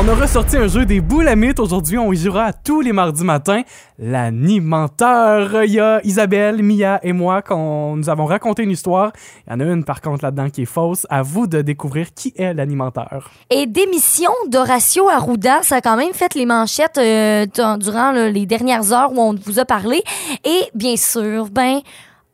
On 0.00 0.06
a 0.06 0.14
ressorti 0.14 0.56
un 0.56 0.68
jeu 0.68 0.86
des 0.86 1.00
boules 1.00 1.26
à 1.26 1.34
mythes. 1.34 1.58
Aujourd'hui, 1.58 1.98
on 1.98 2.12
y 2.12 2.16
jouera 2.16 2.52
tous 2.52 2.80
les 2.82 2.92
mardis 2.92 3.24
matins. 3.24 3.62
L'animenteur. 3.98 5.64
Il 5.64 5.72
y 5.72 5.80
a 5.80 6.00
Isabelle, 6.04 6.62
Mia 6.62 7.00
et 7.02 7.12
moi 7.12 7.42
qu'on 7.42 7.96
nous 7.96 8.08
avons 8.08 8.24
raconté 8.24 8.62
une 8.62 8.70
histoire. 8.70 9.10
Il 9.48 9.50
y 9.50 9.56
en 9.56 9.58
a 9.58 9.64
une, 9.64 9.82
par 9.82 10.00
contre, 10.00 10.24
là-dedans 10.24 10.50
qui 10.50 10.62
est 10.62 10.66
fausse. 10.66 11.04
À 11.10 11.22
vous 11.22 11.48
de 11.48 11.62
découvrir 11.62 12.14
qui 12.14 12.32
est 12.36 12.54
l'animenteur. 12.54 13.32
Et 13.50 13.66
démission 13.66 14.30
d'Horacio 14.46 15.08
Arruda, 15.08 15.64
ça 15.64 15.76
a 15.76 15.80
quand 15.80 15.96
même 15.96 16.12
fait 16.12 16.32
les 16.36 16.46
manchettes 16.46 16.98
euh, 16.98 17.46
durant 17.78 18.12
là, 18.12 18.30
les 18.30 18.46
dernières 18.46 18.92
heures 18.92 19.10
où 19.12 19.20
on 19.20 19.34
vous 19.34 19.58
a 19.58 19.64
parlé. 19.64 20.04
Et 20.44 20.60
bien 20.76 20.94
sûr, 20.94 21.48
ben, 21.50 21.80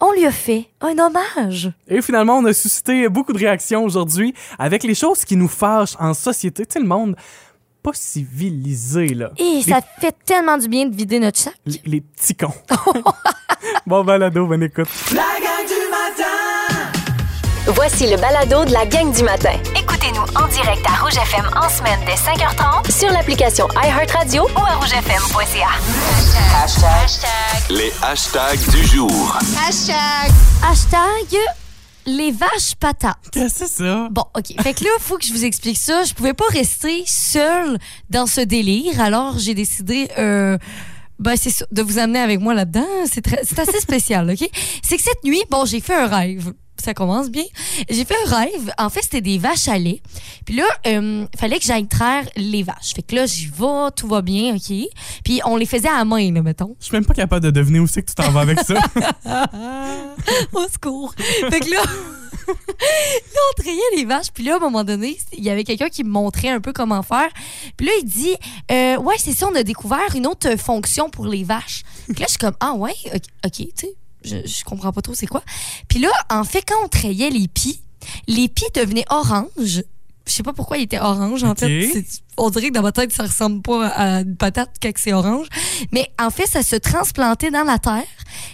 on 0.00 0.12
lui 0.12 0.26
a 0.26 0.32
fait 0.32 0.66
un 0.82 0.98
hommage. 0.98 1.72
Et 1.88 2.02
finalement, 2.02 2.36
on 2.36 2.44
a 2.44 2.52
suscité 2.52 3.08
beaucoup 3.08 3.32
de 3.32 3.38
réactions 3.38 3.84
aujourd'hui 3.84 4.34
avec 4.58 4.82
les 4.82 4.94
choses 4.94 5.24
qui 5.24 5.34
nous 5.34 5.48
fâchent 5.48 5.96
en 5.98 6.12
société. 6.12 6.66
Tu 6.66 6.74
sais, 6.74 6.80
le 6.80 6.86
monde 6.86 7.16
pas 7.84 7.92
civilisé, 7.92 9.08
là. 9.08 9.30
Et 9.36 9.62
ça 9.62 9.80
fait 10.00 10.16
tellement 10.24 10.56
du 10.56 10.68
bien 10.68 10.86
de 10.86 10.96
vider 10.96 11.20
notre 11.20 11.38
sac. 11.38 11.54
Les, 11.66 11.82
les 11.84 12.00
petits 12.00 12.34
cons. 12.34 12.54
bon 13.86 14.02
balado, 14.02 14.46
bonne 14.46 14.62
écoute. 14.62 14.88
Voici 17.66 18.10
le 18.10 18.16
balado 18.16 18.64
de 18.64 18.72
la 18.72 18.86
gang 18.86 19.12
du 19.14 19.22
matin. 19.22 19.52
Écoutez-nous 19.78 20.22
en 20.42 20.46
direct 20.48 20.84
à 20.86 21.02
Rouge 21.02 21.16
FM 21.16 21.46
en 21.56 21.68
semaine 21.68 21.98
dès 22.06 22.14
5h30 22.14 22.90
Sur 22.90 23.10
l'application 23.10 23.68
iHeartRadio 23.82 24.44
ou 24.44 24.58
à 24.58 24.76
rougefm.ca. 24.76 25.68
Les 27.70 27.92
hashtags 28.02 28.70
du 28.70 28.86
jour. 28.86 29.38
Hashtag 30.62 31.38
les 32.06 32.30
vaches 32.32 32.74
patates. 32.78 33.16
Qu'est-ce 33.32 33.60
que 33.60 33.66
c'est 33.66 33.82
ça? 33.84 34.08
Bon, 34.10 34.24
OK. 34.36 34.60
Fait 34.62 34.74
que 34.74 34.84
là, 34.84 34.90
faut 35.00 35.16
que 35.18 35.24
je 35.24 35.32
vous 35.32 35.44
explique 35.44 35.78
ça. 35.78 36.04
Je 36.04 36.14
pouvais 36.14 36.34
pas 36.34 36.44
rester 36.50 37.02
seule 37.06 37.78
dans 38.10 38.26
ce 38.26 38.40
délire. 38.40 39.00
Alors, 39.00 39.38
j'ai 39.38 39.54
décidé, 39.54 40.08
euh, 40.18 40.58
ben, 41.18 41.36
c'est 41.36 41.64
de 41.72 41.82
vous 41.82 41.98
amener 41.98 42.18
avec 42.20 42.40
moi 42.40 42.54
là-dedans. 42.54 42.86
C'est 43.10 43.22
très- 43.22 43.40
c'est 43.44 43.58
assez 43.58 43.80
spécial, 43.80 44.30
OK? 44.30 44.48
C'est 44.82 44.96
que 44.96 45.02
cette 45.02 45.24
nuit, 45.24 45.42
bon, 45.50 45.64
j'ai 45.64 45.80
fait 45.80 45.94
un 45.94 46.06
rêve. 46.06 46.52
Ça 46.84 46.92
commence 46.92 47.30
bien. 47.30 47.44
J'ai 47.88 48.04
fait 48.04 48.14
un 48.26 48.36
rêve. 48.36 48.70
En 48.76 48.90
fait, 48.90 49.00
c'était 49.00 49.22
des 49.22 49.38
vaches 49.38 49.68
à 49.68 49.78
lait. 49.78 50.02
Puis 50.44 50.56
là, 50.56 50.64
euh, 50.86 51.24
fallait 51.34 51.58
que 51.58 51.64
j'aille 51.64 51.86
traire 51.86 52.26
les 52.36 52.62
vaches. 52.62 52.92
Fait 52.94 53.00
que 53.00 53.14
là, 53.14 53.24
j'y 53.24 53.46
vais, 53.46 53.90
tout 53.96 54.06
va 54.06 54.20
bien, 54.20 54.54
OK? 54.54 54.76
Puis 55.24 55.40
on 55.46 55.56
les 55.56 55.64
faisait 55.64 55.88
à 55.88 56.04
main, 56.04 56.30
là, 56.30 56.42
mettons. 56.42 56.76
Je 56.80 56.84
suis 56.84 56.92
même 56.92 57.06
pas 57.06 57.14
capable 57.14 57.42
de 57.42 57.50
deviner 57.50 57.80
où 57.80 57.86
c'est 57.86 58.02
que 58.02 58.10
tu 58.10 58.14
t'en 58.14 58.30
vas 58.32 58.40
avec 58.40 58.60
ça. 58.60 58.74
Au 60.52 60.68
secours. 60.68 61.14
Fait 61.16 61.60
que 61.60 61.70
là, 61.70 61.80
là, 62.48 63.40
on 63.50 63.62
trayait 63.62 63.96
les 63.96 64.04
vaches. 64.04 64.30
Puis 64.34 64.44
là, 64.44 64.54
à 64.54 64.56
un 64.56 64.60
moment 64.60 64.84
donné, 64.84 65.16
il 65.32 65.42
y 65.42 65.48
avait 65.48 65.64
quelqu'un 65.64 65.88
qui 65.88 66.04
me 66.04 66.10
montrait 66.10 66.50
un 66.50 66.60
peu 66.60 66.74
comment 66.74 67.02
faire. 67.02 67.30
Puis 67.78 67.86
là, 67.86 67.92
il 68.02 68.04
dit 68.04 68.34
euh, 68.70 68.98
Ouais, 68.98 69.14
c'est 69.18 69.32
ça, 69.32 69.48
on 69.50 69.54
a 69.54 69.62
découvert 69.62 70.14
une 70.14 70.26
autre 70.26 70.56
fonction 70.58 71.08
pour 71.08 71.26
les 71.26 71.44
vaches. 71.44 71.82
Puis 72.08 72.20
là, 72.20 72.26
je 72.26 72.32
suis 72.32 72.38
comme 72.38 72.56
Ah, 72.60 72.74
ouais, 72.74 72.94
ok, 73.06 73.22
ok, 73.46 73.52
tu 73.52 73.68
sais, 73.74 73.94
je, 74.24 74.36
je 74.46 74.64
comprends 74.64 74.92
pas 74.92 75.02
trop 75.02 75.14
c'est 75.14 75.26
quoi. 75.26 75.42
Puis 75.88 75.98
là, 75.98 76.10
en 76.30 76.44
fait, 76.44 76.62
quand 76.66 76.82
on 76.84 76.88
trayait 76.88 77.30
les 77.30 77.48
pies, 77.48 77.80
les 78.26 78.48
pies 78.48 78.66
devenaient 78.74 79.06
oranges. 79.10 79.84
Je 80.26 80.32
sais 80.32 80.42
pas 80.42 80.52
pourquoi 80.52 80.78
ils 80.78 80.84
étaient 80.84 81.00
oranges, 81.00 81.44
en 81.44 81.54
fait. 81.54 81.90
On 82.36 82.50
dirait 82.50 82.68
que 82.68 82.74
dans 82.74 82.82
ma 82.82 82.92
tête, 82.92 83.12
ça 83.12 83.24
ressemble 83.24 83.62
pas 83.62 83.88
à 83.88 84.20
une 84.20 84.36
patate 84.36 84.70
quand 84.82 84.90
c'est 84.96 85.12
orange. 85.12 85.46
Mais 85.92 86.10
en 86.20 86.30
fait, 86.30 86.46
ça 86.46 86.62
se 86.62 86.76
transplantait 86.76 87.50
dans 87.50 87.64
la 87.64 87.78
terre. 87.78 88.02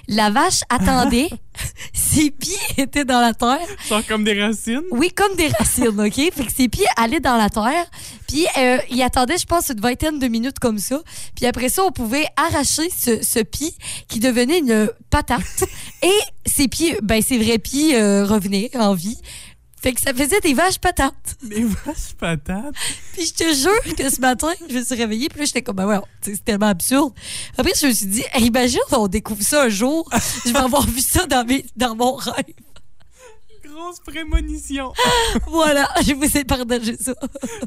La 0.09 0.31
vache 0.31 0.61
attendait. 0.69 1.31
ses 1.93 2.31
pieds 2.31 2.57
étaient 2.77 3.05
dans 3.05 3.21
la 3.21 3.35
terre. 3.35 3.67
Genre 3.89 4.05
comme 4.07 4.25
des 4.25 4.41
racines? 4.41 4.83
Oui, 4.91 5.11
comme 5.15 5.35
des 5.37 5.49
racines, 5.49 6.01
OK? 6.01 6.15
Fait 6.15 6.45
que 6.45 6.53
ses 6.53 6.69
pieds 6.69 6.87
allaient 6.97 7.21
dans 7.21 7.37
la 7.37 7.51
terre. 7.51 7.87
Puis 8.29 8.47
euh, 8.59 8.79
il 8.91 9.03
attendait, 9.03 9.39
je 9.39 9.47
pense, 9.47 9.71
une 9.71 9.81
vingtaine 9.81 10.19
de 10.19 10.29
minutes 10.29 10.59
comme 10.59 10.79
ça. 10.79 11.01
Puis 11.35 11.47
après 11.47 11.69
ça, 11.69 11.85
on 11.85 11.93
pouvait 11.93 12.27
arracher 12.37 12.89
ce, 12.91 13.23
ce 13.23 13.41
pied 13.41 13.73
qui 14.09 14.21
devenait 14.21 14.59
une 14.59 14.91
patate. 15.11 15.65
Et 16.03 16.21
ses 16.47 16.69
pieds, 16.69 16.97
ben 17.03 17.23
ses 17.23 17.39
vrais 17.39 17.59
pieds 17.59 17.97
euh, 17.97 18.25
revenaient 18.25 18.71
en 18.77 18.95
vie. 18.95 19.19
Fait 19.83 19.93
que 19.95 20.01
ça 20.01 20.13
faisait 20.13 20.41
des 20.41 20.53
vaches 20.55 20.79
patates. 20.79 21.37
Des 21.43 21.65
vaches 21.65 22.13
patates? 22.19 22.75
Puis 23.15 23.27
je 23.27 23.33
te 23.33 23.55
jure 23.55 23.95
que 23.97 24.11
ce 24.11 24.21
matin, 24.21 24.49
je 24.69 24.75
me 24.77 24.85
suis 24.85 24.95
réveillée, 24.95 25.29
puis 25.29 25.39
là, 25.41 25.45
j'étais 25.47 25.63
comme, 25.63 25.77
ben 25.77 25.87
ouais, 25.87 25.99
c'est 26.21 26.45
tellement 26.45 26.67
absurde. 26.69 27.13
Après, 27.57 27.73
je 27.81 27.87
me 27.87 27.93
suis 27.93 28.07
dit, 28.07 28.23
hey, 28.35 28.47
imagine, 28.47 28.81
on 28.93 29.09
découvre 29.09 29.43
ça 29.43 29.63
un 29.65 29.69
jour, 29.71 30.09
je 30.45 30.53
vais 30.53 30.59
avoir 30.59 30.87
vu 30.87 31.01
ça 31.01 31.25
dans, 31.27 31.45
mes, 31.47 31.65
dans 31.77 31.95
mon 31.97 32.15
rêve. 32.17 32.45
Grosse 33.65 34.01
prémonition. 34.01 34.93
Voilà, 35.47 35.89
je 36.07 36.13
vous 36.15 36.37
ai 36.37 36.45
partagé 36.45 36.97
ça. 36.97 37.15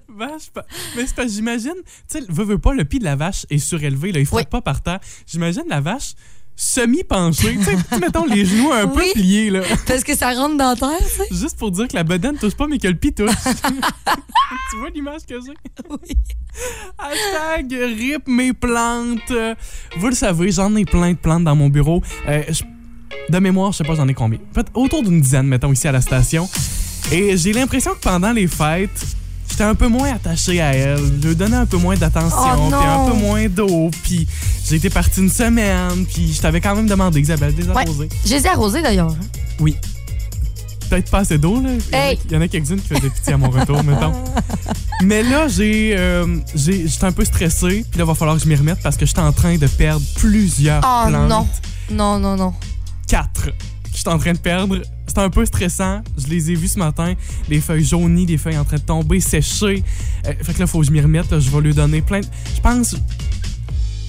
vache 0.07 0.49
pa- 0.53 0.65
Mais 0.95 1.07
c'est 1.07 1.15
parce 1.15 1.27
que 1.29 1.33
j'imagine, 1.33 1.73
tu 2.09 2.19
sais, 2.19 2.23
veux, 2.29 2.43
veux 2.43 2.59
pas, 2.59 2.73
le 2.73 2.83
pied 2.85 2.99
de 2.99 3.05
la 3.05 3.15
vache 3.15 3.45
est 3.49 3.57
surélevé, 3.57 4.11
là, 4.11 4.19
il 4.19 4.25
frappe 4.25 4.39
Oui. 4.41 4.45
pas 4.49 4.61
par 4.61 4.81
terre. 4.81 4.99
J'imagine 5.25 5.63
la 5.67 5.81
vache 5.81 6.13
semi-penchée, 6.55 7.57
tu 7.57 7.63
sais, 7.63 7.99
mettons 7.99 8.25
les 8.25 8.45
genoux 8.45 8.71
un 8.71 8.87
peu 8.87 9.01
pliés, 9.13 9.49
là. 9.49 9.61
Parce 9.87 10.03
que 10.03 10.15
ça 10.15 10.33
rentre 10.33 10.57
dans 10.57 10.69
la 10.69 10.75
terre, 10.75 10.97
tu 10.99 11.05
sais. 11.05 11.27
Juste 11.31 11.57
pour 11.57 11.71
dire 11.71 11.87
que 11.87 11.95
la 11.95 12.03
bedaine 12.03 12.37
touche 12.37 12.55
pas, 12.55 12.67
mais 12.67 12.77
que 12.77 12.87
le 12.87 12.95
pied 12.95 13.11
touche. 13.11 13.29
tu 14.71 14.77
vois 14.77 14.89
l'image 14.93 15.21
que 15.27 15.35
j'ai? 15.35 15.53
Oui. 15.89 16.15
Hashtag 16.97 17.73
rip 17.97 18.27
mes 18.27 18.53
plantes. 18.53 19.33
Vous 19.97 20.07
le 20.07 20.15
savez, 20.15 20.51
j'en 20.51 20.75
ai 20.75 20.85
plein 20.85 21.11
de 21.11 21.17
plantes 21.17 21.43
dans 21.43 21.55
mon 21.55 21.69
bureau. 21.69 22.01
Euh, 22.27 22.43
de 23.29 23.39
mémoire, 23.39 23.71
je 23.71 23.77
sais 23.77 23.83
pas 23.83 23.95
j'en 23.95 24.07
ai 24.07 24.13
combien. 24.13 24.39
Peut-être 24.53 24.71
autour 24.75 25.03
d'une 25.03 25.21
dizaine, 25.21 25.47
mettons, 25.47 25.71
ici 25.71 25.87
à 25.87 25.91
la 25.91 26.01
station. 26.01 26.49
Et 27.11 27.37
j'ai 27.37 27.53
l'impression 27.53 27.91
que 27.93 27.99
pendant 27.99 28.31
les 28.31 28.47
fêtes, 28.47 29.05
j'étais 29.53 29.63
un 29.63 29.75
peu 29.75 29.87
moins 29.87 30.13
attaché 30.13 30.59
à 30.61 30.73
elle. 30.73 30.97
Je 31.21 31.27
lui 31.27 31.35
donnais 31.35 31.55
un 31.55 31.65
peu 31.67 31.77
moins 31.77 31.95
d'attention, 31.95 32.37
Oh 32.41 32.67
puis 32.69 32.87
un 32.87 33.05
peu 33.11 33.17
moins 33.17 33.47
d'eau. 33.47 33.91
Puis 34.03 34.27
j'ai 34.67 34.75
été 34.77 34.89
parti 34.89 35.21
une 35.21 35.29
semaine, 35.29 36.05
puis 36.11 36.33
je 36.33 36.41
t'avais 36.41 36.59
quand 36.59 36.75
même 36.75 36.87
demandé, 36.87 37.21
Isabelle, 37.21 37.53
des 37.53 37.69
arrosés. 37.69 38.09
Je 38.25 38.31
les 38.33 38.45
ai 38.45 38.49
arrosés 38.49 38.81
d'ailleurs. 38.81 39.11
hein. 39.11 39.25
Oui. 39.59 39.75
Peut-être 40.89 41.09
pas 41.09 41.19
assez 41.19 41.37
d'eau, 41.37 41.61
là. 41.61 41.69
Il 41.71 41.93
y 41.93 41.95
en 41.95 41.99
a- 41.99 42.05
Hey. 42.09 42.19
Il 42.25 42.31
y 42.33 42.37
en 42.37 42.41
a 42.41 42.47
quelques-unes 42.47 42.79
qui 42.81 42.87
faisaient 42.87 43.09
pitié 43.09 43.33
à 43.33 43.37
mon 43.37 43.49
retour, 43.49 43.83
mettons. 43.83 44.13
Mais 45.03 45.23
là, 45.23 45.47
j'ai, 45.47 45.95
euh, 45.97 46.25
j'ai- 46.55 46.87
j'étais 46.87 47.05
un 47.05 47.11
peu 47.11 47.25
stressé. 47.25 47.85
Puis 47.89 47.99
là, 47.99 48.03
il 48.03 48.07
va 48.07 48.13
falloir 48.15 48.37
que 48.37 48.43
je 48.43 48.47
m'y 48.49 48.55
remette 48.55 48.79
parce 48.83 48.97
que 48.97 49.05
j'étais 49.05 49.19
en 49.21 49.31
train 49.31 49.57
de 49.57 49.67
perdre 49.67 50.05
plusieurs 50.15 50.81
Oh 50.83 51.07
plantes. 51.09 51.29
non. 51.29 51.47
Non, 51.91 52.19
non, 52.19 52.35
non. 52.35 52.53
Quatre. 53.07 53.49
Que 53.93 53.97
J'étais 53.97 54.09
en 54.09 54.17
train 54.19 54.33
de 54.33 54.37
perdre. 54.39 54.79
C'était 55.07 55.21
un 55.21 55.29
peu 55.29 55.45
stressant. 55.45 56.01
Je 56.17 56.27
les 56.27 56.51
ai 56.51 56.55
vus 56.55 56.69
ce 56.69 56.79
matin. 56.79 57.13
Les 57.49 57.61
feuilles 57.61 57.85
jaunies, 57.85 58.25
les 58.25 58.37
feuilles 58.37 58.57
en 58.57 58.65
train 58.65 58.77
de 58.77 58.81
tomber, 58.81 59.19
sécher. 59.19 59.83
Euh, 60.27 60.33
fait 60.41 60.53
que 60.53 60.59
là, 60.59 60.67
faut 60.67 60.79
que 60.81 60.85
je 60.87 60.91
m'y 60.91 61.01
remette. 61.01 61.29
là. 61.31 61.39
Je 61.39 61.49
vais 61.49 61.61
lui 61.61 61.73
donner 61.73 62.01
plein 62.01 62.19
de... 62.21 62.25
Je 62.55 62.61
pense... 62.61 62.95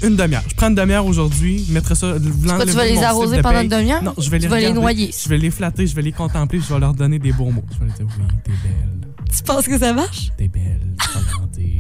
Une 0.03 0.17
demi-heure. 0.17 0.43
Je 0.49 0.55
prends 0.55 0.69
une 0.69 0.75
demi-heure 0.75 1.07
aujourd'hui, 1.07 1.65
mettre 1.71 1.97
ça. 1.97 2.15
Quoi, 2.47 2.67
tu 2.67 2.73
vas 2.73 2.85
les 2.85 3.03
arroser 3.03 3.41
pendant 3.41 3.63
une 3.63 3.69
demi-heure? 3.69 4.03
Non, 4.03 4.13
je 4.19 4.29
vais 4.29 4.39
les 4.39 4.45
Tu 4.45 4.51
vas 4.51 4.61
les 4.61 4.73
noyer. 4.73 5.11
Je 5.19 5.29
vais 5.31 5.39
les 5.39 5.51
flatter, 5.51 5.87
je 5.87 5.95
vais 5.95 6.03
les 6.03 6.13
contempler, 6.13 6.61
je 6.61 6.75
vais 6.75 6.79
leur 6.81 6.93
donner 6.93 7.19
des 7.19 7.33
beaux 7.33 7.51
mots. 7.51 7.65
Je 7.73 7.79
vais 7.79 7.87
leur 7.87 7.95
dire 7.97 8.07
oui, 8.19 8.25
t'es 8.45 8.51
belle, 8.51 9.09
Tu 9.35 9.43
penses 9.45 9.67
que 9.67 9.79
ça 9.79 9.95
marche? 9.95 10.31
t'es 10.37 10.49
belle. 10.49 10.81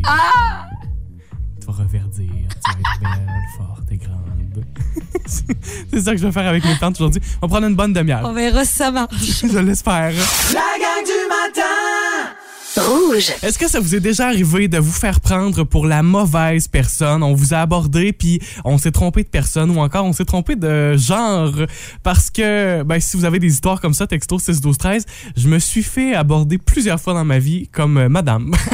Ah! 0.06 0.68
Tu 1.64 1.72
vas 1.72 1.82
reverdir, 1.82 2.26
tu 2.28 2.72
vas 2.72 2.78
être 2.78 3.00
belle, 3.00 3.42
forte 3.56 3.90
et 3.90 3.96
grande. 3.96 4.64
C'est 5.90 6.00
ça 6.02 6.10
que 6.12 6.18
je 6.18 6.26
vais 6.26 6.32
faire 6.32 6.46
avec 6.46 6.62
mes 6.62 6.74
plantes 6.74 6.96
aujourd'hui. 6.96 7.22
On 7.40 7.46
va 7.46 7.52
prendre 7.52 7.66
une 7.66 7.74
bonne 7.74 7.92
On 7.92 7.94
demi-heure. 7.94 8.32
verra 8.34 8.66
si 8.66 8.74
ça 8.74 8.90
marche. 8.90 9.46
Je 9.50 9.58
l'espère. 9.60 10.12
Rouge. 12.76 13.32
Est-ce 13.42 13.58
que 13.58 13.66
ça 13.66 13.80
vous 13.80 13.94
est 13.94 14.00
déjà 14.00 14.26
arrivé 14.26 14.68
de 14.68 14.76
vous 14.76 14.92
faire 14.92 15.20
prendre 15.22 15.64
pour 15.64 15.86
la 15.86 16.02
mauvaise 16.02 16.68
personne? 16.68 17.22
On 17.22 17.32
vous 17.32 17.54
a 17.54 17.58
abordé, 17.60 18.12
puis 18.12 18.40
on 18.66 18.76
s'est 18.76 18.92
trompé 18.92 19.22
de 19.22 19.28
personne, 19.28 19.70
ou 19.70 19.80
encore 19.80 20.04
on 20.04 20.12
s'est 20.12 20.26
trompé 20.26 20.56
de 20.56 20.98
genre. 20.98 21.54
Parce 22.02 22.28
que, 22.28 22.82
ben, 22.82 23.00
si 23.00 23.16
vous 23.16 23.24
avez 23.24 23.38
des 23.38 23.46
histoires 23.54 23.80
comme 23.80 23.94
ça, 23.94 24.06
texto 24.06 24.38
6 24.38 24.60
12 24.60 24.76
13, 24.76 25.06
je 25.34 25.48
me 25.48 25.58
suis 25.58 25.82
fait 25.82 26.14
aborder 26.14 26.58
plusieurs 26.58 27.00
fois 27.00 27.14
dans 27.14 27.24
ma 27.24 27.38
vie 27.38 27.68
comme 27.68 27.96
euh, 27.96 28.08
madame. 28.10 28.50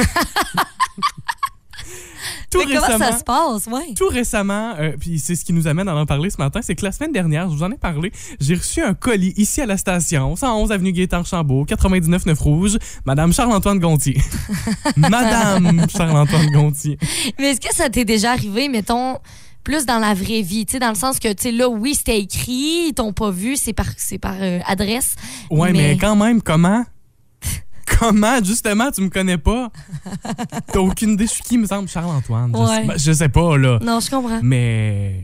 Tout 2.51 2.59
Mais 2.59 2.65
comment 2.75 2.81
récemment- 2.85 3.11
ça 3.11 3.17
se 3.17 3.23
passe, 3.23 3.65
ouais? 3.67 3.93
tout 3.95 4.07
récemment, 4.07 4.73
euh, 4.77 4.91
puis 4.99 5.17
c'est 5.19 5.35
ce 5.35 5.43
qui 5.45 5.53
nous 5.53 5.67
amène 5.67 5.87
à 5.87 5.95
en 5.95 6.05
parler 6.05 6.29
ce 6.29 6.37
matin, 6.37 6.59
c'est 6.61 6.75
que 6.75 6.83
la 6.85 6.91
semaine 6.91 7.11
dernière, 7.11 7.49
je 7.49 7.55
vous 7.55 7.63
en 7.63 7.71
ai 7.71 7.77
parlé, 7.77 8.11
j'ai 8.39 8.55
reçu 8.55 8.81
un 8.83 8.93
colis 8.93 9.33
ici 9.37 9.61
à 9.61 9.65
la 9.65 9.77
station, 9.77 10.35
111 10.35 10.71
avenue 10.71 10.91
Gaétard-Chambault, 10.91 11.65
99 11.65 12.25
9 12.25 12.39
rouge, 12.39 12.77
Madame 13.05 13.33
Charles-Antoine 13.33 13.79
Gontier. 13.79 14.17
Madame 14.97 15.85
Charles-Antoine 15.89 16.51
Gontier. 16.51 16.97
Mais 17.39 17.51
est-ce 17.51 17.61
que 17.61 17.73
ça 17.73 17.89
t'est 17.89 18.05
déjà 18.05 18.31
arrivé, 18.33 18.69
mettons, 18.69 19.17
plus 19.63 19.85
dans 19.85 19.99
la 19.99 20.13
vraie 20.13 20.41
vie? 20.41 20.65
Tu 20.65 20.73
sais, 20.73 20.79
dans 20.79 20.89
le 20.89 20.95
sens 20.95 21.19
que, 21.19 21.29
tu 21.29 21.43
sais, 21.43 21.51
là, 21.51 21.69
oui, 21.69 21.95
c'était 21.95 22.19
écrit, 22.19 22.87
ils 22.89 22.93
t'ont 22.93 23.13
pas 23.13 23.31
vu, 23.31 23.55
c'est 23.55 23.73
par, 23.73 23.87
par 24.21 24.35
euh, 24.39 24.59
adresse. 24.67 25.15
Ouais, 25.49 25.71
mais... 25.71 25.79
Mais- 25.93 25.97
quand 25.97 26.15
même, 26.15 26.41
comment? 26.41 26.83
Comment, 27.99 28.43
justement, 28.43 28.91
tu 28.91 29.01
me 29.01 29.09
connais 29.09 29.37
pas? 29.37 29.69
T'as 30.71 30.79
aucune 30.79 31.11
idée, 31.11 31.25
je 31.27 31.31
suis 31.31 31.43
qui, 31.43 31.57
me 31.57 31.65
semble, 31.65 31.87
Charles-Antoine? 31.87 32.51
Je, 32.55 32.59
Ouais. 32.59 32.67
sais- 32.81 32.87
ben, 32.87 32.97
je 32.97 33.11
sais 33.11 33.29
pas, 33.29 33.57
là. 33.57 33.79
Non, 33.81 33.99
je 33.99 34.09
comprends. 34.09 34.39
Mais 34.41 35.23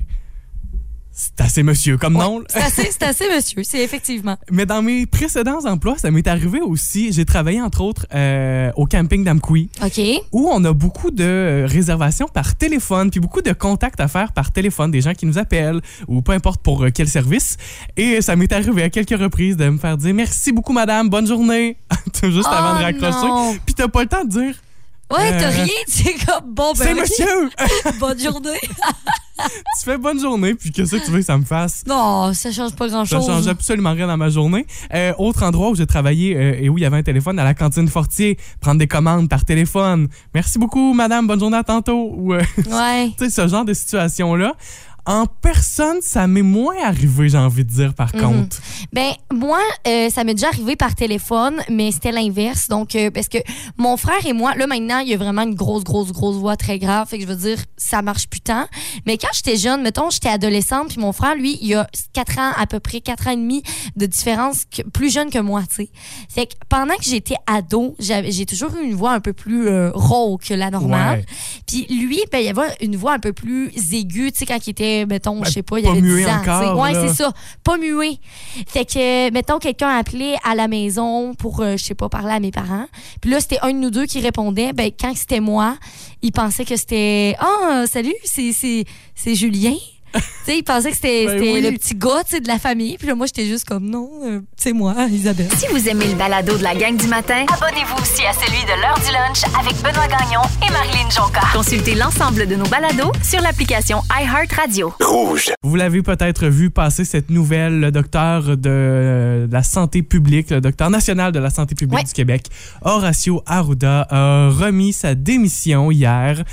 C'est 1.19 1.41
assez 1.41 1.63
monsieur 1.63 1.97
comme 1.97 2.13
nom. 2.13 2.43
C'est 2.47 2.61
assez, 2.61 2.91
c'est 2.91 3.01
assez 3.01 3.27
monsieur, 3.27 3.63
c'est 3.63 3.83
effectivement. 3.83 4.37
Mais 4.51 4.67
dans 4.67 4.83
mes 4.83 5.07
précédents 5.07 5.65
emplois, 5.65 5.97
ça 5.97 6.11
m'est 6.11 6.27
arrivé 6.27 6.61
aussi. 6.61 7.11
J'ai 7.11 7.25
travaillé 7.25 7.59
entre 7.59 7.81
autres 7.81 8.05
euh, 8.13 8.71
au 8.75 8.85
camping 8.85 9.23
d'Amkoui, 9.23 9.71
OK. 9.83 9.99
où 10.31 10.47
on 10.53 10.63
a 10.63 10.73
beaucoup 10.73 11.09
de 11.09 11.23
euh, 11.23 11.65
réservations 11.65 12.27
par 12.27 12.55
téléphone, 12.55 13.09
puis 13.09 13.19
beaucoup 13.19 13.41
de 13.41 13.51
contacts 13.51 13.99
à 13.99 14.07
faire 14.07 14.31
par 14.31 14.51
téléphone, 14.51 14.91
des 14.91 15.01
gens 15.01 15.13
qui 15.15 15.25
nous 15.25 15.39
appellent 15.39 15.81
ou 16.07 16.21
peu 16.21 16.33
importe 16.33 16.61
pour 16.61 16.83
euh, 16.83 16.91
quel 16.93 17.07
service. 17.07 17.57
Et 17.97 18.21
ça 18.21 18.35
m'est 18.35 18.53
arrivé 18.53 18.83
à 18.83 18.91
quelques 18.91 19.19
reprises 19.19 19.57
de 19.57 19.67
me 19.69 19.79
faire 19.79 19.97
dire 19.97 20.13
merci 20.13 20.51
beaucoup 20.51 20.71
madame, 20.71 21.09
bonne 21.09 21.25
journée, 21.25 21.77
juste 22.23 22.47
avant 22.47 22.75
de 22.75 22.79
Oh 22.79 22.83
raccrocher. 22.83 23.59
Puis 23.65 23.73
t'as 23.73 23.87
pas 23.87 24.03
le 24.03 24.07
temps 24.07 24.23
de 24.23 24.29
dire 24.29 24.53
Ouais, 25.11 25.37
t'as 25.37 25.47
Euh, 25.47 25.63
rien, 25.63 25.73
c'est 25.87 26.13
comme 26.25 26.53
bon, 26.53 26.73
ben. 26.73 26.83
c'est 26.83 26.93
monsieur. 26.93 27.49
Bonne 27.99 28.19
journée. 28.19 28.59
tu 29.39 29.85
fais 29.85 29.97
bonne 29.97 30.19
journée, 30.19 30.55
puis 30.55 30.71
qu'est-ce 30.71 30.95
que 30.95 31.05
tu 31.05 31.11
veux 31.11 31.19
que 31.19 31.25
ça 31.25 31.37
me 31.37 31.45
fasse? 31.45 31.83
Non, 31.87 32.33
ça 32.33 32.51
change 32.51 32.73
pas 32.73 32.87
grand 32.87 33.05
Ça 33.05 33.21
change 33.21 33.47
absolument 33.47 33.93
rien 33.93 34.07
dans 34.07 34.17
ma 34.17 34.29
journée. 34.29 34.65
Euh, 34.93 35.13
autre 35.19 35.43
endroit 35.43 35.69
où 35.69 35.75
j'ai 35.75 35.85
travaillé 35.85 36.35
euh, 36.35 36.57
et 36.59 36.69
où 36.69 36.77
il 36.77 36.81
y 36.81 36.85
avait 36.85 36.97
un 36.97 37.03
téléphone, 37.03 37.37
à 37.39 37.43
la 37.43 37.53
cantine 37.53 37.87
Fortier, 37.87 38.37
prendre 38.61 38.79
des 38.79 38.87
commandes 38.87 39.29
par 39.29 39.45
téléphone. 39.45 40.07
Merci 40.33 40.57
beaucoup, 40.57 40.93
madame, 40.93 41.27
bonne 41.27 41.39
journée 41.39 41.57
à 41.57 41.63
tantôt. 41.63 42.11
Ou, 42.15 42.33
euh, 42.33 42.41
Ouais. 42.69 43.11
tu 43.17 43.25
sais, 43.25 43.29
ce 43.29 43.47
genre 43.47 43.63
de 43.63 43.73
situation-là. 43.73 44.55
En 45.07 45.25
personne, 45.25 45.97
ça 46.01 46.27
m'est 46.27 46.41
moins 46.41 46.75
arrivé, 46.83 47.29
j'ai 47.29 47.37
envie 47.37 47.63
de 47.63 47.69
dire, 47.69 47.93
par 47.93 48.13
Mhm. 48.13 48.21
contre. 48.21 48.57
Ben, 48.91 49.13
moi, 49.33 49.59
euh, 49.87 50.09
ça 50.09 50.23
m'est 50.25 50.33
déjà 50.33 50.49
arrivé 50.49 50.75
par 50.75 50.95
téléphone, 50.95 51.55
mais 51.69 51.91
c'était 51.93 52.11
l'inverse. 52.11 52.67
Donc, 52.67 52.93
euh, 52.95 53.09
parce 53.09 53.29
que 53.29 53.37
mon 53.77 53.95
frère 53.95 54.25
et 54.25 54.33
moi, 54.33 54.53
là, 54.55 54.67
maintenant, 54.67 54.99
il 54.99 55.07
y 55.07 55.13
a 55.13 55.17
vraiment 55.17 55.43
une 55.43 55.55
grosse, 55.55 55.85
grosse, 55.85 56.11
grosse 56.11 56.35
voix 56.35 56.57
très 56.57 56.77
grave. 56.77 57.07
Fait 57.07 57.17
que 57.17 57.23
je 57.23 57.27
veux 57.29 57.37
dire, 57.37 57.57
ça 57.77 58.01
marche 58.01 58.27
plus 58.27 58.41
tant. 58.41 58.67
Mais 59.05 59.17
quand 59.17 59.29
j'étais 59.33 59.55
jeune, 59.55 59.81
mettons, 59.81 60.09
j'étais 60.09 60.27
adolescente, 60.29 60.89
puis 60.89 60.99
mon 60.99 61.13
frère, 61.13 61.35
lui, 61.35 61.57
il 61.61 61.73
a 61.75 61.87
4 62.13 62.37
ans, 62.39 62.51
à 62.57 62.67
peu 62.67 62.81
près 62.81 62.99
4 62.99 63.27
ans 63.27 63.31
et 63.31 63.37
demi 63.37 63.63
de 63.95 64.05
différence, 64.07 64.65
que- 64.65 64.81
plus 64.81 65.09
jeune 65.11 65.29
que 65.29 65.39
moi, 65.39 65.61
tu 65.69 65.83
sais. 65.85 65.89
Fait 66.29 66.47
que 66.47 66.53
pendant 66.67 66.95
que 66.95 67.03
j'étais 67.03 67.35
ado, 67.47 67.95
j'ai 67.99 68.45
toujours 68.45 68.75
eu 68.75 68.83
une 68.83 68.95
voix 68.95 69.13
un 69.13 69.21
peu 69.21 69.31
plus 69.33 69.69
euh, 69.69 69.89
rauque 69.93 70.43
que 70.49 70.53
la 70.53 70.69
normale. 70.69 71.23
Puis 71.65 71.85
lui, 71.89 72.19
ben, 72.31 72.39
il 72.39 72.45
y 72.45 72.49
avait 72.49 72.75
une 72.81 72.97
voix 72.97 73.13
un 73.13 73.19
peu 73.19 73.31
plus 73.31 73.71
aiguë, 73.93 74.31
tu 74.33 74.39
sais, 74.39 74.45
quand 74.45 74.59
il 74.67 74.71
était, 74.71 74.96
mettons, 75.05 75.43
je 75.43 75.51
sais 75.51 75.63
pas, 75.63 75.79
il 75.79 75.83
pas 75.83 75.91
avait 75.91 76.01
muet 76.01 76.23
10 76.23 76.29
ans. 76.29 76.39
encore. 76.39 76.79
Ouais, 76.79 76.93
c'est 76.93 77.13
ça. 77.13 77.31
Pas 77.63 77.77
muet. 77.77 78.17
Fait 78.67 78.85
que, 78.85 79.31
mettons, 79.31 79.59
quelqu'un 79.59 79.89
appelait 79.89 80.35
à 80.43 80.55
la 80.55 80.67
maison 80.67 81.33
pour, 81.35 81.61
euh, 81.61 81.77
je 81.77 81.83
sais 81.83 81.95
pas, 81.95 82.09
parler 82.09 82.31
à 82.33 82.39
mes 82.39 82.51
parents. 82.51 82.87
Puis 83.21 83.31
là, 83.31 83.39
c'était 83.39 83.59
un 83.61 83.71
de 83.71 83.77
nous 83.77 83.91
deux 83.91 84.05
qui 84.05 84.19
répondait. 84.19 84.73
Ben, 84.73 84.91
quand 84.97 85.15
c'était 85.15 85.39
moi, 85.39 85.77
il 86.21 86.31
pensait 86.31 86.65
que 86.65 86.75
c'était 86.75 87.35
Ah, 87.39 87.85
salut, 87.87 88.15
c'est, 88.23 88.51
c'est, 88.53 88.85
c'est 89.15 89.35
Julien. 89.35 89.75
Tu 90.19 90.51
sais, 90.51 90.57
il 90.57 90.63
pensait 90.63 90.89
que 90.89 90.95
c'était, 90.95 91.25
Ben 91.25 91.39
oui. 91.41 91.61
le 91.61 91.71
petit 91.71 91.95
gars, 91.95 92.23
de 92.31 92.47
la 92.47 92.59
famille. 92.59 92.97
Puis 92.97 93.07
là, 93.07 93.15
moi, 93.15 93.25
j'étais 93.27 93.45
juste 93.47 93.65
comme 93.65 93.85
Non, 93.89 94.09
euh, 94.23 94.41
c'est 94.55 94.73
moi, 94.73 94.93
Isabelle. 95.09 95.49
Si 95.57 95.65
vous 95.71 95.87
aimez 95.89 96.07
le 96.07 96.15
balado 96.15 96.57
de 96.57 96.63
la 96.63 96.75
gang 96.75 96.95
du 96.97 97.07
matin, 97.07 97.45
abonnez-vous 97.53 98.01
aussi 98.01 98.23
à 98.25 98.33
celui 98.33 98.61
de 98.63 98.81
l'heure 98.81 98.97
du 98.99 99.11
lunch 99.11 99.43
avec 99.59 99.75
Benoît 99.81 100.07
Gagnon 100.07 100.41
et 100.67 100.71
Marilyn 100.71 101.09
Jonca. 101.09 101.41
Consultez 101.53 101.95
l'ensemble 101.95 102.47
de 102.47 102.55
nos 102.55 102.67
balados 102.67 103.11
sur 103.23 103.41
l'application 103.41 104.01
iHeartRadio. 104.19 104.93
Rouge. 105.01 105.51
Vous 105.63 105.75
l'avez 105.75 106.01
peut-être 106.01 106.47
vu 106.47 106.69
passer 106.69 107.05
cette 107.05 107.29
nouvelle, 107.29 107.79
le 107.79 107.91
docteur 107.91 108.57
de 108.57 108.69
euh, 108.69 109.47
la 109.51 109.63
santé 109.63 110.01
publique, 110.03 110.49
le 110.49 110.61
docteur 110.61 110.89
national 110.89 111.31
de 111.31 111.39
la 111.39 111.49
santé 111.49 111.75
publique 111.75 111.97
Ouais. 111.99 112.03
du 112.03 112.13
Québec, 112.13 112.47
Horacio 112.81 113.41
Arruda, 113.45 114.07
a 114.09 114.49
remis 114.49 114.93
sa 114.93 115.15
démission 115.15 115.89
hier. 115.91 116.43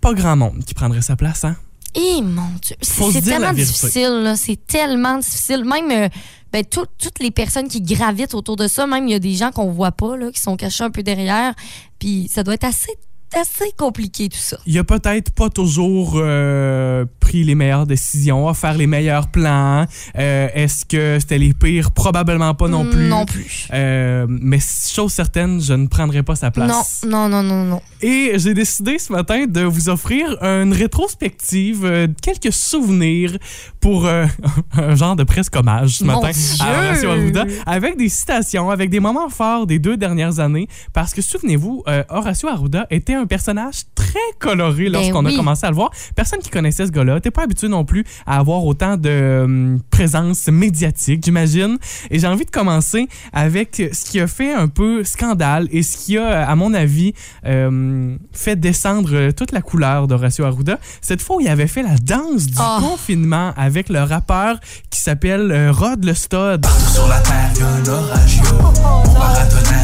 Pas 0.00 0.14
grand 0.14 0.36
monde 0.36 0.62
qui 0.64 0.74
prendrait 0.74 1.02
sa 1.02 1.16
place, 1.16 1.44
hein? 1.44 1.56
Eh 1.94 2.22
mon 2.22 2.48
Dieu, 2.62 2.76
c'est 2.80 3.20
tellement 3.22 3.52
difficile. 3.66 4.34
C'est 4.36 4.66
tellement 4.66 5.18
difficile. 5.18 5.64
Même 5.64 5.90
euh, 5.90 6.08
ben, 6.52 6.64
tout- 6.64 6.86
toutes 6.98 7.18
les 7.20 7.30
personnes 7.30 7.68
qui 7.68 7.80
gravitent 7.80 8.34
autour 8.34 8.56
de 8.56 8.68
ça, 8.68 8.86
même 8.86 9.06
il 9.08 9.12
y 9.12 9.14
a 9.14 9.18
des 9.18 9.34
gens 9.34 9.50
qu'on 9.50 9.70
voit 9.70 9.92
pas, 9.92 10.16
là, 10.16 10.30
qui 10.30 10.40
sont 10.40 10.56
cachés 10.56 10.84
un 10.84 10.90
peu 10.90 11.02
derrière. 11.02 11.54
Puis 11.98 12.28
ça 12.32 12.42
doit 12.44 12.54
être 12.54 12.64
assez, 12.64 12.92
assez 13.34 13.72
compliqué, 13.76 14.28
tout 14.28 14.38
ça. 14.38 14.58
Il 14.66 14.78
a 14.78 14.84
peut-être 14.84 15.32
pas 15.32 15.50
toujours 15.50 16.14
euh, 16.16 17.04
pris 17.20 17.44
les 17.44 17.54
meilleures 17.54 17.86
décisions, 17.86 18.48
à 18.48 18.54
faire 18.54 18.74
les 18.74 18.86
meilleurs 18.86 19.28
plans. 19.28 19.84
Euh, 20.18 20.48
Est-ce 20.54 20.84
que 20.84 21.18
c'était 21.20 21.38
les 21.38 21.52
pires? 21.52 21.90
Probablement 21.92 22.54
pas 22.54 22.68
non 22.68 22.84
plus. 22.88 23.08
Non 23.08 23.26
plus. 23.26 23.68
Euh, 23.72 24.26
mais 24.28 24.58
chose 24.60 25.12
certaine, 25.12 25.60
je 25.60 25.74
ne 25.74 25.86
prendrai 25.86 26.22
pas 26.22 26.36
sa 26.36 26.50
place. 26.50 27.02
Non, 27.04 27.28
non, 27.28 27.28
non, 27.28 27.42
non, 27.42 27.64
non. 27.64 27.82
Et 28.00 28.32
j'ai 28.36 28.54
décidé 28.54 28.98
ce 28.98 29.12
matin 29.12 29.46
de 29.46 29.62
vous 29.62 29.88
offrir 29.88 30.36
une 30.42 30.72
rétrospective, 30.72 32.08
quelques 32.22 32.52
souvenirs 32.52 33.36
pour 33.80 34.06
un 34.72 34.94
genre 34.94 35.16
de 35.16 35.24
presque 35.24 35.56
hommage 35.56 35.98
ce 35.98 36.04
Mon 36.04 36.20
matin 36.20 36.30
Dieu! 36.30 36.64
à 36.64 36.70
Horacio 36.70 37.10
Arruda, 37.10 37.44
avec 37.66 37.96
des 37.96 38.08
citations, 38.08 38.70
avec 38.70 38.90
des 38.90 39.00
moments 39.00 39.28
forts 39.28 39.66
des 39.66 39.78
deux 39.78 39.96
dernières 39.96 40.38
années. 40.40 40.68
Parce 40.92 41.12
que 41.12 41.22
souvenez-vous, 41.22 41.82
Horacio 42.08 42.48
Arruda 42.48 42.86
était 42.90 43.17
un 43.18 43.26
personnage 43.26 43.82
très 43.94 44.18
coloré 44.38 44.88
lorsqu'on 44.88 45.22
Ben 45.22 45.28
oui. 45.30 45.34
a 45.34 45.38
commencé 45.38 45.66
à 45.66 45.70
le 45.70 45.74
voir. 45.76 45.90
Personne 46.14 46.38
qui 46.40 46.50
connaissait 46.50 46.86
ce 46.86 46.92
gars-là 46.92 47.14
n'était 47.16 47.30
pas 47.30 47.42
habitué 47.42 47.68
non 47.68 47.84
plus 47.84 48.04
à 48.26 48.38
avoir 48.38 48.64
autant 48.64 48.96
de 48.96 49.08
euh, 49.08 49.76
présence 49.90 50.48
médiatique, 50.48 51.22
j'imagine. 51.24 51.78
Et 52.10 52.18
j'ai 52.18 52.26
envie 52.26 52.44
de 52.44 52.50
commencer 52.50 53.08
avec 53.32 53.76
ce 53.92 54.04
qui 54.10 54.20
a 54.20 54.26
fait 54.26 54.52
un 54.52 54.68
peu 54.68 55.04
scandale 55.04 55.68
et 55.70 55.82
ce 55.82 55.96
qui 55.96 56.16
a, 56.18 56.48
à 56.48 56.54
mon 56.56 56.72
avis, 56.74 57.12
euh, 57.46 58.16
fait 58.32 58.56
descendre 58.56 59.30
toute 59.32 59.52
la 59.52 59.60
couleur 59.60 60.06
d'Horacio 60.06 60.44
Arruda. 60.44 60.78
Cette 61.00 61.22
fois 61.22 61.36
où 61.36 61.40
il 61.40 61.48
avait 61.48 61.66
fait 61.66 61.82
la 61.82 61.96
danse 61.96 62.46
du 62.46 62.54
Ah. 62.58 62.78
confinement 62.80 63.52
avec 63.56 63.88
le 63.88 64.00
rappeur 64.02 64.58
qui 64.90 65.00
s'appelle 65.00 65.50
euh, 65.52 65.72
Rod 65.72 66.04
le 66.04 66.14
Stud. 66.14 66.66
Sur 66.92 67.08
la 67.08 67.20
terre, 67.20 67.50
y 67.58 67.62
a 67.62 67.68
un 67.68 67.88
Horatio. 67.88 68.44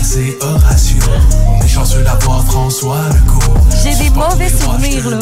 C'est 0.03 0.37
Horatio. 0.43 0.99
On 1.75 1.77
est 1.77 1.81
chanceux 1.81 2.05
d'avoir 2.05 2.45
François 2.45 3.01
Legault. 3.09 3.59
J'ai 3.83 4.05
des 4.05 4.11
mauvais 4.11 4.49
souvenirs, 4.49 5.11
là. 5.11 5.19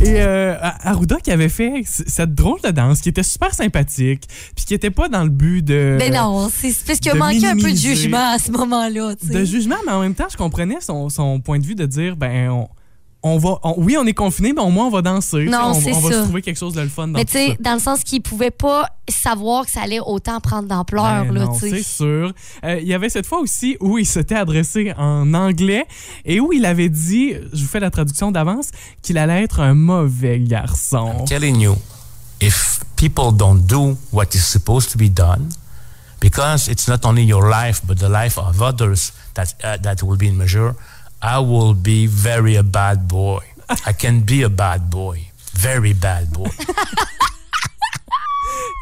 Et 0.00 0.22
euh, 0.22 0.56
Arruda 0.82 1.16
qui 1.16 1.30
avait 1.30 1.50
fait 1.50 1.82
cette 1.84 2.34
drôle 2.34 2.60
de 2.62 2.70
danse 2.70 3.02
qui 3.02 3.10
était 3.10 3.22
super 3.22 3.52
sympathique, 3.52 4.22
puis 4.56 4.64
qui 4.64 4.72
était 4.72 4.90
pas 4.90 5.10
dans 5.10 5.24
le 5.24 5.28
but 5.28 5.62
de 5.62 5.96
Mais 5.98 6.10
Ben 6.10 6.22
non, 6.22 6.48
c'est 6.50 6.74
parce 6.86 7.00
qu'il 7.00 7.12
manqué 7.14 7.46
un 7.46 7.56
peu 7.56 7.70
de 7.70 7.76
jugement 7.76 8.32
à 8.32 8.38
ce 8.38 8.50
moment-là, 8.52 9.14
de 9.22 9.44
jugement, 9.44 9.76
mais 9.84 9.92
en 9.92 10.00
même 10.00 10.14
temps, 10.14 10.28
je 10.30 10.38
comprenais 10.38 10.80
son, 10.80 11.10
son 11.10 11.40
point 11.40 11.58
de 11.58 11.66
vue 11.66 11.74
de 11.74 11.84
dire 11.84 12.16
ben 12.16 12.48
on, 12.50 12.68
on 13.22 13.36
va 13.38 13.58
on- 13.64 13.74
oui, 13.78 13.96
on 13.98 14.06
est 14.06 14.14
confiné, 14.14 14.52
mais 14.52 14.60
au 14.60 14.70
moins 14.70 14.86
on 14.86 14.90
va 14.90 15.02
danser. 15.02 15.44
Non, 15.46 15.70
on, 15.70 15.74
c'est 15.74 15.92
on 15.92 16.00
va 16.00 16.10
ça. 16.10 16.18
se 16.18 16.22
trouver 16.24 16.42
quelque 16.42 16.56
chose 16.58 16.74
de 16.74 16.80
le 16.82 16.88
fun 16.88 17.08
dans 17.08 17.18
Mais 17.18 17.24
tu 17.24 17.32
sais, 17.32 17.56
dans 17.58 17.74
le 17.74 17.80
sens 17.80 18.04
qu'il 18.04 18.22
pouvait 18.22 18.50
pas 18.52 18.88
savoir 19.08 19.64
que 19.64 19.72
ça 19.72 19.80
allait 19.82 19.98
autant 20.00 20.38
prendre 20.40 20.68
d'ampleur, 20.68 21.24
Ben 21.24 21.32
là, 21.34 21.48
c'est 21.58 21.82
sûr. 21.82 22.32
Euh, 22.64 22.78
il 22.80 22.86
y 22.86 22.94
avait 22.94 23.08
cette 23.08 23.26
fois 23.26 23.40
aussi 23.40 23.76
où 23.80 23.98
il 23.98 24.06
s'était 24.06 24.36
adressé 24.36 24.92
en 24.96 25.34
anglais 25.34 25.84
et 26.24 26.38
où 26.38 26.52
il 26.52 26.64
avait 26.64 26.88
dit, 26.90 27.34
je 27.52 27.62
vous 27.62 27.68
fais 27.68 27.80
la 27.80 27.90
traduction 27.90 28.30
d'avance, 28.30 28.68
qu'il 29.02 29.18
allait 29.18 29.42
être 29.42 29.60
un 29.60 29.74
mauvais 29.74 30.38
garçon. 30.40 31.24
telling 31.26 31.60
you, 31.60 31.74
if 32.40 32.78
people 32.96 33.32
don't 33.32 33.66
do 33.66 33.96
what 34.12 34.26
is 34.34 34.38
supposed 34.44 34.92
to 34.92 34.98
be 34.98 35.10
done, 35.10 35.48
because 36.20 36.68
it's 36.68 36.88
not 36.88 37.04
only 37.04 37.24
your 37.24 37.48
life 37.48 37.80
but 37.84 37.96
the 37.98 38.08
life 38.08 38.38
of 38.38 38.60
others 38.60 39.12
that 39.34 39.54
uh, 39.64 39.76
that 39.82 40.02
will 40.04 40.16
be 40.16 40.26
in 40.28 40.32
measure, 40.36 40.74
I 41.20 41.40
will 41.40 41.74
be 41.74 42.06
very 42.06 42.56
a 42.56 42.62
bad 42.62 43.08
boy. 43.08 43.40
I 43.86 43.92
can 43.92 44.20
be 44.20 44.42
a 44.42 44.48
bad 44.48 44.88
boy, 44.88 45.30
very 45.52 45.92
bad 45.92 46.32
boy. 46.32 46.50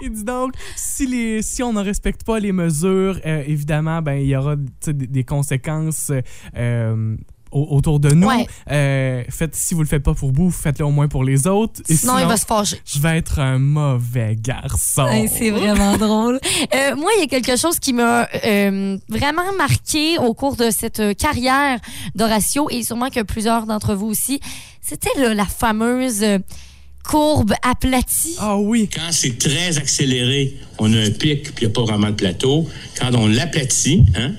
Il 0.02 0.10
dit 0.12 0.24
donc, 0.24 0.52
si, 0.76 1.06
les, 1.06 1.40
si 1.42 1.62
on 1.62 1.72
ne 1.72 1.80
respecte 1.80 2.22
pas 2.24 2.38
les 2.38 2.52
mesures, 2.52 3.18
euh, 3.24 3.42
évidemment, 3.46 4.02
ben, 4.02 4.20
il 4.20 4.26
y 4.26 4.36
aura 4.36 4.56
des 4.86 5.24
conséquences 5.24 6.12
euh, 6.54 7.16
au- 7.50 7.76
autour 7.76 8.00
de 8.00 8.10
nous. 8.10 8.26
Ouais. 8.28 8.46
Euh, 8.70 9.22
faites, 9.28 9.54
si 9.54 9.74
vous 9.74 9.82
le 9.82 9.86
faites 9.88 10.02
pas 10.02 10.14
pour 10.14 10.32
vous, 10.32 10.50
faites-le 10.50 10.84
au 10.84 10.90
moins 10.90 11.08
pour 11.08 11.24
les 11.24 11.46
autres. 11.46 11.80
Et 11.88 11.96
Sinon, 11.96 12.18
il 12.18 12.26
va 12.26 12.36
se 12.36 12.44
fâcher. 12.46 12.80
je 12.84 12.98
vais 12.98 13.18
être 13.18 13.38
un 13.38 13.58
mauvais 13.58 14.36
garçon. 14.38 15.06
C'est 15.32 15.50
vraiment 15.50 15.96
drôle. 15.98 16.40
Euh, 16.74 16.96
moi, 16.96 17.10
il 17.16 17.20
y 17.20 17.24
a 17.24 17.26
quelque 17.26 17.56
chose 17.56 17.78
qui 17.78 17.92
m'a 17.92 18.28
euh, 18.44 18.98
vraiment 19.08 19.52
marqué 19.56 20.18
au 20.18 20.34
cours 20.34 20.56
de 20.56 20.70
cette 20.70 21.02
carrière 21.16 21.78
d'Horatio 22.14 22.68
et 22.70 22.82
sûrement 22.82 23.10
que 23.10 23.22
plusieurs 23.22 23.66
d'entre 23.66 23.94
vous 23.94 24.06
aussi. 24.06 24.40
C'était 24.82 25.10
la 25.34 25.44
fameuse 25.46 26.24
courbe 27.02 27.52
aplatie. 27.62 28.36
Ah 28.38 28.56
oui. 28.56 28.88
Quand 28.92 29.12
c'est 29.12 29.38
très 29.38 29.78
accéléré, 29.78 30.56
on 30.78 30.92
a 30.92 30.98
un 30.98 31.10
pic, 31.10 31.54
puis 31.54 31.64
il 31.64 31.66
n'y 31.68 31.72
a 31.72 31.74
pas 31.74 31.82
vraiment 31.84 32.08
de 32.08 32.14
plateau. 32.14 32.66
Quand 33.00 33.14
on 33.14 33.26
l'aplatit, 33.28 34.04
hein, 34.16 34.32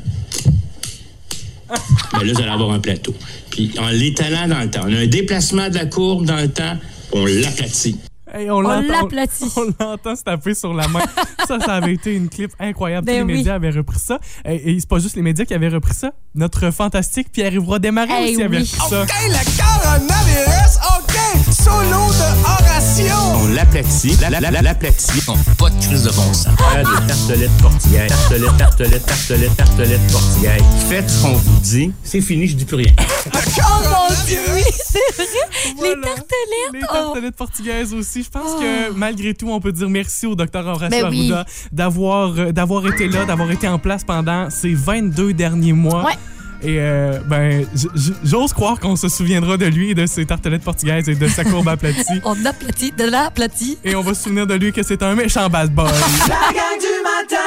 ben 2.14 2.24
là, 2.24 2.34
vous 2.34 2.42
allez 2.42 2.50
avoir 2.52 2.72
un 2.72 2.80
plateau. 2.80 3.14
Puis 3.50 3.74
en 3.80 3.90
l'étalant 3.90 4.48
dans 4.48 4.60
le 4.60 4.70
temps, 4.70 4.82
on 4.86 4.94
a 4.94 4.98
un 5.00 5.08
déplacement 5.08 5.70
de 5.70 5.76
la 5.76 5.86
courbe 5.86 6.26
dans 6.26 6.38
le 6.38 6.48
temps, 6.50 6.78
on 7.12 7.26
l'aplatit. 7.26 7.98
Hey, 8.34 8.52
on 8.52 8.60
l'entend- 8.60 8.82
l'aplatit. 8.92 9.46
On 9.56 9.68
l'entend 9.86 10.16
se 10.16 10.24
taper 10.24 10.54
sur 10.54 10.74
la 10.74 10.88
main. 10.90 11.00
ça, 11.48 11.60
ça 11.62 11.76
avait 11.76 11.94
été 11.94 12.14
une 12.14 12.28
clip 12.28 12.52
incroyable. 12.60 13.08
Ben 13.08 13.22
Tous 13.22 13.28
les 13.28 13.34
oui. 13.34 13.40
médias 13.40 13.56
avaient 13.56 13.70
repris 13.70 14.00
ça. 14.00 14.20
Et, 14.46 14.72
et 14.72 14.80
c'est 14.80 14.90
pas 14.90 15.00
juste 15.00 15.16
les 15.16 15.22
médias 15.22 15.46
qui 15.46 15.54
avaient 15.54 15.70
repris 15.70 15.94
ça. 15.94 16.12
Notre 16.36 16.70
fantastique 16.72 17.32
Pierre-Yves 17.32 17.80
Desmarais 17.80 18.12
Hey, 18.28 18.34
aussi 18.36 18.44
avait 18.44 18.58
oui. 18.58 18.70
repris 18.80 18.90
ça. 18.90 19.06
le 19.06 19.58
coronavirus, 19.58 20.78
OK! 21.00 21.07
Solo 21.68 22.08
de 22.12 22.30
Horatio! 22.46 23.16
On 23.36 23.48
l'aplati, 23.54 24.16
la, 24.22 24.30
la, 24.30 24.40
la, 24.40 24.62
l'aplati. 24.62 25.08
Ils 25.16 25.30
ont 25.30 25.38
pas 25.58 25.70
de 25.70 25.86
crise 25.86 26.04
de 26.04 26.12
bon 26.12 26.34
sens. 26.34 26.48
Faire 26.72 26.84
des 26.84 27.08
tartelettes 27.08 27.58
portugaises. 27.62 28.08
Tartelettes, 28.08 28.58
tartelettes, 28.58 29.06
tartelettes, 29.06 29.58
tartelettes 29.58 30.12
portugaises. 30.12 30.64
Faites 30.88 31.10
ce 31.10 31.22
qu'on 31.24 31.34
vous 31.34 31.60
dit. 31.60 31.92
C'est 32.04 32.22
fini, 32.22 32.48
je 32.48 32.56
dis 32.56 32.64
plus 32.64 32.78
rien. 32.78 32.94
Oh 32.96 33.84
mon 33.84 34.16
Dieu, 34.26 34.40
oui, 34.54 34.62
c'est 34.86 35.16
vrai. 35.16 35.26
Voilà. 35.76 35.96
Les 35.96 36.02
tartelettes. 36.02 36.74
Les 36.74 36.80
oh. 36.84 36.94
tartelettes 36.94 37.36
portugaises 37.36 37.94
aussi. 37.94 38.24
Je 38.24 38.30
pense 38.30 38.54
que 38.62 38.94
malgré 38.94 39.34
tout, 39.34 39.50
on 39.50 39.60
peut 39.60 39.74
dire 39.74 39.90
merci 39.90 40.26
au 40.26 40.36
docteur 40.36 40.66
Horacio 40.66 40.90
Ben 40.90 41.10
oui. 41.10 41.34
D'avoir 41.74 42.34
euh, 42.38 42.52
d'avoir 42.54 42.88
été 42.88 43.10
là, 43.10 43.26
d'avoir 43.26 43.52
été 43.52 43.68
en 43.68 43.78
place 43.78 44.06
pendant 44.06 44.50
ces 44.50 44.74
22 44.74 45.34
derniers 45.34 45.74
mois. 45.74 46.06
Ouais. 46.06 46.14
Et 46.62 46.78
euh, 46.80 47.20
ben, 47.26 47.66
j'ose 48.24 48.54
croire 48.54 48.80
qu'on 48.80 48.96
se 48.96 49.10
souviendra 49.10 49.58
de 49.58 49.66
lui 49.66 49.92
et 49.92 49.96
de 49.96 50.06
ses 50.06 50.26
tartelettes 50.26 50.64
portugaises 50.64 51.08
et 51.08 51.16
de 51.16 51.28
sa 51.28 51.44
courbe 51.44 51.68
aplatie. 51.68 52.20
On 52.24 52.46
aplatit, 52.46 52.92
de 52.92 53.04
l'aplati. 53.04 53.78
Et 53.84 53.96
on 53.96 54.02
va 54.02 54.14
se 54.14 54.24
souvenir 54.24 54.48
de 54.48 54.56
lui 54.56 54.72
que 54.72 54.84
c'est 54.84 55.04
un 55.04 55.16
méchant 55.16 55.50
bad 55.50 55.72
boy. 55.72 55.86
La 56.28 56.54
gang 56.54 56.80
du 56.80 57.04
matin 57.04 57.38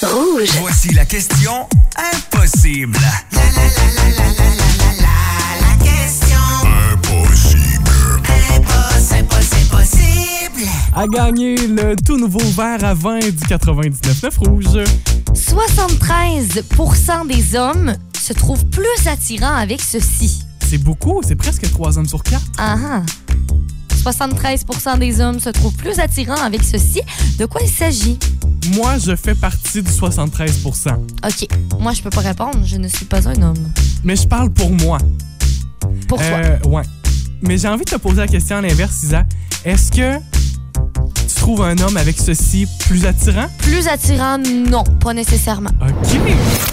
Rouge. 0.00 0.50
Voici 0.60 0.94
la 0.94 1.04
question 1.04 1.68
impossible. 1.96 2.98
A 10.94 11.06
gagné 11.06 11.54
le 11.56 11.94
tout 11.94 12.16
nouveau 12.16 12.40
verre 12.56 12.84
à 12.84 12.94
vin 12.94 13.20
du 13.20 13.30
99.9 13.30 14.38
Rouge. 14.38 14.84
73% 15.32 17.26
des 17.28 17.54
hommes 17.56 17.94
se 18.18 18.32
trouvent 18.32 18.66
plus 18.66 19.06
attirants 19.06 19.54
avec 19.54 19.80
ceci. 19.80 20.42
C'est 20.68 20.78
beaucoup, 20.78 21.22
c'est 21.24 21.36
presque 21.36 21.70
3 21.70 21.98
hommes 21.98 22.08
sur 22.08 22.22
4. 22.22 22.42
Ah 22.58 22.76
ah. 22.84 23.02
73% 24.10 24.98
des 24.98 25.20
hommes 25.20 25.38
se 25.38 25.50
trouvent 25.50 25.76
plus 25.76 25.98
attirants 25.98 26.42
avec 26.42 26.62
ceci. 26.62 27.00
De 27.38 27.46
quoi 27.46 27.60
il 27.62 27.70
s'agit? 27.70 28.18
Moi, 28.74 28.98
je 28.98 29.14
fais 29.14 29.34
partie 29.34 29.82
du 29.82 29.90
73% 29.90 30.94
OK. 31.24 31.48
Moi, 31.78 31.92
je 31.92 32.02
peux 32.02 32.10
pas 32.10 32.20
répondre. 32.20 32.58
Je 32.64 32.76
ne 32.76 32.88
suis 32.88 33.04
pas 33.04 33.28
un 33.28 33.40
homme. 33.42 33.72
Mais 34.04 34.16
je 34.16 34.26
parle 34.26 34.50
pour 34.50 34.70
moi. 34.70 34.98
Pour 36.08 36.18
toi. 36.18 36.26
Euh, 36.26 36.58
ouais. 36.68 36.82
Mais 37.42 37.58
j'ai 37.58 37.68
envie 37.68 37.84
de 37.84 37.90
te 37.90 37.96
poser 37.96 38.16
la 38.18 38.26
question 38.26 38.56
à 38.56 38.60
l'inverse, 38.60 39.02
Isa. 39.02 39.24
Est-ce 39.64 39.90
que 39.92 40.18
tu 41.28 41.34
trouves 41.36 41.62
un 41.62 41.78
homme 41.78 41.96
avec 41.96 42.18
ceci 42.18 42.66
plus 42.88 43.04
attirant? 43.06 43.46
Plus 43.58 43.86
attirant, 43.88 44.38
non, 44.38 44.84
pas 45.00 45.14
nécessairement. 45.14 45.70
OK. 45.80 46.18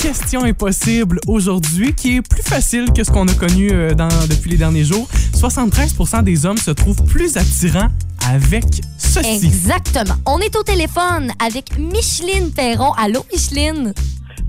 Question 0.02 0.44
impossible 0.44 1.20
aujourd'hui 1.28 1.94
qui 1.94 2.18
est 2.18 2.22
plus 2.22 2.42
facile 2.44 2.92
que 2.96 3.04
ce 3.04 3.12
qu'on 3.12 3.28
a 3.28 3.34
connu 3.34 3.70
euh, 3.72 3.94
dans, 3.94 4.08
depuis 4.30 4.52
les 4.52 4.58
derniers 4.58 4.84
jours. 4.84 5.08
73% 5.34 6.24
des 6.24 6.46
hommes 6.46 6.58
se 6.58 6.72
trouvent 6.72 7.04
plus 7.06 7.38
attirants 7.38 7.90
avec 8.28 8.66
ceci. 8.98 9.46
Exactement. 9.46 10.16
On 10.26 10.40
est 10.40 10.56
au 10.56 10.64
téléphone 10.64 11.32
avec 11.46 11.78
Micheline 11.78 12.52
Perron. 12.52 12.92
Allô, 12.94 13.24
Micheline? 13.32 13.94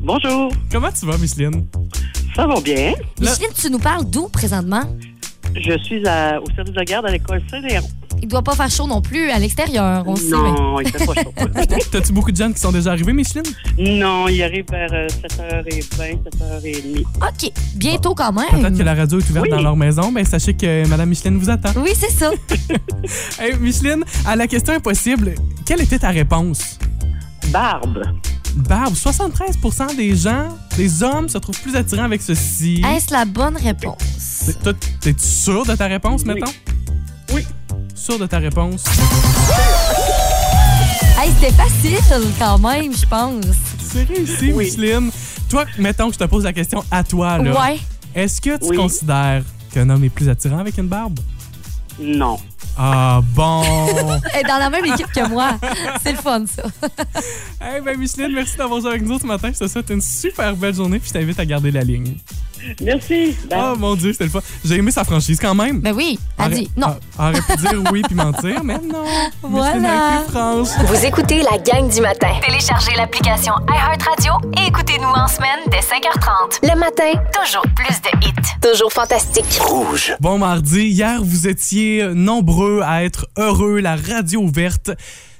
Bonjour, 0.00 0.52
Comment 0.70 0.88
tu 0.98 1.04
vas, 1.06 1.18
Micheline? 1.18 1.66
ça 2.34 2.46
va 2.46 2.60
bien? 2.60 2.92
Micheline, 3.20 3.50
tu 3.54 3.70
nous 3.70 3.78
parles 3.78 4.04
d'où 4.04 4.28
présentement? 4.28 4.82
Je 5.54 5.78
suis 5.84 6.06
à- 6.06 6.40
au 6.40 6.46
service 6.54 6.74
de 6.74 6.82
garde 6.82 7.06
à 7.06 7.10
l'école 7.10 7.40
Saint-Léon. 7.50 7.82
Il 8.22 8.28
doit 8.28 8.42
pas 8.42 8.54
faire 8.54 8.70
chaud 8.70 8.86
non 8.86 9.02
plus 9.02 9.30
à 9.30 9.38
l'extérieur, 9.38 10.02
on 10.06 10.16
sait. 10.16 10.30
Non, 10.30 10.80
il 10.80 10.88
fait 10.88 11.04
pas 11.04 11.14
chaud. 11.22 11.32
T'as-tu 11.92 12.12
beaucoup 12.14 12.32
de 12.32 12.36
jeunes 12.36 12.54
qui 12.54 12.60
sont 12.60 12.72
déjà 12.72 12.92
arrivés, 12.92 13.12
Micheline? 13.12 13.44
non, 13.78 14.26
il 14.28 14.42
arrive 14.42 14.64
vers 14.70 14.88
euh, 14.92 15.06
7h20, 15.06 16.18
7h30. 16.22 17.00
OK. 17.00 17.52
Bientôt 17.74 18.14
quand 18.14 18.32
Peut-être 18.32 18.62
même. 18.62 18.78
que 18.78 18.82
la 18.82 18.94
radio 18.94 19.18
est 19.18 19.28
ouverte 19.30 19.44
Oui. 19.44 19.50
dans 19.50 19.60
leur 19.60 19.76
maison. 19.76 20.12
Ben, 20.12 20.24
sachez 20.24 20.54
que 20.54 20.88
Madame 20.88 21.10
Micheline 21.10 21.36
vous 21.36 21.50
attend. 21.50 21.70
Oui, 21.76 21.90
c'est 21.94 22.10
ça. 22.10 22.30
Hey, 23.38 23.54
Micheline, 23.60 24.02
à 24.26 24.34
la 24.34 24.46
question 24.46 24.74
impossible, 24.74 25.34
quelle 25.66 25.82
était 25.82 25.98
ta 25.98 26.08
réponse? 26.10 26.78
Barbe. 27.52 28.02
Barbe, 28.56 28.94
73% 28.94 29.96
des 29.96 30.16
gens, 30.16 30.48
des 30.76 31.02
hommes, 31.02 31.28
se 31.28 31.38
trouvent 31.38 31.60
plus 31.60 31.76
attirants 31.76 32.04
avec 32.04 32.22
ceci. 32.22 32.82
Est-ce 32.86 33.12
la 33.12 33.24
bonne 33.24 33.56
réponse? 33.56 33.98
T'es- 35.00 35.14
sûr 35.18 35.64
de 35.66 35.74
ta 35.74 35.86
réponse, 35.86 36.22
Oui. 36.26 36.34
mettons? 36.34 36.52
Oui. 37.34 37.44
Sûr 37.94 38.18
de 38.18 38.26
ta 38.26 38.38
réponse? 38.38 38.84
Hey, 41.18 41.30
c'était 41.40 41.52
facile 41.52 41.98
quand 42.38 42.58
même, 42.58 42.92
je 42.96 43.06
pense. 43.06 43.44
C'est 43.92 44.04
réussi, 44.04 44.52
Oui. 44.52 44.64
Micheline. 44.66 45.10
Toi, 45.48 45.64
mettons 45.78 46.08
que 46.08 46.14
je 46.14 46.18
te 46.18 46.24
pose 46.24 46.44
la 46.44 46.52
question 46.52 46.82
à 46.90 47.04
toi, 47.04 47.38
là. 47.38 47.52
Ouais. 47.60 47.78
Est-ce 48.14 48.40
que 48.40 48.56
tu 48.58 48.70
Oui. 48.70 48.76
considères 48.76 49.42
qu'un 49.72 49.88
homme 49.90 50.02
est 50.04 50.08
plus 50.10 50.28
attirant 50.28 50.58
avec 50.58 50.76
une 50.78 50.88
barbe? 50.88 51.18
Non. 52.00 52.38
Ah, 52.78 53.20
bon! 53.34 53.62
Elle 54.34 54.40
est 54.40 54.48
dans 54.48 54.58
la 54.58 54.70
même 54.70 54.84
équipe 54.84 55.10
que 55.12 55.26
moi. 55.28 55.52
C'est 56.02 56.12
le 56.12 56.18
fun, 56.18 56.44
ça. 56.46 56.62
hey, 57.60 57.80
ben, 57.80 57.98
Micheline, 57.98 58.32
merci 58.34 58.56
d'avoir 58.56 58.80
joué 58.80 58.90
avec 58.90 59.02
nous 59.02 59.18
ce 59.18 59.26
matin. 59.26 59.50
Je 59.52 59.58
te 59.64 59.68
souhaite 59.68 59.90
une 59.90 60.00
super 60.02 60.54
belle 60.56 60.74
journée, 60.74 60.98
puis 60.98 61.08
je 61.08 61.14
t'invite 61.18 61.38
à 61.40 61.44
garder 61.46 61.70
la 61.70 61.82
ligne. 61.82 62.14
Merci. 62.82 63.36
Bye. 63.48 63.58
Oh 63.62 63.76
mon 63.78 63.94
Dieu, 63.94 64.12
c'était 64.12 64.24
le 64.24 64.30
fun. 64.30 64.40
J'ai 64.64 64.76
aimé 64.76 64.90
sa 64.90 65.04
franchise 65.04 65.38
quand 65.40 65.54
même. 65.54 65.80
Ben 65.80 65.94
oui, 65.94 66.18
elle 66.38 66.50
dit 66.52 66.70
non. 66.76 66.96
a- 67.18 67.28
Aurait 67.28 67.40
pu 67.42 67.56
dire 67.58 67.80
oui 67.92 68.02
puis 68.02 68.14
mentir, 68.16 68.64
mais 68.64 68.78
non. 68.78 69.04
Voilà. 69.42 70.22
Vous 70.86 71.04
écoutez 71.04 71.42
la 71.42 71.58
gang 71.58 71.88
du 71.88 72.00
matin. 72.00 72.28
Téléchargez 72.44 72.96
l'application 72.96 73.52
iHeartRadio 73.68 74.32
et 74.58 74.66
écoutez-nous 74.68 75.06
en 75.06 75.28
semaine 75.28 75.60
dès 75.70 75.78
5h30. 75.78 76.58
Le 76.72 76.76
matin, 76.78 77.20
Toujours 77.44 77.62
plus 77.76 78.00
de 78.00 78.26
hits. 78.26 78.32
toujours 78.60 78.92
fantastique. 78.92 79.44
Rouge. 79.60 80.16
Bon 80.20 80.38
mardi, 80.38 80.86
hier 80.88 81.20
vous 81.22 81.46
étiez 81.46 82.08
nombreux 82.46 82.80
à 82.84 83.02
être 83.04 83.26
heureux, 83.36 83.80
la 83.80 83.96
radio 83.96 84.40
ouverte. 84.40 84.90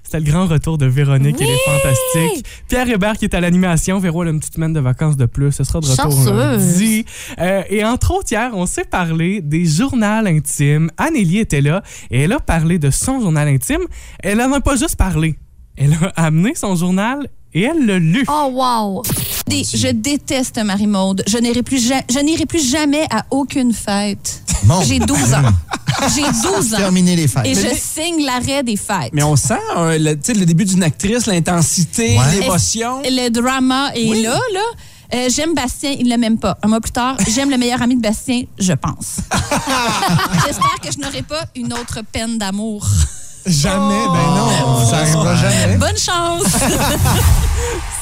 C'était 0.03 0.19
le 0.21 0.25
grand 0.31 0.47
retour 0.47 0.79
de 0.79 0.87
Véronique 0.87 1.41
et 1.41 1.45
les 1.45 1.57
Fantastiques. 1.65 2.47
Pierre 2.69 2.89
Hébert 2.89 3.15
qui 3.19 3.25
est 3.25 3.35
à 3.35 3.41
l'animation. 3.41 3.99
Véro 3.99 4.23
elle 4.23 4.29
a 4.29 4.33
une 4.33 4.39
petite 4.39 4.55
semaine 4.55 4.73
de 4.73 4.79
vacances 4.81 5.17
de 5.17 5.27
plus. 5.27 5.51
Ce 5.53 5.65
sera 5.65 5.81
de 5.81 5.87
retour 5.87 6.05
Chanceuse. 6.13 6.29
lundi. 6.29 7.05
Euh, 7.41 7.63
et 7.71 7.85
entre 7.85 8.13
autres, 8.13 8.31
hier, 8.31 8.51
on 8.55 8.67
s'est 8.67 8.85
parlé 8.85 9.41
des 9.41 9.65
journaux 9.65 10.05
intimes. 10.07 10.91
Annélie 10.97 11.39
était 11.41 11.61
là 11.61 11.83
et 12.11 12.23
elle 12.23 12.33
a 12.33 12.39
parlé 12.41 12.79
de 12.79 12.91
son 12.91 13.21
journal 13.21 13.49
intime. 13.49 13.83
Elle 14.23 14.41
en 14.41 14.53
a 14.53 14.61
pas 14.61 14.77
juste 14.77 14.97
parlé. 14.97 15.37
Elle 15.77 15.95
a 16.17 16.25
amené 16.27 16.55
son 16.55 16.77
journal 16.77 17.29
et 17.53 17.63
elle 17.63 17.85
l'a 17.87 17.99
lu. 17.99 18.25
Oh, 18.29 18.51
wow. 18.53 19.03
Je 19.49 19.91
déteste 19.93 20.63
Marie-Maude. 20.63 21.23
Je 21.29 21.39
n'irai 21.39 21.63
plus, 21.63 21.85
ja- 21.89 22.03
je 22.13 22.19
n'irai 22.21 22.47
plus 22.47 22.69
jamais 22.71 23.07
à 23.11 23.25
aucune 23.31 23.73
fête. 23.73 24.43
Bon. 24.65 24.83
J'ai 24.83 24.99
12 24.99 25.35
ans. 25.35 25.43
J'ai 26.15 26.23
12 26.23 26.75
ans. 26.75 26.77
Terminer 26.79 27.17
les 27.17 27.29
fêtes. 27.29 27.47
Et 27.47 27.55
Mais- 27.55 27.63
je 27.63 27.77
signe 27.77 28.25
l'arrêt 28.25 28.63
des 28.63 28.77
fêtes. 28.77 29.11
Mais 29.13 29.23
on 29.23 29.37
sent 29.37 29.55
hein, 29.77 29.97
le, 29.99 30.15
tu 30.15 30.21
sais, 30.25 30.35
le 30.35 30.45
début 30.45 30.65
d'une 30.65 30.83
actrice, 30.83 31.27
l'intensité, 31.27 32.19
Ouais. 32.19 32.41
l'émotion. 32.41 33.01
Le 33.05 33.29
drama 33.31 33.91
est 33.95 34.09
Oui. 34.09 34.23
là, 34.23 34.39
là. 34.53 34.61
Euh, 35.15 35.29
j'aime 35.35 35.55
Bastien, 35.55 35.93
il 35.97 36.07
ne 36.07 36.11
le 36.11 36.19
m'aime 36.19 36.37
pas. 36.39 36.59
Un 36.65 36.69
mois 36.69 36.81
plus 36.81 36.91
tard, 36.91 37.17
j'aime 37.33 37.49
le 37.49 37.57
meilleur 37.57 37.81
ami 37.81 37.95
de 37.97 38.03
Bastien, 38.03 38.43
je 38.59 38.73
pense. 38.73 39.19
J'espère 40.45 40.81
que 40.83 40.91
je 40.93 40.99
n'aurai 40.99 41.23
pas 41.23 41.45
une 41.55 41.73
autre 41.73 42.01
peine 42.11 42.39
d'amour. 42.39 42.85
Jamais, 43.47 44.05
ben 44.07 44.35
non, 44.35 44.85
ça 44.91 44.97
arrivera 44.99 45.37
jamais. 45.37 45.77
Bonne 45.77 45.97
chance! 45.97 46.43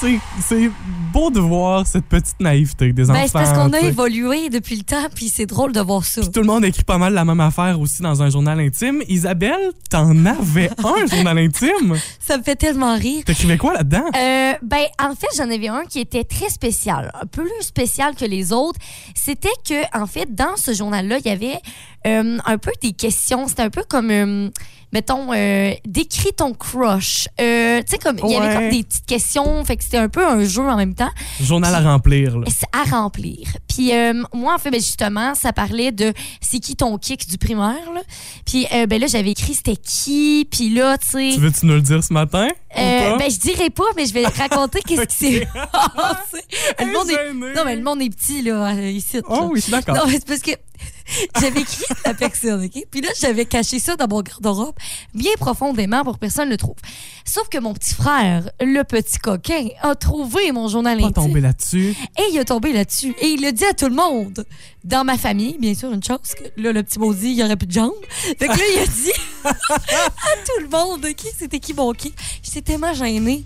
C'est- 0.00 0.70
beau 1.12 1.30
de 1.30 1.38
voir 1.40 1.86
cette 1.86 2.06
petite 2.06 2.40
naïveté 2.40 2.92
des 2.92 3.08
enfants. 3.10 3.20
Ben, 3.20 3.26
c'est 3.26 3.32
parce 3.32 3.52
qu'on 3.52 3.72
a 3.72 3.80
évolué 3.80 4.48
depuis 4.48 4.76
le 4.76 4.82
temps, 4.82 5.06
puis 5.14 5.28
c'est 5.28 5.46
drôle 5.46 5.72
de 5.72 5.80
voir 5.80 6.04
ça. 6.04 6.20
Puis 6.22 6.30
tout 6.30 6.40
le 6.40 6.46
monde 6.46 6.64
écrit 6.64 6.82
pas 6.82 6.98
mal 6.98 7.14
la 7.14 7.24
même 7.24 7.38
affaire 7.40 7.78
aussi 7.80 8.02
dans 8.02 8.20
un 8.22 8.30
journal 8.30 8.58
intime. 8.58 9.02
Isabelle, 9.08 9.70
t'en 9.90 10.26
avais 10.26 10.70
un 10.84 11.06
journal 11.06 11.38
intime? 11.38 11.94
Ça 12.18 12.36
me 12.36 12.42
fait 12.42 12.56
tellement 12.56 12.96
rire. 12.96 13.22
T'écrivais 13.24 13.56
quoi 13.58 13.74
là-dedans? 13.74 14.04
Euh, 14.16 14.52
ben, 14.62 14.84
en 15.00 15.14
fait, 15.14 15.28
j'en 15.36 15.48
avais 15.50 15.68
un 15.68 15.84
qui 15.84 16.00
était 16.00 16.24
très 16.24 16.48
spécial, 16.48 17.12
un 17.14 17.26
peu 17.26 17.42
plus 17.44 17.62
spécial 17.66 18.14
que 18.16 18.24
les 18.24 18.52
autres. 18.52 18.80
C'était 19.14 19.48
que, 19.68 19.82
en 19.96 20.06
fait, 20.06 20.34
dans 20.34 20.56
ce 20.56 20.72
journal-là, 20.74 21.18
il 21.24 21.26
y 21.28 21.32
avait 21.32 21.60
euh, 22.06 22.38
un 22.44 22.58
peu 22.58 22.72
des 22.82 22.92
questions. 22.92 23.46
C'était 23.48 23.62
un 23.62 23.70
peu 23.70 23.84
comme, 23.88 24.10
euh, 24.10 24.50
mettons, 24.94 25.32
euh, 25.34 25.72
décris 25.84 26.32
ton 26.34 26.54
crush. 26.54 27.28
Euh, 27.40 27.80
tu 27.80 27.84
sais, 27.88 27.98
comme, 27.98 28.18
il 28.24 28.30
y 28.30 28.36
avait 28.36 28.46
Ouais. 28.46 28.54
comme 28.54 28.70
des 28.70 28.84
petites 28.84 29.04
questions. 29.06 29.62
Fait 29.64 29.76
que 29.76 29.84
c'était 29.84 29.98
un 29.98 30.08
peu 30.08 30.26
un 30.26 30.44
jeu 30.44 30.62
en 30.62 30.76
même 30.76 30.94
temps. 30.94 31.10
Journal 31.42 31.74
à 31.74 31.80
remplir, 31.80 32.38
là. 32.38 32.46
C'est 32.48 32.66
à 32.72 32.84
remplir. 32.96 33.46
Puis 33.68 33.92
euh, 33.92 34.22
moi, 34.32 34.54
en 34.54 34.58
fait, 34.58 34.70
ben, 34.70 34.80
justement, 34.80 35.34
ça 35.34 35.52
parlait 35.52 35.90
de 35.92 36.12
c'est 36.40 36.60
qui 36.60 36.76
ton 36.76 36.96
kick 36.96 37.28
du 37.28 37.36
primaire. 37.38 37.92
Là. 37.94 38.00
Puis 38.46 38.66
euh, 38.72 38.86
ben 38.86 39.00
là, 39.00 39.06
j'avais 39.08 39.32
écrit 39.32 39.54
c'était 39.54 39.76
qui. 39.76 40.46
Puis 40.50 40.70
là, 40.70 40.96
tu 40.96 41.08
sais. 41.08 41.30
Tu 41.34 41.40
veux-tu 41.40 41.66
nous 41.66 41.74
le 41.74 41.82
dire 41.82 42.02
ce 42.02 42.12
matin? 42.12 42.46
ou 42.46 42.78
Euh, 42.80 43.10
pas? 43.10 43.18
ben, 43.18 43.30
je 43.30 43.38
dirais 43.38 43.70
pas, 43.70 43.84
mais 43.96 44.06
je 44.06 44.14
vais 44.14 44.24
raconter 44.38 44.80
qu'est-ce 44.86 45.02
qui 45.06 45.16
s'est 45.16 45.48
passé. 45.72 46.44
Le 46.78 46.92
monde 46.92 47.10
est... 47.10 47.54
Non, 47.56 47.62
mais 47.64 47.76
le 47.76 47.82
monde 47.82 48.00
est 48.02 48.10
petit, 48.10 48.42
là, 48.42 48.74
euh, 48.74 48.90
ici. 48.90 49.18
Oh 49.28 49.34
là. 49.34 49.42
oui, 49.46 49.56
je 49.56 49.60
suis 49.62 49.72
d'accord. 49.72 49.96
Non, 49.96 50.02
mais 50.06 50.14
c'est 50.14 50.26
parce 50.26 50.40
que 50.40 50.52
j'avais 51.40 51.60
écrit 51.60 51.84
la 52.04 52.14
personne, 52.14 52.64
OK? 52.64 52.84
Puis 52.90 53.00
là, 53.00 53.08
j'avais 53.20 53.44
caché 53.44 53.78
ça 53.78 53.96
dans 53.96 54.08
mon 54.08 54.22
garde-robe 54.22 54.74
bien 55.14 55.32
profondément 55.38 56.02
pour 56.04 56.14
que 56.14 56.18
personne 56.18 56.46
ne 56.46 56.52
le 56.52 56.56
trouve. 56.56 56.76
Sauf 57.24 57.48
que 57.48 57.58
mon 57.58 57.74
petit 57.74 57.94
frère, 57.94 58.48
le 58.60 58.82
petit 58.82 59.18
coquin, 59.18 59.68
a 59.82 59.94
trouvé 59.94 60.52
mon 60.52 60.68
journal 60.68 60.98
Pas 60.98 61.04
intime. 61.06 61.14
tombé 61.24 61.40
là-dessus. 61.40 61.94
Et 62.18 62.22
il 62.32 62.38
est 62.38 62.44
tombé 62.44 62.72
là-dessus. 62.72 63.14
Et 63.20 63.28
il 63.28 63.42
le 63.42 63.52
dit 63.52 63.64
à 63.64 63.72
tout 63.74 63.88
le 63.88 63.94
monde. 63.94 64.44
Dans 64.82 65.04
ma 65.04 65.16
famille, 65.16 65.56
bien 65.58 65.74
sûr, 65.74 65.90
une 65.92 66.02
chose, 66.02 66.18
que 66.36 66.60
là, 66.60 66.72
le 66.72 66.82
petit 66.82 66.98
maudit, 66.98 67.32
il 67.32 67.42
aurait 67.42 67.56
plus 67.56 67.66
de 67.66 67.72
jambes. 67.72 67.92
Fait 68.10 68.34
que 68.36 68.52
là, 68.52 68.64
il 68.74 68.78
a 68.80 68.86
dit 68.86 69.12
à 69.44 70.36
tout 70.44 70.62
le 70.62 70.68
monde, 70.68 71.04
OK, 71.04 71.26
c'était 71.38 71.58
qui 71.58 71.72
mon 71.72 71.92
qui? 71.92 72.12
J'étais 72.42 72.60
tellement 72.62 72.92
gênée. 72.92 73.44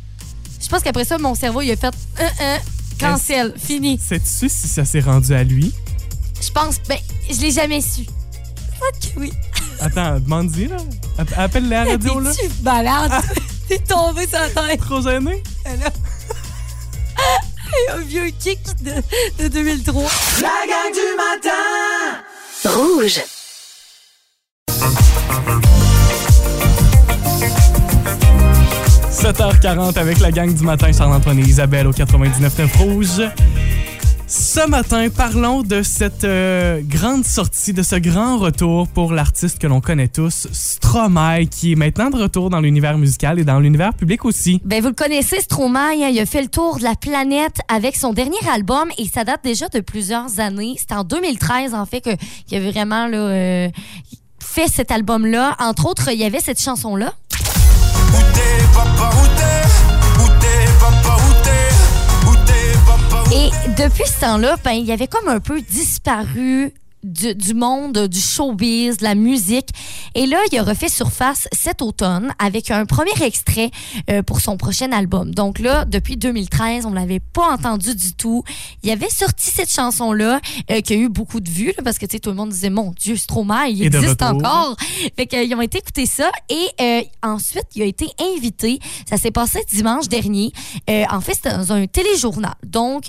Je 0.60 0.68
pense 0.68 0.82
qu'après 0.82 1.04
ça, 1.04 1.18
mon 1.18 1.34
cerveau, 1.36 1.60
il 1.60 1.70
a 1.70 1.76
fait, 1.76 1.94
euh, 2.20 2.24
euh, 2.40 2.56
cancel, 2.98 3.54
fini. 3.56 3.98
Sais-tu 3.98 4.48
si 4.48 4.68
ça 4.68 4.84
s'est 4.84 5.00
rendu 5.00 5.32
à 5.32 5.44
lui? 5.44 5.72
Je 6.40 6.50
pense, 6.50 6.76
ben, 6.88 6.98
je 7.30 7.40
l'ai 7.40 7.50
jamais 7.50 7.80
su. 7.80 8.02
Fuck 8.78 9.12
oui. 9.16 9.32
Attends, 9.80 10.18
demande-y, 10.20 10.66
là. 10.68 10.76
App- 11.18 11.34
Appelle 11.36 11.68
la 11.68 11.84
radio, 11.84 12.20
là. 12.20 12.32
T'es-tu 12.32 12.50
malade? 12.62 13.12
T'es 13.68 13.78
tombé 13.78 14.26
sur 14.26 14.38
la 14.38 14.48
tête. 14.68 14.80
Trop 14.80 15.02
gêné? 15.02 15.42
Là. 15.64 15.90
un 17.94 17.98
vieux 18.00 18.30
kick 18.38 18.58
de, 18.82 18.92
de 19.42 19.48
2003. 19.48 20.02
La 20.40 20.48
gang 20.66 20.92
du 20.92 21.16
matin! 21.16 22.72
Rouge. 22.78 23.20
«7h40 29.18 29.98
avec 29.98 30.20
la 30.20 30.30
gang 30.30 30.52
du 30.54 30.64
matin, 30.64 30.90
Charles-Antoine 30.92 31.38
et 31.40 31.42
Isabelle 31.42 31.86
au 31.88 31.92
99.9 31.92 32.76
Rouge. 32.78 33.22
Ce 34.30 34.68
matin, 34.68 35.08
parlons 35.08 35.62
de 35.62 35.82
cette 35.82 36.24
euh, 36.24 36.82
grande 36.84 37.24
sortie, 37.24 37.72
de 37.72 37.82
ce 37.82 37.96
grand 37.96 38.36
retour 38.36 38.86
pour 38.86 39.12
l'artiste 39.12 39.58
que 39.58 39.66
l'on 39.66 39.80
connaît 39.80 40.08
tous, 40.08 40.48
Stromae, 40.52 41.46
qui 41.46 41.72
est 41.72 41.76
maintenant 41.76 42.10
de 42.10 42.16
retour 42.18 42.50
dans 42.50 42.60
l'univers 42.60 42.98
musical 42.98 43.38
et 43.38 43.44
dans 43.44 43.58
l'univers 43.58 43.94
public 43.94 44.26
aussi. 44.26 44.60
Ben, 44.66 44.82
vous 44.82 44.88
le 44.88 44.94
connaissez, 44.94 45.40
Stromae. 45.40 45.94
hein, 46.02 46.08
il 46.12 46.20
a 46.20 46.26
fait 46.26 46.42
le 46.42 46.48
tour 46.48 46.76
de 46.76 46.82
la 46.82 46.94
planète 46.94 47.56
avec 47.68 47.96
son 47.96 48.12
dernier 48.12 48.36
album 48.52 48.90
et 48.98 49.06
ça 49.06 49.24
date 49.24 49.40
déjà 49.44 49.68
de 49.68 49.80
plusieurs 49.80 50.40
années. 50.40 50.74
C'était 50.78 50.96
en 50.96 51.04
2013, 51.04 51.72
en 51.72 51.86
fait, 51.86 52.02
qu'il 52.02 52.58
avait 52.58 52.70
vraiment 52.70 53.06
là, 53.06 53.16
euh, 53.16 53.68
fait 54.38 54.68
cet 54.68 54.90
album-là. 54.90 55.56
Entre 55.58 55.86
autres, 55.86 56.12
il 56.12 56.18
y 56.18 56.24
avait 56.24 56.40
cette 56.40 56.60
chanson-là. 56.60 57.14
Et 63.38 63.50
depuis 63.76 64.04
ce 64.04 64.20
temps-là, 64.22 64.56
ben, 64.64 64.72
il 64.72 64.90
avait 64.90 65.06
comme 65.06 65.28
un 65.28 65.38
peu 65.38 65.60
disparu 65.60 66.72
du, 67.08 67.34
du 67.34 67.54
monde 67.54 68.06
du 68.06 68.20
showbiz, 68.20 68.98
de 68.98 69.04
la 69.04 69.14
musique. 69.14 69.68
Et 70.14 70.26
là, 70.26 70.38
il 70.50 70.58
a 70.58 70.62
refait 70.62 70.88
surface 70.88 71.48
cet 71.52 71.82
automne 71.82 72.32
avec 72.38 72.70
un 72.70 72.84
premier 72.84 73.12
extrait 73.22 73.70
euh, 74.10 74.22
pour 74.22 74.40
son 74.40 74.56
prochain 74.56 74.92
album. 74.92 75.34
Donc 75.34 75.58
là, 75.58 75.84
depuis 75.84 76.16
2013, 76.16 76.86
on 76.86 76.92
l'avait 76.92 77.20
pas 77.20 77.52
entendu 77.52 77.94
du 77.94 78.14
tout. 78.14 78.44
Il 78.82 78.90
avait 78.90 79.10
sorti 79.10 79.50
cette 79.50 79.72
chanson-là 79.72 80.40
euh, 80.70 80.80
qui 80.80 80.92
a 80.92 80.96
eu 80.96 81.08
beaucoup 81.08 81.40
de 81.40 81.48
vues 81.48 81.72
là, 81.76 81.82
parce 81.82 81.98
que 81.98 82.06
tout 82.06 82.30
le 82.30 82.36
monde 82.36 82.50
disait 82.50 82.70
mon 82.70 82.92
Dieu, 82.92 83.16
Stromae, 83.16 83.68
il 83.70 83.82
Et 83.82 83.86
existe 83.86 84.22
encore. 84.22 84.76
Fait 85.16 85.26
qu'ils 85.26 85.54
ont 85.54 85.60
été 85.60 85.78
écouter 85.78 86.06
ça 86.06 86.30
et 86.48 86.66
euh, 86.80 87.02
ensuite, 87.22 87.66
il 87.74 87.82
a 87.82 87.86
été 87.86 88.08
invité. 88.36 88.78
Ça 89.08 89.16
s'est 89.16 89.30
passé 89.30 89.60
dimanche 89.70 90.08
dernier. 90.08 90.52
En 91.10 91.20
fait, 91.20 91.34
c'était 91.34 91.56
dans 91.56 91.72
un 91.72 91.86
téléjournal. 91.86 92.54
Donc, 92.66 93.04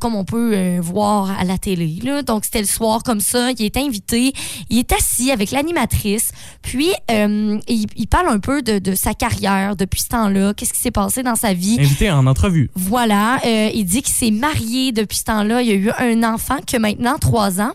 comme 0.00 0.14
on 0.14 0.24
peut 0.24 0.78
voir 0.78 1.30
à 1.38 1.44
la 1.44 1.58
télé. 1.58 1.98
Là. 2.02 2.22
Donc, 2.22 2.44
c'était 2.44 2.60
le 2.60 2.66
soir 2.66 3.02
comme 3.02 3.20
ça. 3.20 3.33
Il 3.58 3.64
est 3.64 3.76
invité. 3.76 4.32
Il 4.70 4.78
est 4.78 4.92
assis 4.92 5.30
avec 5.30 5.50
l'animatrice. 5.50 6.30
Puis, 6.62 6.90
euh, 7.10 7.58
il, 7.68 7.86
il 7.96 8.06
parle 8.06 8.28
un 8.28 8.38
peu 8.38 8.62
de, 8.62 8.78
de 8.78 8.94
sa 8.94 9.14
carrière 9.14 9.76
depuis 9.76 10.00
ce 10.02 10.08
temps-là. 10.08 10.54
Qu'est-ce 10.54 10.72
qui 10.72 10.80
s'est 10.80 10.90
passé 10.90 11.22
dans 11.22 11.36
sa 11.36 11.52
vie. 11.54 11.76
Invité 11.80 12.10
en 12.10 12.26
entrevue. 12.26 12.70
Voilà, 12.74 13.40
euh, 13.44 13.70
il 13.74 13.84
dit 13.84 14.02
qu'il 14.02 14.14
s'est 14.14 14.30
marié 14.30 14.92
depuis 14.92 15.18
ce 15.18 15.24
temps-là. 15.24 15.62
Il 15.62 15.70
a 15.70 15.74
eu 15.74 15.90
un 15.98 16.22
enfant 16.22 16.58
qui 16.66 16.76
a 16.76 16.78
maintenant 16.78 17.16
trois 17.18 17.60
ans. 17.60 17.72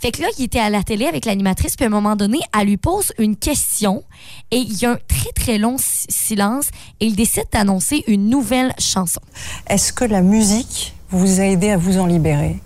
Fait 0.00 0.12
que 0.12 0.22
là, 0.22 0.28
il 0.38 0.44
était 0.44 0.60
à 0.60 0.70
la 0.70 0.84
télé 0.84 1.06
avec 1.06 1.24
l'animatrice, 1.24 1.74
puis 1.74 1.84
à 1.84 1.88
un 1.88 1.90
moment 1.90 2.14
donné, 2.14 2.38
elle 2.56 2.68
lui 2.68 2.76
pose 2.76 3.12
une 3.18 3.34
question 3.36 4.04
et 4.52 4.58
il 4.58 4.72
y 4.80 4.86
a 4.86 4.92
un 4.92 4.98
très, 5.08 5.32
très 5.34 5.58
long 5.58 5.76
si- 5.76 6.06
silence 6.08 6.66
et 7.00 7.06
il 7.06 7.16
décide 7.16 7.46
d'annoncer 7.52 8.04
une 8.06 8.28
nouvelle 8.28 8.72
chanson. 8.78 9.20
Est-ce 9.66 9.92
que 9.92 10.04
la 10.04 10.20
musique 10.22 10.94
vous 11.10 11.40
a 11.40 11.44
aidé 11.46 11.70
à 11.70 11.76
vous 11.76 11.98
en 11.98 12.06
libérer? 12.06 12.58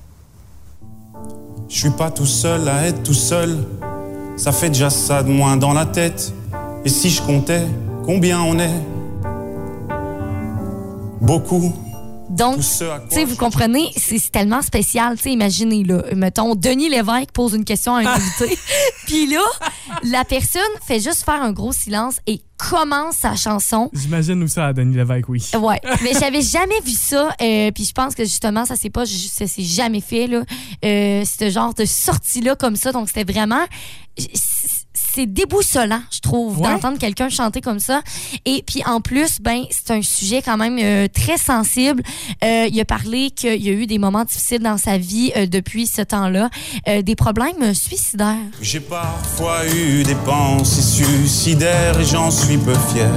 Je 1.73 1.79
suis 1.79 1.91
pas 1.91 2.11
tout 2.11 2.27
seul 2.27 2.69
à 2.69 2.87
être 2.87 3.03
tout 3.03 3.15
seul. 3.15 3.57
Ça 4.37 4.53
fait 4.53 4.69
déjà 4.69 4.91
ça 4.91 5.23
de 5.23 5.31
moins 5.31 5.57
dans 5.57 5.73
la 5.73 5.87
tête. 5.87 6.35
Et 6.85 6.91
si 6.91 7.09
je 7.09 7.23
comptais, 7.23 7.63
combien 8.05 8.43
on 8.43 8.59
est? 8.59 8.79
Beaucoup. 11.23 11.73
Donc, 12.33 12.59
tu 12.61 12.63
sais, 12.63 13.25
vous 13.25 13.37
comprenez, 13.37 13.91
c'est 13.97 14.19
c'est 14.19 14.31
tellement 14.31 14.63
spécial. 14.63 15.17
Tu 15.17 15.25
sais, 15.25 15.33
imaginez, 15.33 15.85
là, 15.85 16.03
mettons, 16.17 16.55
Denis 16.55 16.89
Lévesque 16.89 17.33
pose 17.33 17.55
une 17.55 17.65
question 17.65 17.95
à 17.95 18.01
un 18.01 18.07
invité. 18.07 18.59
Puis 19.07 19.27
là, 19.27 19.43
la 20.05 20.25
personne 20.25 20.63
fait 20.87 21.01
juste 21.01 21.25
faire 21.25 21.43
un 21.43 21.53
gros 21.53 21.73
silence 21.73 22.17
et 22.27 22.41
commence 22.57 23.17
sa 23.17 23.35
chanson. 23.35 23.91
J'imagine 23.93 24.43
où 24.43 24.49
ça 24.49 24.69
à 24.69 24.73
Denis 24.73 24.97
Lévesque, 24.97 25.29
oui. 25.29 25.45
Ouais, 25.61 25.81
mais 26.03 26.13
j'avais 26.19 26.43
jamais 26.43 26.81
vu 26.85 26.93
ça. 26.93 27.35
euh, 27.41 27.71
puis 27.73 27.85
je 27.85 27.93
pense 27.93 28.15
que 28.15 28.25
justement, 28.25 28.65
ça 28.65 28.77
s'est 28.77 28.91
pas, 28.91 29.05
ça 29.07 29.47
s'est 29.47 29.63
jamais 29.63 30.01
fait 30.01 30.27
là. 30.27 30.43
Euh, 30.85 31.25
ce 31.25 31.51
genre 31.51 31.75
de 31.75 31.85
sortie 31.85 32.41
là 32.41 32.55
comme 32.57 32.77
ça. 32.77 32.93
Donc 32.93 33.09
c'était 33.09 33.31
vraiment, 33.31 33.65
c'est 34.95 35.27
déboussolant, 35.27 36.01
je 36.11 36.21
trouve, 36.21 36.59
Ouais. 36.61 36.69
d'entendre 36.69 36.99
quelqu'un 36.99 37.29
chanter 37.29 37.61
comme 37.61 37.79
ça. 37.79 38.03
Et 38.45 38.63
puis 38.67 38.83
en 38.87 39.01
plus, 39.01 39.39
ben 39.41 39.65
c'est 39.71 39.93
un 39.93 40.03
sujet 40.03 40.43
quand 40.43 40.57
même 40.57 40.79
euh, 40.81 41.09
très 41.13 41.39
sensible. 41.39 42.03
Euh, 42.45 42.69
il 42.71 42.81
a 42.81 42.85
parlé 42.85 43.31
qu'il 43.31 43.63
y 43.63 43.69
a 43.69 43.73
eu 43.73 43.87
des 43.87 43.99
moments 43.99 44.25
difficiles 44.25 44.61
dans 44.63 44.79
sa 44.79 44.99
vie 44.99 45.33
euh, 45.37 45.47
depuis 45.47 45.87
ce 45.87 46.03
temps-là, 46.03 46.51
euh, 46.89 47.03
des 47.03 47.15
problèmes 47.17 47.75
suicidaires. 47.75 48.37
J'ai 48.61 48.81
parfois 48.81 49.67
eu 49.75 50.03
des 50.03 50.15
pensées 50.15 50.83
suicidaires 51.05 51.99
et 52.01 52.05
j'en 52.05 52.31
suis 52.31 52.57
peu 52.59 52.75
fier. 52.93 53.11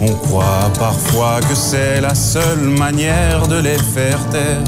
On 0.00 0.12
croit 0.14 0.70
parfois 0.78 1.40
que 1.40 1.54
c'est 1.54 2.00
la 2.00 2.14
seule 2.14 2.60
manière 2.60 3.46
de 3.48 3.56
les 3.60 3.76
faire 3.78 4.18
taire. 4.30 4.62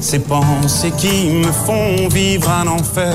Ces 0.00 0.20
pensées 0.20 0.92
qui 0.98 1.28
me 1.30 1.50
font 1.50 2.08
vivre 2.08 2.50
un 2.50 2.66
enfer. 2.68 3.14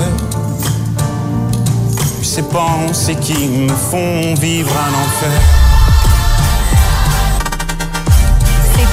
Ces 2.38 2.44
pensées 2.44 3.16
qui 3.16 3.48
me 3.48 3.74
font 3.74 4.34
vivre 4.34 4.70
un 4.70 4.94
enfer. 4.94 5.57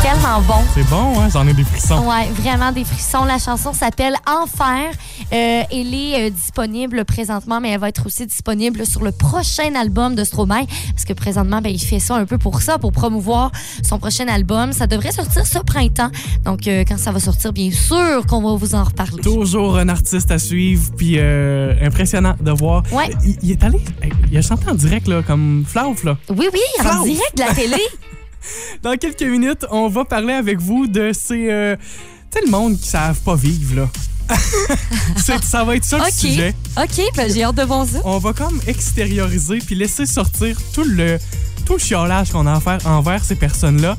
Tellement 0.06 0.40
bon. 0.42 0.64
C'est 0.76 0.88
bon, 0.88 1.20
hein? 1.20 1.30
J'en 1.34 1.48
ai 1.48 1.54
des 1.54 1.64
frissons. 1.64 2.08
Ouais, 2.08 2.30
vraiment 2.40 2.72
des 2.72 2.84
frissons. 2.84 3.26
La 3.26 3.40
chanson 3.40 3.74
s'appelle 3.74 4.14
Enfer. 4.28 4.92
Euh, 5.34 5.64
elle 5.72 5.94
est 5.96 6.28
euh, 6.28 6.30
disponible 6.30 7.06
présentement, 7.06 7.60
mais 7.60 7.72
elle 7.72 7.80
va 7.80 7.90
être 7.90 8.06
aussi 8.06 8.28
disponible 8.28 8.86
sur 8.86 9.02
le 9.02 9.12
prochain 9.12 9.74
album 9.74 10.14
de 10.14 10.24
Stromae. 10.24 10.68
Parce 10.92 11.06
que 11.06 11.14
présentement, 11.14 11.60
ben, 11.60 11.72
il 11.72 11.80
fait 11.80 11.98
ça 11.98 12.18
un 12.18 12.26
peu 12.26 12.38
pour 12.38 12.62
ça, 12.62 12.78
pour 12.78 12.92
promouvoir 12.92 13.52
son 13.82 13.98
prochain 13.98 14.28
album. 14.28 14.74
Ça 14.74 14.86
devrait 14.86 15.12
sortir 15.12 15.44
ce 15.48 15.58
printemps. 15.58 16.12
Donc, 16.44 16.68
euh, 16.68 16.84
quand 16.88 17.00
ça 17.00 17.12
va 17.12 17.20
sortir, 17.20 17.52
bien 17.52 17.72
sûr 17.72 18.28
qu'on 18.28 18.44
va 18.44 18.56
vous 18.56 18.76
en 18.76 18.84
reparler. 18.84 19.24
Toujours 19.24 19.78
un 19.80 19.90
artiste 19.90 20.30
à 20.30 20.38
suivre, 20.38 20.92
puis 20.96 21.20
impressionnant 21.20 22.36
de 22.40 22.52
voir. 22.52 22.84
Ouais. 22.92 23.10
Il, 23.26 23.38
il 23.42 23.52
est 23.52 23.64
allé, 23.64 23.82
il 24.32 24.38
a 24.38 24.44
chanté 24.44 24.70
en 24.70 24.76
direct, 24.76 25.08
là, 25.08 25.24
comme 25.24 25.66
Flauf, 25.68 26.04
là. 26.04 26.16
Oui, 26.30 26.46
oui, 26.54 26.60
en 26.80 26.84
Flauf. 26.84 27.04
direct 27.06 27.38
de 27.38 27.42
la 27.42 27.54
télé. 27.56 27.82
Dans 28.84 28.96
quelques 28.98 29.24
minutes, 29.24 29.66
on 29.72 29.88
va 29.90 30.06
parler 30.06 30.34
avec 30.34 30.60
vous 30.60 30.88
de 30.88 31.12
ces. 31.14 31.48
euh, 31.50 31.76
tu 32.32 32.40
sais, 32.40 32.46
le 32.46 32.52
monde 32.52 32.80
qui 32.80 32.88
savent 32.88 33.20
pas 33.22 33.36
vivre, 33.36 33.76
là. 33.76 33.90
Ça 35.44 35.64
va 35.64 35.76
être 35.76 35.86
ça 35.86 35.98
le 35.98 36.04
OK. 36.04 36.10
sujet. 36.12 36.56
OK, 36.78 37.02
ben, 37.16 37.32
j'ai 37.32 37.44
hâte 37.44 37.56
de 37.56 37.64
voir 37.64 37.86
ça. 37.86 38.00
On 38.06 38.18
va 38.18 38.34
comme 38.34 38.60
extérioriser 38.68 39.60
puis 39.60 39.76
laisser 39.76 40.06
sortir 40.08 40.58
tout 40.74 40.84
le, 40.84 41.20
tout 41.66 41.74
le 41.74 41.80
chiolage 41.80 42.32
qu'on 42.32 42.48
a 42.48 42.54
à 42.54 42.60
faire 42.60 42.80
envers 42.86 43.24
ces 43.24 43.36
personnes-là. 43.36 43.98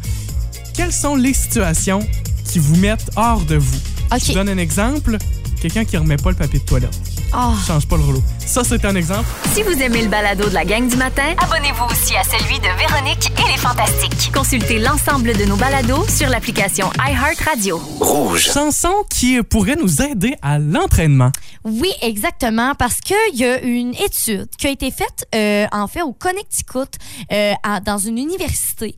Quelles 0.75 0.93
sont 0.93 1.15
les 1.17 1.33
situations 1.33 2.01
qui 2.45 2.59
vous 2.59 2.77
mettent 2.77 3.11
hors 3.17 3.41
de 3.43 3.57
vous? 3.57 3.79
Je 4.21 4.27
vous 4.27 4.33
donne 4.35 4.49
un 4.49 4.59
exemple. 4.59 5.17
Quelqu'un 5.61 5.85
qui 5.85 5.97
remet 5.97 6.17
pas 6.17 6.31
le 6.31 6.37
papier 6.37 6.59
de 6.59 6.65
toilette. 6.65 6.99
Ah. 7.33 7.53
Change 7.67 7.87
pas 7.87 7.97
le 7.97 8.03
rouleau. 8.03 8.23
Ça, 8.39 8.63
c'est 8.65 8.85
un 8.85 8.95
exemple. 8.95 9.25
Si 9.53 9.63
vous 9.63 9.73
aimez 9.83 10.03
le 10.03 10.09
balado 10.09 10.49
de 10.49 10.55
la 10.55 10.65
gang 10.65 10.89
du 10.89 10.97
matin, 10.97 11.35
abonnez-vous 11.43 11.85
aussi 11.85 12.17
à 12.17 12.23
celui 12.25 12.59
de 12.59 12.65
Véronique 12.79 13.31
et 13.39 13.51
les 13.53 13.59
Fantastiques. 13.59 14.33
Consultez 14.33 14.79
l'ensemble 14.79 15.37
de 15.37 15.45
nos 15.45 15.57
balados 15.57 16.07
sur 16.09 16.29
l'application 16.29 16.89
iHeartRadio. 17.07 17.79
Rouge. 18.01 18.51
Chanson 18.53 18.93
qui 19.11 19.43
pourrait 19.43 19.77
nous 19.77 20.01
aider 20.01 20.35
à 20.41 20.59
l'entraînement. 20.59 21.31
Oui, 21.65 21.93
exactement, 22.01 22.75
parce 22.77 23.01
qu'il 23.01 23.17
y 23.35 23.45
a 23.45 23.61
une 23.61 23.95
étude 23.95 24.49
qui 24.57 24.67
a 24.69 24.71
été 24.71 24.91
faite, 24.91 25.27
euh, 25.35 25.67
en 25.73 25.89
fait, 25.89 26.03
au 26.03 26.13
Connecticut, 26.13 26.79
euh, 27.33 27.53
à- 27.63 27.81
dans 27.81 27.99
une 27.99 28.19
université, 28.19 28.95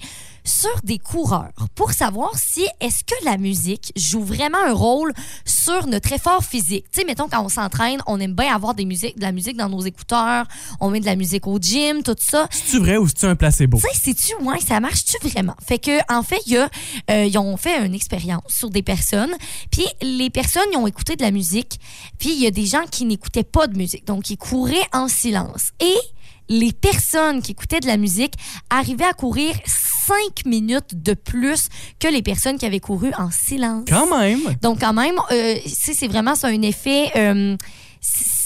sur 0.48 0.74
des 0.82 0.98
coureurs 0.98 1.52
pour 1.74 1.92
savoir 1.92 2.30
si 2.36 2.66
est-ce 2.80 3.04
que 3.04 3.14
la 3.24 3.36
musique 3.36 3.92
joue 3.96 4.22
vraiment 4.22 4.58
un 4.66 4.72
rôle 4.72 5.12
sur 5.44 5.86
notre 5.86 6.12
effort 6.12 6.42
physique. 6.42 6.86
Tu 6.90 7.00
sais, 7.00 7.06
mettons, 7.06 7.28
quand 7.28 7.44
on 7.44 7.48
s'entraîne, 7.48 8.00
on 8.06 8.18
aime 8.18 8.34
bien 8.34 8.54
avoir 8.54 8.74
des 8.74 8.84
musiques, 8.84 9.16
de 9.16 9.22
la 9.22 9.32
musique 9.32 9.56
dans 9.56 9.68
nos 9.68 9.82
écouteurs, 9.82 10.46
on 10.80 10.90
met 10.90 11.00
de 11.00 11.06
la 11.06 11.16
musique 11.16 11.46
au 11.46 11.58
gym, 11.58 12.02
tout 12.02 12.16
ça. 12.18 12.48
C'est-tu 12.50 12.78
vrai 12.78 12.96
ou 12.96 13.06
c'est-tu 13.06 13.26
un 13.26 13.36
placebo? 13.36 13.78
Tu 13.78 13.82
sais, 13.82 14.00
c'est-tu, 14.02 14.42
ouais, 14.42 14.60
ça 14.60 14.80
marche-tu 14.80 15.16
vraiment? 15.28 15.54
Fait 15.64 15.78
que, 15.78 15.98
en 16.12 16.22
fait, 16.22 16.40
y 16.46 16.56
a, 16.56 16.68
euh, 17.10 17.24
ils 17.24 17.38
ont 17.38 17.56
fait 17.56 17.84
une 17.84 17.94
expérience 17.94 18.42
sur 18.48 18.70
des 18.70 18.82
personnes, 18.82 19.34
puis 19.70 19.86
les 20.00 20.30
personnes, 20.30 20.68
ils 20.72 20.76
ont 20.76 20.86
écouté 20.86 21.16
de 21.16 21.22
la 21.22 21.30
musique, 21.30 21.78
puis 22.18 22.32
il 22.32 22.42
y 22.42 22.46
a 22.46 22.50
des 22.50 22.66
gens 22.66 22.84
qui 22.90 23.04
n'écoutaient 23.04 23.44
pas 23.44 23.66
de 23.66 23.76
musique, 23.76 24.06
donc 24.06 24.30
ils 24.30 24.38
couraient 24.38 24.76
en 24.92 25.08
silence. 25.08 25.72
Et 25.80 25.96
les 26.48 26.72
personnes 26.72 27.42
qui 27.42 27.52
écoutaient 27.52 27.80
de 27.80 27.86
la 27.86 27.96
musique 27.96 28.34
arrivaient 28.70 29.04
à 29.04 29.12
courir 29.12 29.54
cinq 30.08 30.44
minutes 30.46 31.02
de 31.02 31.14
plus 31.14 31.68
que 32.00 32.08
les 32.08 32.22
personnes 32.22 32.58
qui 32.58 32.66
avaient 32.66 32.80
couru 32.80 33.10
en 33.18 33.30
silence. 33.30 33.84
Quand 33.88 34.08
même. 34.18 34.40
Donc, 34.62 34.80
quand 34.80 34.94
même, 34.94 35.16
euh, 35.30 35.54
c'est 35.66 36.08
vraiment 36.08 36.34
ça, 36.34 36.48
un 36.48 36.62
effet. 36.62 37.10
euh, 37.16 37.56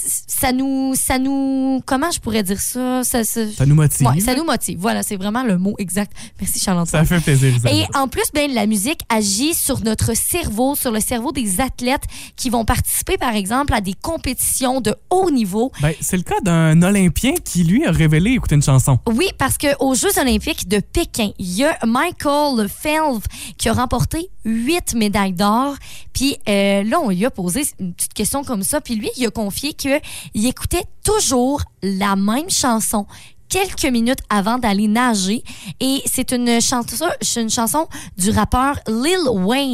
ça 0.05 0.51
nous, 0.51 0.93
ça 0.95 1.19
nous, 1.19 1.81
comment 1.85 2.11
je 2.11 2.19
pourrais 2.19 2.43
dire 2.43 2.59
ça? 2.59 3.03
Ça, 3.03 3.23
ça, 3.23 3.41
Ça 3.51 3.65
nous 3.65 3.75
motive. 3.75 4.07
Ouais, 4.07 4.19
ça 4.19 4.35
nous 4.35 4.43
motive. 4.43 4.77
Voilà, 4.79 5.03
c'est 5.03 5.15
vraiment 5.15 5.43
le 5.43 5.57
mot 5.57 5.75
exact. 5.77 6.11
Merci, 6.39 6.59
Charlotte. 6.59 6.87
Ça 6.87 7.05
fait 7.05 7.19
plaisir, 7.19 7.55
Isabelle. 7.55 7.79
Et 7.79 7.97
en 7.97 8.07
plus, 8.07 8.25
ben, 8.33 8.51
la 8.53 8.65
musique 8.65 9.01
agit 9.09 9.53
sur 9.53 9.83
notre 9.83 10.15
cerveau, 10.15 10.75
sur 10.75 10.91
le 10.91 10.99
cerveau 10.99 11.31
des 11.31 11.61
athlètes 11.61 12.03
qui 12.35 12.49
vont 12.49 12.65
participer, 12.65 13.17
par 13.17 13.35
exemple, 13.35 13.73
à 13.73 13.81
des 13.81 13.93
compétitions 13.93 14.81
de 14.81 14.95
haut 15.09 15.31
niveau. 15.31 15.71
Ben, 15.81 15.93
c'est 16.01 16.17
le 16.17 16.23
cas 16.23 16.39
d'un 16.41 16.81
Olympien 16.81 17.33
qui, 17.43 17.63
lui, 17.63 17.85
a 17.85 17.91
révélé 17.91 18.31
écouter 18.31 18.55
une 18.55 18.63
chanson. 18.63 18.99
Oui, 19.07 19.29
parce 19.37 19.57
qu'aux 19.57 19.95
Jeux 19.95 20.19
olympiques 20.19 20.67
de 20.67 20.79
Pékin, 20.79 21.31
il 21.39 21.53
y 21.53 21.63
a 21.63 21.77
Michael 21.85 22.67
Phelps 22.67 23.25
qui 23.57 23.69
a 23.69 23.73
remporté 23.73 24.29
huit 24.45 24.93
médailles 24.95 25.33
d'or. 25.33 25.75
Puis 26.13 26.37
euh, 26.47 26.83
là, 26.83 26.99
on 26.99 27.09
lui 27.09 27.25
a 27.25 27.31
posé 27.31 27.63
une 27.79 27.93
petite 27.93 28.13
question 28.13 28.43
comme 28.43 28.63
ça. 28.63 28.81
Puis 28.81 28.95
lui, 28.95 29.09
il 29.17 29.25
a 29.25 29.31
confié 29.31 29.73
qu'il 29.99 30.45
écoutait 30.47 30.85
toujours 31.03 31.61
la 31.81 32.15
même 32.15 32.49
chanson 32.49 33.05
quelques 33.53 33.85
minutes 33.85 34.19
avant 34.29 34.57
d'aller 34.57 34.87
nager. 34.87 35.43
Et 35.79 36.01
c'est 36.05 36.31
une 36.31 36.59
chanson, 36.59 37.07
c'est 37.21 37.41
une 37.41 37.49
chanson 37.51 37.87
du 38.17 38.31
rappeur 38.31 38.79
Lil 38.87 39.29
Wayne. 39.29 39.73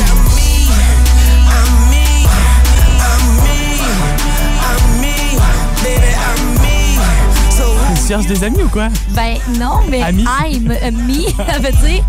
Tu 7.95 8.07
cherches 8.07 8.27
des 8.27 8.43
amis 8.43 8.63
ou 8.63 8.69
quoi? 8.69 8.89
Ben 9.11 9.37
non, 9.57 9.81
mais 9.87 10.01
Ami. 10.01 10.23
I'm 10.23 10.95
me, 11.07 11.29
ça 11.37 11.59
veut 11.59 11.87
dire 11.87 12.03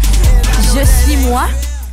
je 0.74 0.84
suis 0.84 1.16
moi. 1.28 1.46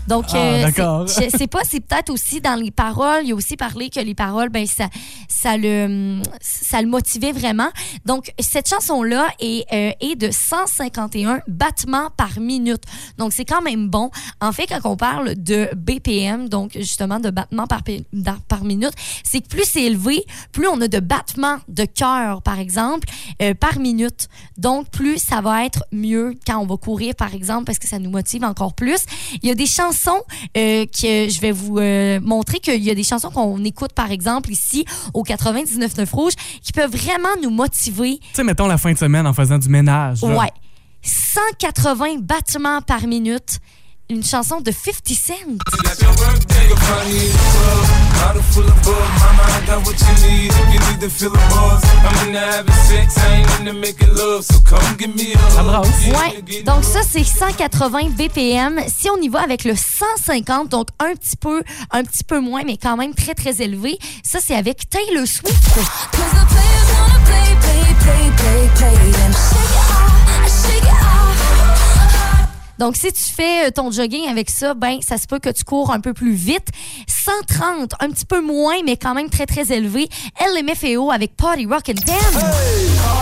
Donc, 0.08 0.26
Ah, 0.34 0.38
euh, 0.38 1.06
je 1.08 1.38
sais 1.38 1.48
pas, 1.48 1.60
c'est 1.64 1.82
peut-être 1.82 2.10
aussi 2.10 2.40
dans 2.40 2.56
les 2.56 2.72
paroles. 2.72 3.26
Il 3.26 3.34
a 3.34 3.36
aussi 3.36 3.58
parlé 3.58 3.90
que 3.90 4.00
les 4.00 4.16
paroles, 4.16 4.50
ben 4.50 4.66
ça, 4.66 4.88
ça 5.28 5.58
le, 5.58 6.22
ça 6.40 6.82
le 6.82 6.88
motivait 6.88 7.34
vraiment. 7.34 7.70
Donc, 8.06 8.32
cette 8.40 8.70
chanson-là 8.70 9.28
est, 9.40 9.66
euh, 9.74 9.92
est 10.00 10.16
de 10.16 10.32
151 10.32 11.42
battements 11.48 12.10
par 12.16 12.40
minute. 12.40 12.84
Donc, 13.18 13.34
c'est 13.34 13.44
quand 13.44 13.62
même 13.62 13.90
bon. 13.90 14.10
En 14.40 14.54
fait, 14.54 14.68
quand 14.68 14.80
on 14.86 14.96
parle 14.96 15.36
de 15.36 15.70
BPM, 15.76 16.48
donc 16.48 16.72
justement 16.76 17.20
de 17.20 17.30
battements 17.30 17.68
par, 17.68 17.82
par 18.48 18.64
minute, 18.64 18.94
c'est 19.24 19.42
que 19.42 19.48
plus 19.48 19.66
c'est 19.66 19.84
élevé, 19.84 20.24
plus 20.54 20.68
on 20.68 20.80
a 20.80 20.88
de 20.88 21.00
battements 21.00 21.58
de 21.68 21.84
cœur, 21.84 22.42
par 22.42 22.60
exemple, 22.60 23.08
euh, 23.42 23.54
par 23.54 23.80
minute. 23.80 24.30
Donc, 24.58 24.90
plus 24.90 25.18
ça 25.18 25.42
va 25.42 25.66
être 25.66 25.84
mieux 25.92 26.34
quand 26.46 26.60
on 26.60 26.66
va 26.66 26.78
courir, 26.78 27.14
par 27.16 27.34
exemple, 27.34 27.66
parce 27.66 27.80
que 27.80 27.88
ça 27.88 28.00
nous 28.00 28.10
motive 28.10 28.46
encore 28.46 28.74
plus. 28.74 29.02
Il 29.42 29.50
y 29.50 29.52
a 29.52 29.56
des 29.56 29.66
chansons 29.66 29.97
euh, 30.58 30.86
que 30.86 31.30
je 31.30 31.40
vais 31.40 31.52
vous 31.52 31.78
euh, 31.80 32.20
montrer 32.22 32.60
qu'il 32.60 32.84
y 32.84 32.90
a 32.90 32.96
des 32.96 33.04
chansons 33.04 33.30
qu'on 33.30 33.64
écoute, 33.64 33.94
par 33.94 34.12
exemple, 34.12 34.52
ici 34.52 34.86
au 35.14 35.24
99.9 35.24 36.10
Rouge, 36.12 36.34
qui 36.62 36.72
peuvent 36.72 36.96
vraiment 36.96 37.30
nous 37.42 37.50
motiver. 37.50 38.20
Tu 38.20 38.28
sais, 38.34 38.44
mettons 38.44 38.68
la 38.68 38.78
fin 38.78 38.92
de 38.94 38.98
semaine 38.98 39.28
en 39.28 39.34
faisant 39.34 39.58
du 39.58 39.70
ménage. 39.70 40.22
là. 40.22 40.38
Ouais. 40.38 40.52
180 41.02 42.18
battements 42.22 42.82
par 42.82 43.08
minute. 43.08 43.60
Une 44.10 44.24
chanson 44.24 44.62
de 44.62 44.72
50 44.72 45.08
Cent. 45.10 45.34
Ouais, 56.10 56.64
donc 56.64 56.86
ça 56.86 57.02
c'est 57.10 57.26
180 57.26 58.12
BPM. 58.12 58.80
Si 58.88 59.10
on 59.10 59.18
y 59.18 59.28
va 59.28 59.42
avec 59.42 59.66
le 59.66 59.76
150, 59.76 60.70
donc 60.70 60.88
un 61.00 61.14
petit 61.14 61.36
peu, 61.36 61.62
un 61.92 62.04
petit 62.04 62.24
peu 62.24 62.40
moins, 62.40 62.64
mais 62.66 62.78
quand 62.78 62.96
même 62.96 63.14
très 63.14 63.34
très 63.34 63.62
élevé, 63.62 64.00
ça 64.24 64.40
c'est 64.42 64.56
avec 64.56 64.90
Taylor 64.90 65.28
Swift. 65.28 65.54
Donc, 72.80 72.96
si 72.96 73.12
tu 73.12 73.24
fais 73.24 73.68
euh, 73.68 73.72
ton 73.72 73.92
jogging 73.92 74.28
avec 74.28 74.50
ça, 74.50 74.74
ben, 74.74 75.00
ça 75.02 75.18
se 75.18 75.28
peut 75.28 75.40
que 75.40 75.50
tu 75.50 75.64
cours 75.64 75.92
un 75.92 76.00
peu 76.00 76.14
plus 76.14 76.34
vite. 76.34 76.68
130, 77.08 77.94
un 78.00 78.10
petit 78.10 78.26
peu 78.26 78.42
moins, 78.42 78.78
mais 78.86 78.98
quand 78.98 79.14
même 79.14 79.30
très, 79.30 79.46
très 79.46 79.72
élevé. 79.72 80.08
LMFAO 80.40 81.12
avec 81.12 81.36
Party 81.36 81.66
Rock 81.66 81.90
and 81.90 82.06
Dance. 82.06 83.17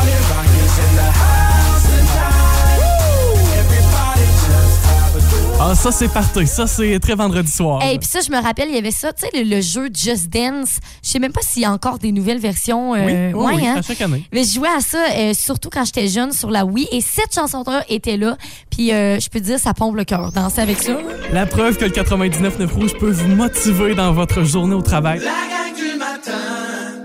Ah, 5.68 5.74
ça, 5.74 5.92
c'est 5.92 6.10
parti. 6.10 6.46
Ça, 6.46 6.68
c'est 6.68 7.00
très 7.00 7.16
vendredi 7.16 7.52
soir. 7.52 7.82
Et 7.84 7.98
puis 7.98 8.08
ça, 8.08 8.20
je 8.22 8.30
me 8.32 8.40
rappelle, 8.40 8.70
il 8.70 8.76
y 8.76 8.78
avait 8.78 8.92
ça, 8.92 9.12
tu 9.14 9.22
sais, 9.26 9.32
le, 9.36 9.50
le 9.50 9.62
jeu 9.62 9.90
Just 9.92 10.30
Dance. 10.30 10.78
Je 11.04 11.10
sais 11.10 11.18
même 11.18 11.32
pas 11.32 11.42
s'il 11.42 11.64
y 11.64 11.66
a 11.66 11.72
encore 11.72 11.98
des 11.98 12.12
nouvelles 12.12 12.38
versions. 12.40 12.94
euh, 12.94 13.32
Oui, 13.34 13.44
ouais, 13.44 13.54
oui, 13.56 13.68
hein. 13.68 13.78
à 13.80 13.82
chaque 13.82 14.00
année. 14.02 14.24
Mais 14.32 14.44
je 14.44 14.54
jouais 14.54 14.70
à 14.70 14.80
ça, 14.80 15.00
euh, 15.18 15.34
surtout 15.34 15.70
quand 15.72 15.84
j'étais 15.84 16.08
jeune, 16.08 16.32
sur 16.34 16.52
la 16.52 16.66
Wii. 16.66 16.88
Et 16.92 17.02
cette 17.02 17.34
chanson-là 17.34 17.84
était 17.90 18.18
là. 18.18 18.38
Puis 18.70 18.94
euh, 18.94 19.20
je 19.20 19.28
peux 19.30 19.40
te 19.40 19.46
dire, 19.46 19.58
ça 19.60 19.74
pompe 19.74 19.96
le 19.96 20.04
cœur. 20.04 20.32
Danser 20.32 20.62
avec 20.62 20.84
ça. 20.84 20.98
La 21.34 21.48
preuve 21.48 21.78
que 21.78 21.86
le 21.86 21.92
99.9 21.92 22.68
Rouge 22.72 22.94
peut 23.00 23.10
vous 23.12 23.28
motiver 23.30 23.96
dans 23.96 24.14
votre 24.14 24.44
journée 24.44 24.76
au 24.76 24.84
travail. 24.84 25.20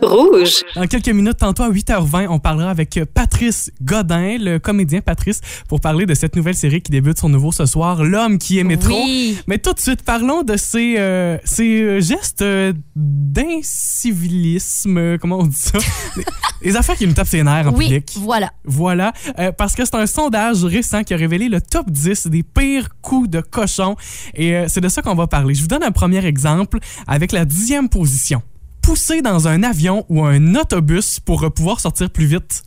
Rouge. 0.02 0.62
Dans 0.74 0.86
quelques 0.86 1.08
minutes, 1.08 1.36
tantôt 1.38 1.62
à 1.62 1.70
8h20, 1.70 2.26
on 2.30 2.38
parlera 2.38 2.70
avec 2.70 2.98
Patrice 3.14 3.70
Godin, 3.82 4.36
le 4.38 4.58
comédien 4.58 5.00
Patrice, 5.00 5.40
pour 5.68 5.80
parler 5.80 6.06
de 6.06 6.14
cette 6.14 6.36
nouvelle 6.36 6.54
série 6.54 6.82
qui 6.82 6.90
débute 6.90 7.18
son 7.18 7.28
nouveau 7.28 7.52
ce 7.52 7.66
soir, 7.66 8.02
L'homme 8.04 8.38
qui 8.38 8.62
métro. 8.64 8.94
Oui. 9.04 9.38
Mais 9.46 9.58
tout 9.58 9.72
de 9.72 9.80
suite, 9.80 10.02
parlons 10.02 10.42
de 10.42 10.56
ces, 10.56 10.96
euh, 10.98 11.36
ces 11.44 11.82
euh, 11.82 12.00
gestes 12.00 12.42
euh, 12.42 12.72
d'incivilisme, 12.96 14.98
euh, 14.98 15.18
comment 15.20 15.38
on 15.40 15.46
dit 15.46 15.56
ça? 15.56 15.78
les, 16.16 16.24
les 16.70 16.76
affaires 16.76 16.96
qui 16.96 17.06
nous 17.06 17.12
tapent 17.14 17.28
ses 17.28 17.42
nerfs 17.42 17.68
en 17.68 17.74
Oui, 17.74 17.86
public. 17.86 18.16
voilà. 18.20 18.52
Voilà, 18.64 19.12
Euh, 19.38 19.52
parce 19.52 19.74
que 19.74 19.84
c'est 19.84 19.94
un 19.96 20.06
sondage 20.06 20.64
récent 20.64 21.02
qui 21.04 21.14
a 21.14 21.16
révélé 21.16 21.48
le 21.48 21.60
top 21.60 21.90
10 21.90 22.26
des 22.28 22.42
pires 22.42 22.88
coups 23.02 23.28
de 23.30 23.40
cochon. 23.40 23.96
Et 24.34 24.54
euh, 24.56 24.66
c'est 24.68 24.80
de 24.80 24.88
ça 24.88 25.02
qu'on 25.02 25.14
va 25.14 25.26
parler. 25.26 25.54
Je 25.54 25.62
vous 25.62 25.68
donne 25.68 25.82
un 25.82 25.90
premier 25.92 26.24
exemple 26.24 26.78
avec 27.06 27.32
la 27.32 27.44
dixième 27.44 27.88
position. 27.88 28.42
Pousser 28.90 29.22
dans 29.22 29.46
un 29.46 29.62
avion 29.62 30.04
ou 30.08 30.24
un 30.24 30.56
autobus 30.56 31.20
pour 31.20 31.44
euh, 31.44 31.48
pouvoir 31.48 31.78
sortir 31.78 32.10
plus 32.10 32.26
vite. 32.26 32.64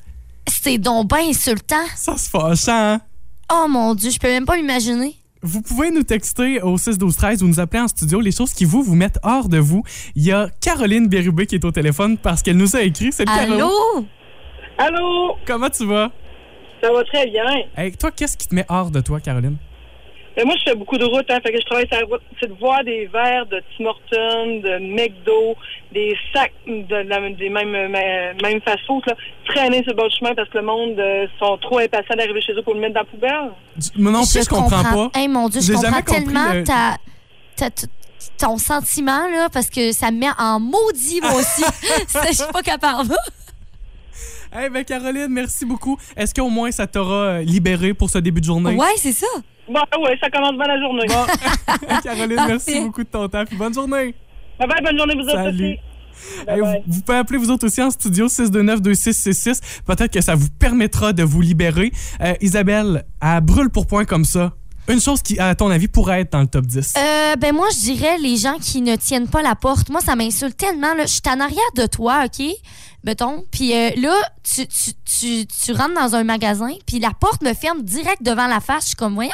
C'est 0.47 0.77
donc 0.77 1.09
bien 1.09 1.27
insultant. 1.27 1.83
Ça 1.97 2.15
se 2.15 2.29
fâche, 2.29 2.69
hein? 2.69 3.01
Oh 3.51 3.65
mon 3.67 3.93
Dieu, 3.93 4.09
je 4.09 4.19
peux 4.19 4.29
même 4.29 4.45
pas 4.45 4.57
imaginer. 4.57 5.15
Vous 5.41 5.61
pouvez 5.61 5.91
nous 5.91 6.03
texter 6.03 6.61
au 6.61 6.77
6 6.77 6.97
12 6.97 7.13
13 7.17 7.43
ou 7.43 7.47
nous 7.49 7.59
appeler 7.59 7.81
en 7.81 7.89
studio 7.89 8.21
les 8.21 8.31
choses 8.31 8.53
qui 8.53 8.63
vous 8.63 8.83
vous 8.83 8.95
mettent 8.95 9.19
hors 9.21 9.49
de 9.49 9.57
vous. 9.57 9.83
Il 10.15 10.23
y 10.23 10.31
a 10.31 10.47
Caroline 10.61 11.09
Bérubé 11.09 11.45
qui 11.45 11.55
est 11.55 11.65
au 11.65 11.71
téléphone 11.71 12.17
parce 12.17 12.41
qu'elle 12.41 12.55
nous 12.55 12.73
a 12.77 12.83
écrit. 12.83 13.11
C'est 13.11 13.27
Allô? 13.27 14.05
Allô? 14.77 15.35
Comment 15.45 15.69
tu 15.69 15.85
vas? 15.85 16.09
Ça 16.81 16.89
va 16.93 17.03
très 17.03 17.29
bien. 17.29 17.43
Hey, 17.75 17.91
toi, 17.97 18.11
qu'est-ce 18.11 18.37
qui 18.37 18.47
te 18.47 18.55
met 18.55 18.65
hors 18.69 18.91
de 18.91 19.01
toi, 19.01 19.19
Caroline? 19.19 19.57
Mais 20.35 20.45
moi, 20.45 20.55
je 20.57 20.63
fais 20.71 20.75
beaucoup 20.75 20.97
de 20.97 21.05
route, 21.05 21.25
hein, 21.29 21.39
fait 21.45 21.51
que 21.51 21.59
je 21.59 21.65
travaille 21.65 21.87
sur 21.87 21.99
la 21.99 22.05
route. 22.05 22.21
C'est 22.39 22.47
de 22.47 22.53
voir 22.59 22.83
des 22.83 23.05
verres 23.05 23.45
de 23.45 23.61
Tim 23.77 23.85
Hortons, 23.85 24.59
de 24.61 24.79
McDo, 24.79 25.55
des 25.93 26.15
sacs 26.33 26.51
de, 26.65 26.95
la- 27.07 27.29
des 27.29 27.49
mêmes, 27.49 27.75
euh, 27.75 28.33
mêmes 28.41 28.59
fast-food, 28.61 29.03
là, 29.05 29.15
traîner 29.45 29.83
sur 29.83 29.91
le 29.91 29.97
bord 29.97 30.09
du 30.09 30.17
chemin 30.17 30.33
parce 30.35 30.49
que 30.49 30.57
le 30.57 30.63
monde 30.65 30.99
euh, 30.99 31.27
sont 31.37 31.57
trop 31.59 31.77
impatients 31.79 32.15
d'arriver 32.15 32.41
chez 32.41 32.53
eux 32.53 32.63
pour 32.63 32.73
le 32.73 32.79
mettre 32.79 32.95
dans 32.95 33.01
la 33.01 33.05
poubelle. 33.05 33.51
Moi 33.95 34.11
non 34.11 34.21
plus, 34.25 34.43
je, 34.43 34.49
comprends, 34.49 34.83
pas. 35.09 35.19
Hey, 35.19 35.27
mon 35.27 35.49
Dieu, 35.49 35.61
je 35.61 35.71
comprends 35.71 35.89
jamais 35.91 36.01
compris 36.03 36.23
tellement 36.23 36.53
le- 36.53 36.63
ta, 36.63 36.97
ta- 37.55 37.69
t- 37.69 37.87
ton 38.39 38.57
sentiment, 38.57 39.27
là, 39.29 39.49
parce 39.53 39.69
que 39.69 39.91
ça 39.91 40.09
me 40.09 40.17
met 40.17 40.27
en 40.39 40.59
maudit, 40.59 41.21
moi 41.21 41.35
aussi. 41.35 41.63
Je 42.29 42.33
suis 42.33 42.51
pas 42.51 42.61
capable. 42.63 43.15
Eh 44.55 44.69
ben 44.69 44.83
Caroline, 44.85 45.27
merci 45.29 45.65
beaucoup. 45.65 45.97
Est-ce 46.15 46.33
qu'au 46.33 46.49
moins 46.49 46.69
ça 46.71 46.85
t'aura 46.85 47.15
euh, 47.15 47.41
libéré 47.41 47.93
pour 47.95 48.09
ce 48.11 48.19
début 48.19 48.39
de 48.39 48.45
journée? 48.45 48.75
Ouais, 48.75 48.93
c'est 48.97 49.11
ça. 49.11 49.25
Bon, 49.69 49.79
ouais, 50.03 50.17
ça 50.21 50.29
commence 50.29 50.53
bien 50.53 50.67
la 50.67 50.79
journée. 50.79 51.05
Caroline, 52.03 52.39
merci 52.47 52.81
beaucoup 52.81 53.03
de 53.03 53.09
ton 53.09 53.27
temps. 53.29 53.45
Puis 53.45 53.55
bonne 53.55 53.73
journée. 53.73 54.13
Bye 54.59 54.67
bye, 54.67 54.83
bonne 54.83 54.97
journée, 54.97 55.15
vous 55.15 55.21
autres 55.21 55.33
Salut. 55.35 55.73
aussi. 55.73 55.79
Vous, 56.47 56.65
vous 56.87 57.01
pouvez 57.01 57.17
appeler 57.17 57.39
vous 57.39 57.49
autres 57.49 57.65
aussi 57.65 57.81
en 57.81 57.89
studio 57.89 58.27
629-2666. 58.27 59.81
Peut-être 59.85 60.11
que 60.13 60.21
ça 60.21 60.35
vous 60.35 60.49
permettra 60.59 61.11
de 61.13 61.23
vous 61.23 61.41
libérer. 61.41 61.91
Euh, 62.21 62.33
Isabelle, 62.41 63.03
elle 63.21 63.41
brûle 63.41 63.69
pour 63.69 63.87
point 63.87 64.05
comme 64.05 64.25
ça. 64.25 64.53
Une 64.89 64.99
chose 64.99 65.21
qui, 65.21 65.39
à 65.39 65.55
ton 65.55 65.69
avis, 65.69 65.87
pourrait 65.87 66.21
être 66.21 66.33
dans 66.33 66.41
le 66.41 66.47
top 66.47 66.65
10. 66.65 66.93
Euh, 66.97 67.35
ben 67.37 67.55
moi, 67.55 67.67
je 67.73 67.79
dirais 67.79 68.17
les 68.17 68.35
gens 68.35 68.57
qui 68.59 68.81
ne 68.81 68.95
tiennent 68.97 69.29
pas 69.29 69.41
la 69.41 69.55
porte. 69.55 69.89
Moi, 69.89 70.01
ça 70.01 70.15
m'insulte 70.15 70.57
tellement. 70.57 70.93
Là. 70.93 71.05
Je 71.05 71.11
suis 71.11 71.21
en 71.27 71.39
arrière 71.39 71.71
de 71.75 71.85
toi, 71.85 72.25
OK? 72.25 72.45
Mettons. 73.05 73.45
Puis 73.51 73.73
euh, 73.73 73.91
là, 73.97 74.13
tu, 74.43 74.67
tu, 74.67 74.91
tu, 75.05 75.45
tu 75.47 75.71
rentres 75.73 75.93
dans 75.95 76.15
un 76.15 76.23
magasin, 76.23 76.71
puis 76.85 76.99
la 76.99 77.11
porte 77.11 77.41
me 77.43 77.53
ferme 77.53 77.81
direct 77.81 78.23
devant 78.23 78.47
la 78.47 78.59
face. 78.59 78.83
Je 78.83 78.87
suis 78.89 78.95
comme, 78.95 79.13
voyons, 79.13 79.31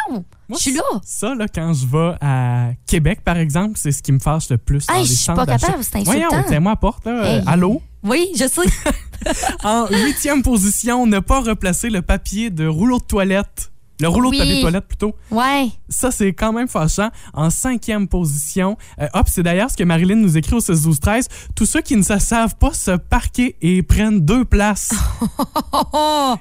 je 0.51 0.55
suis 0.55 0.73
là. 0.73 0.81
Ça, 1.03 1.33
là, 1.35 1.47
quand 1.47 1.73
je 1.73 1.85
vais 1.85 2.15
à 2.21 2.69
Québec, 2.87 3.21
par 3.23 3.37
exemple, 3.37 3.73
c'est 3.77 3.91
ce 3.91 4.01
qui 4.03 4.11
me 4.11 4.19
fâche 4.19 4.49
le 4.49 4.57
plus. 4.57 4.85
dans 4.87 4.93
Hey, 4.95 5.01
les 5.01 5.07
je 5.07 5.13
suis 5.13 5.33
pas 5.33 5.45
capable, 5.45 5.83
c'est 5.83 5.95
insultant. 5.97 6.11
Voyons, 6.11 6.43
tiens-moi 6.47 6.71
la 6.71 6.75
porte, 6.77 7.05
là. 7.05 7.11
Euh, 7.23 7.41
allô? 7.47 7.81
Oui, 8.03 8.29
je 8.35 8.47
sais. 8.47 8.61
En 9.65 9.85
huitième 9.87 10.41
position, 10.41 11.05
ne 11.05 11.19
pas 11.19 11.41
replacer 11.41 11.89
le 11.89 12.01
papier 12.01 12.49
de 12.49 12.65
rouleau 12.65 12.99
de 12.99 13.03
toilette. 13.03 13.69
Le 14.01 14.07
rouleau 14.07 14.29
Oui. 14.29 14.37
de 14.37 14.43
papier 14.43 14.61
toilette, 14.61 14.87
plutôt. 14.87 15.13
Ouais. 15.31 15.69
Ça, 15.89 16.09
c'est 16.11 16.31
quand 16.33 16.53
même 16.53 16.67
fâchant. 16.67 17.09
En 17.33 17.49
cinquième 17.49 18.07
position, 18.07 18.77
euh, 19.01 19.07
hop, 19.13 19.27
c'est 19.27 19.43
d'ailleurs 19.43 19.69
ce 19.69 19.75
que 19.77 19.83
Marilyn 19.83 20.15
nous 20.15 20.37
écrit 20.37 20.53
au 20.55 20.59
16 20.61 20.83
12 20.83 20.99
13 20.99 21.27
Tous 21.55 21.65
ceux 21.65 21.81
qui 21.81 21.95
ne 21.97 22.01
se 22.03 22.17
savent 22.19 22.55
pas 22.55 22.73
se 22.73 22.91
parquer 22.91 23.55
et 23.61 23.83
prennent 23.83 24.21
deux 24.21 24.45
places. 24.45 24.91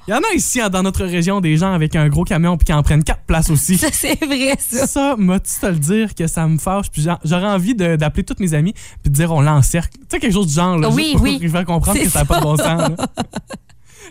Il 0.07 0.11
y 0.11 0.15
en 0.15 0.19
a 0.19 0.35
ici, 0.37 0.61
hein, 0.61 0.69
dans 0.69 0.83
notre 0.83 1.05
région, 1.05 1.41
des 1.41 1.57
gens 1.57 1.73
avec 1.73 1.97
un 1.97 2.09
gros 2.09 2.25
camion 2.25 2.57
puis 2.57 2.67
qui 2.67 2.73
en 2.73 2.83
prennent 2.83 3.03
quatre 3.05 3.23
places 3.25 3.51
aussi. 3.51 3.77
Ça, 3.79 3.89
c'est 3.93 4.23
vrai, 4.25 4.55
ça. 4.59 4.87
Ça, 4.87 5.15
moi-tu 5.19 5.53
te 5.61 5.67
le 5.67 5.79
dire 5.79 6.15
que 6.15 6.27
ça 6.27 6.47
me 6.47 6.59
fâche? 6.59 6.91
Puis 6.91 7.03
j'a- 7.03 7.19
j'aurais 7.25 7.47
envie 7.49 7.75
d'appeler 7.75 8.23
tous 8.25 8.37
mes 8.39 8.55
amis 8.55 8.73
puis 9.03 9.11
de 9.11 9.15
dire 9.15 9.33
on 9.33 9.41
l'encercle. 9.41 9.97
Tu 9.99 10.05
sais, 10.11 10.19
quelque 10.21 10.33
chose 10.33 10.47
du 10.47 10.55
genre. 10.55 10.79
Là, 10.79 10.89
Oui, 10.91 11.03
juste 11.05 11.15
pour 11.17 11.23
oui. 11.25 11.49
faire 11.49 11.65
comprendre 11.65 11.99
que 11.99 12.09
ça 12.09 12.21
n'a 12.21 12.25
pas 12.25 12.39
de 12.39 12.43
bon 12.45 12.57
sens. 12.57 12.91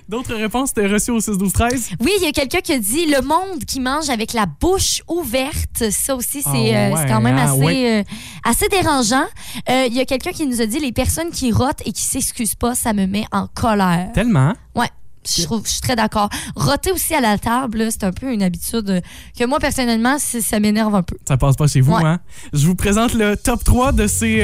D'autres 0.09 0.35
réponses, 0.35 0.73
t'es 0.73 0.87
reçues 0.87 1.11
au 1.11 1.19
6 1.19 1.37
12 1.37 1.51
13 1.53 1.89
Oui, 1.99 2.11
il 2.19 2.23
y 2.23 2.27
a 2.27 2.31
quelqu'un 2.31 2.61
qui 2.61 2.73
a 2.73 2.79
dit 2.79 3.05
le 3.05 3.21
monde 3.21 3.63
qui 3.65 3.79
mange 3.79 4.09
avec 4.09 4.33
la 4.33 4.45
bouche 4.45 5.01
ouverte. 5.07 5.89
Ça 5.91 6.15
aussi, 6.15 6.41
c'est 6.41 6.75
Ah 6.75 6.89
euh, 6.89 6.93
ouais, 6.95 7.05
quand 7.07 7.21
même 7.21 7.37
hein, 7.37 7.51
assez, 7.53 7.59
ouais. 7.63 7.99
euh, 7.99 8.03
assez 8.49 8.67
dérangeant. 8.69 9.25
Euh, 9.69 9.85
Il 9.87 9.93
y 9.93 9.99
a 9.99 10.05
quelqu'un 10.05 10.31
qui 10.31 10.45
nous 10.47 10.61
a 10.61 10.65
dit 10.65 10.79
les 10.79 10.91
personnes 10.91 11.31
qui 11.31 11.51
rotent 11.51 11.81
et 11.85 11.91
qui 11.91 12.01
s'excusent 12.03 12.55
pas, 12.55 12.75
ça 12.75 12.93
me 12.93 13.05
met 13.05 13.25
en 13.31 13.47
colère. 13.47 14.11
Tellement? 14.13 14.53
Ouais. 14.75 14.89
Je, 15.29 15.43
trouve, 15.43 15.61
je 15.65 15.71
suis 15.71 15.81
très 15.81 15.97
d'accord. 15.97 16.29
Roter 16.55 16.91
aussi 16.93 17.13
à 17.13 17.19
la 17.19 17.37
table, 17.37 17.87
c'est 17.91 18.05
un 18.05 18.13
peu 18.13 18.31
une 18.31 18.41
habitude 18.43 19.01
que 19.37 19.43
moi, 19.45 19.59
personnellement, 19.59 20.17
ça 20.19 20.59
m'énerve 20.61 20.95
un 20.95 21.03
peu. 21.03 21.17
Ça 21.27 21.35
passe 21.35 21.57
pas 21.57 21.67
chez 21.67 21.81
vous, 21.81 21.91
Ouais. 21.93 22.03
hein? 22.05 22.19
Je 22.53 22.65
vous 22.65 22.75
présente 22.75 23.13
le 23.13 23.35
top 23.35 23.61
3 23.61 23.91
de 23.91 24.07
ces 24.07 24.39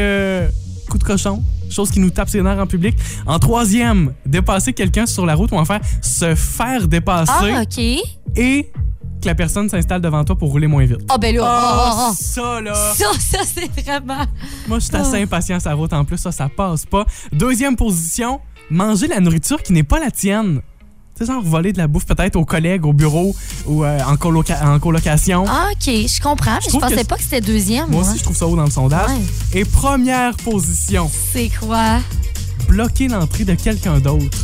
de 0.97 1.03
cochon. 1.03 1.43
Chose 1.69 1.89
qui 1.91 1.99
nous 1.99 2.09
tape 2.09 2.29
ses 2.29 2.41
nerfs 2.41 2.59
en 2.59 2.67
public. 2.67 2.95
En 3.25 3.39
troisième, 3.39 4.13
dépasser 4.25 4.73
quelqu'un 4.73 5.05
sur 5.05 5.25
la 5.25 5.35
route 5.35 5.51
ou 5.51 5.57
enfin 5.57 5.79
se 6.01 6.35
faire 6.35 6.87
dépasser 6.87 7.31
Ah, 7.55 7.61
OK. 7.63 7.77
et 8.35 8.71
que 9.21 9.27
la 9.27 9.35
personne 9.35 9.69
s'installe 9.69 10.01
devant 10.01 10.23
toi 10.25 10.35
pour 10.37 10.51
rouler 10.51 10.67
moins 10.67 10.85
vite. 10.85 10.99
Ah, 11.09 11.17
ben 11.17 11.33
là. 11.35 11.41
Ah, 11.45 11.61
ah, 11.63 11.93
ah, 11.95 12.07
ah. 12.09 12.13
ça, 12.15 12.61
là. 12.61 12.73
Ça, 12.75 13.05
ça, 13.19 13.39
c'est 13.45 13.81
vraiment. 13.81 14.25
Moi, 14.67 14.79
je 14.79 14.85
suis 14.85 14.95
assez 14.95 15.17
Ah. 15.17 15.23
impatient 15.23 15.59
sur 15.59 15.69
la 15.69 15.75
route 15.75 15.93
en 15.93 16.03
plus. 16.05 16.17
Ça, 16.17 16.31
ça 16.31 16.49
passe 16.49 16.85
pas. 16.85 17.05
Deuxième 17.31 17.75
position, 17.77 18.39
manger 18.69 19.07
la 19.07 19.19
nourriture 19.21 19.61
qui 19.63 19.71
n'est 19.73 19.83
pas 19.83 19.99
la 19.99 20.11
tienne. 20.11 20.61
Tu 21.15 21.25
sais, 21.25 21.31
genre 21.31 21.43
voler 21.43 21.73
de 21.73 21.77
la 21.77 21.87
bouffe 21.87 22.05
peut-être 22.05 22.35
aux 22.35 22.45
collègues, 22.45 22.85
au 22.85 22.93
bureau 22.93 23.35
ou 23.67 23.83
euh, 23.83 23.99
en, 24.07 24.15
coloca- 24.15 24.59
en 24.65 24.79
colocation. 24.79 25.45
Ah, 25.47 25.67
OK, 25.71 25.85
je 25.85 26.19
comprends. 26.21 26.55
mais 26.55 26.61
Je, 26.63 26.69
trouve 26.69 26.81
pensais 26.81 26.95
que 27.03 27.07
pas 27.07 27.17
que 27.17 27.21
c'était 27.23 27.41
deuxième. 27.41 27.89
Moi 27.89 28.01
aussi, 28.01 28.17
je 28.17 28.23
trouve 28.23 28.35
ça 28.35 28.47
haut 28.47 28.55
dans 28.55 28.65
le 28.65 28.71
sondage. 28.71 29.09
Ouais. 29.09 29.59
Et 29.59 29.63
première 29.65 30.35
position, 30.37 31.09
C'est 31.33 31.49
quoi? 31.59 31.99
bloquer 32.67 33.07
l'entrée 33.09 33.43
de 33.45 33.53
quelqu'un 33.53 33.99
d'autre. 33.99 34.37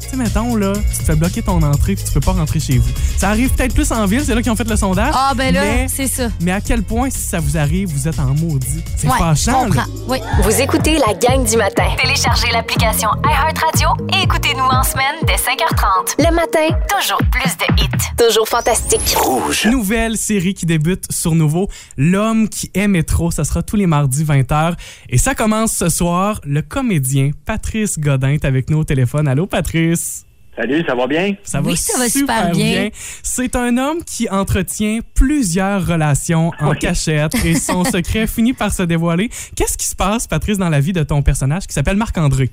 Tu 0.00 0.08
sais, 0.08 0.16
mettons, 0.16 0.56
là, 0.56 0.72
tu 0.74 0.98
te 0.98 1.02
fais 1.02 1.16
bloquer 1.16 1.42
ton 1.42 1.60
entrée 1.62 1.94
puis 1.94 2.04
tu 2.04 2.12
peux 2.12 2.20
pas 2.20 2.32
rentrer 2.32 2.60
chez 2.60 2.78
vous. 2.78 2.88
Ça 3.18 3.30
arrive 3.30 3.50
peut-être 3.52 3.74
plus 3.74 3.90
en 3.90 4.06
ville, 4.06 4.22
c'est 4.24 4.32
là 4.32 4.40
qu'ils 4.42 4.52
ont 4.52 4.56
fait 4.56 4.68
le 4.68 4.76
sondage. 4.76 5.12
Ah, 5.12 5.32
ben 5.36 5.52
là, 5.52 5.60
mais, 5.60 5.86
c'est 5.88 6.06
ça. 6.06 6.28
mais 6.40 6.52
à 6.52 6.60
quel 6.60 6.84
point, 6.84 7.10
si 7.10 7.18
ça 7.18 7.40
vous 7.40 7.56
arrive, 7.56 7.88
vous 7.88 8.06
êtes 8.06 8.20
en 8.20 8.32
maudit? 8.32 8.84
C'est 8.96 9.08
Ouais, 9.08 9.18
fâchant, 9.18 9.64
comprends. 9.64 9.82
Oui. 10.06 10.18
Vous 10.44 10.60
écoutez 10.60 10.98
la 10.98 11.14
gang 11.14 11.44
du 11.44 11.56
matin. 11.56 11.88
Téléchargez 12.00 12.46
l'application 12.52 13.08
iHeartRadio 13.24 13.88
et 14.16 14.22
écoutez-nous 14.22 14.62
en 14.62 14.84
semaine 14.84 15.16
dès 15.26 15.34
5h30. 15.34 16.14
Le 16.30 16.32
matin, 16.32 16.78
Toujours 16.96 17.18
plus 17.32 17.56
de 17.56 17.82
hits. 17.82 17.88
toujours 18.16 18.46
fantastique. 18.48 19.16
Nouvelle 19.64 20.16
série 20.16 20.54
qui 20.54 20.66
débute 20.66 21.04
sur 21.10 21.34
Nouveau, 21.34 21.68
L'homme 21.96 22.48
qui 22.48 22.70
aimait 22.74 23.02
trop. 23.02 23.32
Ça 23.32 23.42
sera 23.42 23.62
tous 23.64 23.74
les 23.76 23.88
mardis 23.88 24.22
20h. 24.24 24.74
Et 25.08 25.18
ça 25.18 25.34
commence 25.34 25.72
ce 25.72 25.88
soir. 25.88 26.40
Le 26.44 26.62
comédien 26.62 27.32
Patrice 27.44 27.98
Godin 27.98 28.28
est 28.30 28.44
avec 28.44 28.70
nous 28.70 28.78
au 28.78 28.84
téléphone. 28.84 29.26
Allô, 29.26 29.46
Patrice? 29.48 30.24
Salut, 30.58 30.84
ça 30.84 30.94
va 30.96 31.06
bien? 31.06 31.34
Ça 31.44 31.60
va, 31.60 31.70
Oui, 31.70 31.76
ça 31.76 31.98
va 31.98 32.08
super 32.08 32.50
bien. 32.50 32.88
C'est 33.22 33.54
un 33.54 33.78
homme 33.78 34.02
qui 34.04 34.28
entretient 34.28 34.98
plusieurs 35.14 35.86
relations 35.86 36.50
en 36.58 36.72
cachette 36.72 37.32
et 37.44 37.54
son 37.54 37.84
secret 37.94 38.26
finit 38.26 38.54
par 38.54 38.72
se 38.72 38.82
dévoiler. 38.82 39.28
Qu'est-ce 39.56 39.78
qui 39.78 39.86
se 39.86 39.94
passe, 39.94 40.26
Patrice, 40.26 40.58
dans 40.58 40.68
la 40.68 40.80
vie 40.80 40.92
de 40.92 41.04
ton 41.04 41.22
personnage 41.22 41.68
qui 41.68 41.74
s'appelle 41.74 41.96
Marc-André? 41.96 42.50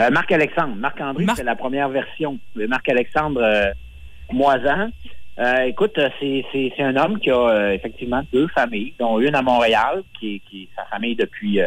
Euh, 0.00 0.10
Marc-Alexandre. 0.10 0.76
Marc-André, 0.76 1.26
c'est 1.34 1.42
la 1.42 1.56
première 1.56 1.88
version. 1.88 2.38
Le 2.54 2.68
Marc-Alexandre 2.68 3.40
euh, 3.42 3.72
Moisan. 4.32 4.90
Euh, 5.40 5.62
écoute, 5.62 5.98
euh, 5.98 6.08
c'est, 6.20 6.44
c'est, 6.52 6.72
c'est 6.76 6.82
un 6.84 6.96
homme 6.96 7.18
qui 7.18 7.30
a 7.30 7.36
euh, 7.36 7.70
effectivement 7.72 8.22
deux 8.32 8.46
familles, 8.48 8.94
dont 9.00 9.18
une 9.18 9.34
à 9.34 9.42
Montréal, 9.42 10.04
qui 10.18 10.36
est, 10.36 10.42
qui 10.48 10.62
est 10.62 10.68
sa 10.76 10.84
famille 10.84 11.16
depuis 11.16 11.60
euh, 11.60 11.66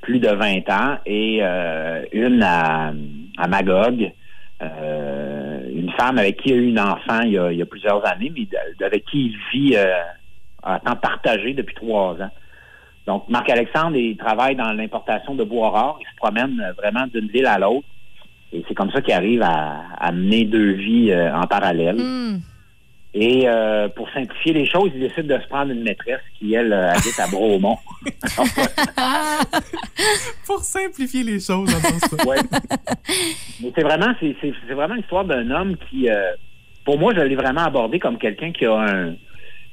plus 0.00 0.18
de 0.18 0.28
20 0.28 0.68
ans, 0.70 0.98
et 1.06 1.38
euh, 1.42 2.04
une 2.12 2.42
à, 2.42 2.92
à 3.38 3.46
Magog, 3.48 4.12
euh, 4.72 5.60
une 5.72 5.90
femme 5.92 6.18
avec 6.18 6.38
qui 6.38 6.50
il 6.50 6.52
a 6.52 6.56
eu 6.56 6.68
une 6.68 6.80
enfant 6.80 7.20
il 7.22 7.32
y 7.32 7.62
a, 7.62 7.66
plusieurs 7.66 8.06
années, 8.06 8.32
mais 8.34 8.46
avec 8.84 9.04
qui 9.06 9.26
il 9.26 9.38
vit 9.52 9.76
euh, 9.76 9.92
en 10.62 10.78
temps 10.78 10.96
partagé 10.96 11.54
depuis 11.54 11.74
trois 11.74 12.14
ans. 12.20 12.30
Donc, 13.06 13.28
Marc-Alexandre, 13.28 13.96
il 13.96 14.16
travaille 14.16 14.56
dans 14.56 14.72
l'importation 14.72 15.34
de 15.34 15.44
bois 15.44 15.70
rare. 15.70 15.98
Il 16.00 16.06
se 16.06 16.16
promène 16.16 16.58
euh, 16.60 16.72
vraiment 16.72 17.06
d'une 17.06 17.28
ville 17.28 17.46
à 17.46 17.58
l'autre. 17.58 17.86
Et 18.52 18.64
c'est 18.68 18.74
comme 18.74 18.90
ça 18.92 19.02
qu'il 19.02 19.14
arrive 19.14 19.42
à, 19.42 19.82
à 19.98 20.12
mener 20.12 20.44
deux 20.44 20.72
vies 20.72 21.12
en 21.14 21.46
parallèle. 21.46 21.96
Hmm. 21.96 22.38
Et 23.16 23.44
euh, 23.46 23.88
pour 23.90 24.10
simplifier 24.10 24.52
les 24.54 24.66
choses, 24.66 24.90
il 24.94 25.00
décide 25.00 25.28
de 25.28 25.38
se 25.38 25.46
prendre 25.46 25.70
une 25.70 25.84
maîtresse 25.84 26.20
qui, 26.36 26.54
elle, 26.54 26.72
euh, 26.72 26.90
habite 26.92 27.18
à 27.20 27.28
Bromont. 27.28 27.78
Pour 30.46 30.58
simplifier 30.60 31.22
les 31.22 31.40
choses, 31.40 31.68
ça. 31.70 32.16
Ouais. 32.26 32.36
Mais 33.62 33.72
c'est 33.74 33.82
vraiment, 33.82 34.12
c'est, 34.20 34.34
c'est, 34.40 34.52
c'est 34.66 34.74
vraiment 34.74 34.94
l'histoire 34.94 35.24
d'un 35.24 35.50
homme 35.50 35.76
qui, 35.88 36.08
euh, 36.08 36.32
pour 36.84 36.98
moi, 36.98 37.12
je 37.14 37.20
l'ai 37.20 37.36
vraiment 37.36 37.62
abordé 37.64 37.98
comme 37.98 38.18
quelqu'un 38.18 38.52
qui 38.52 38.66
a 38.66 38.74
un 38.74 39.14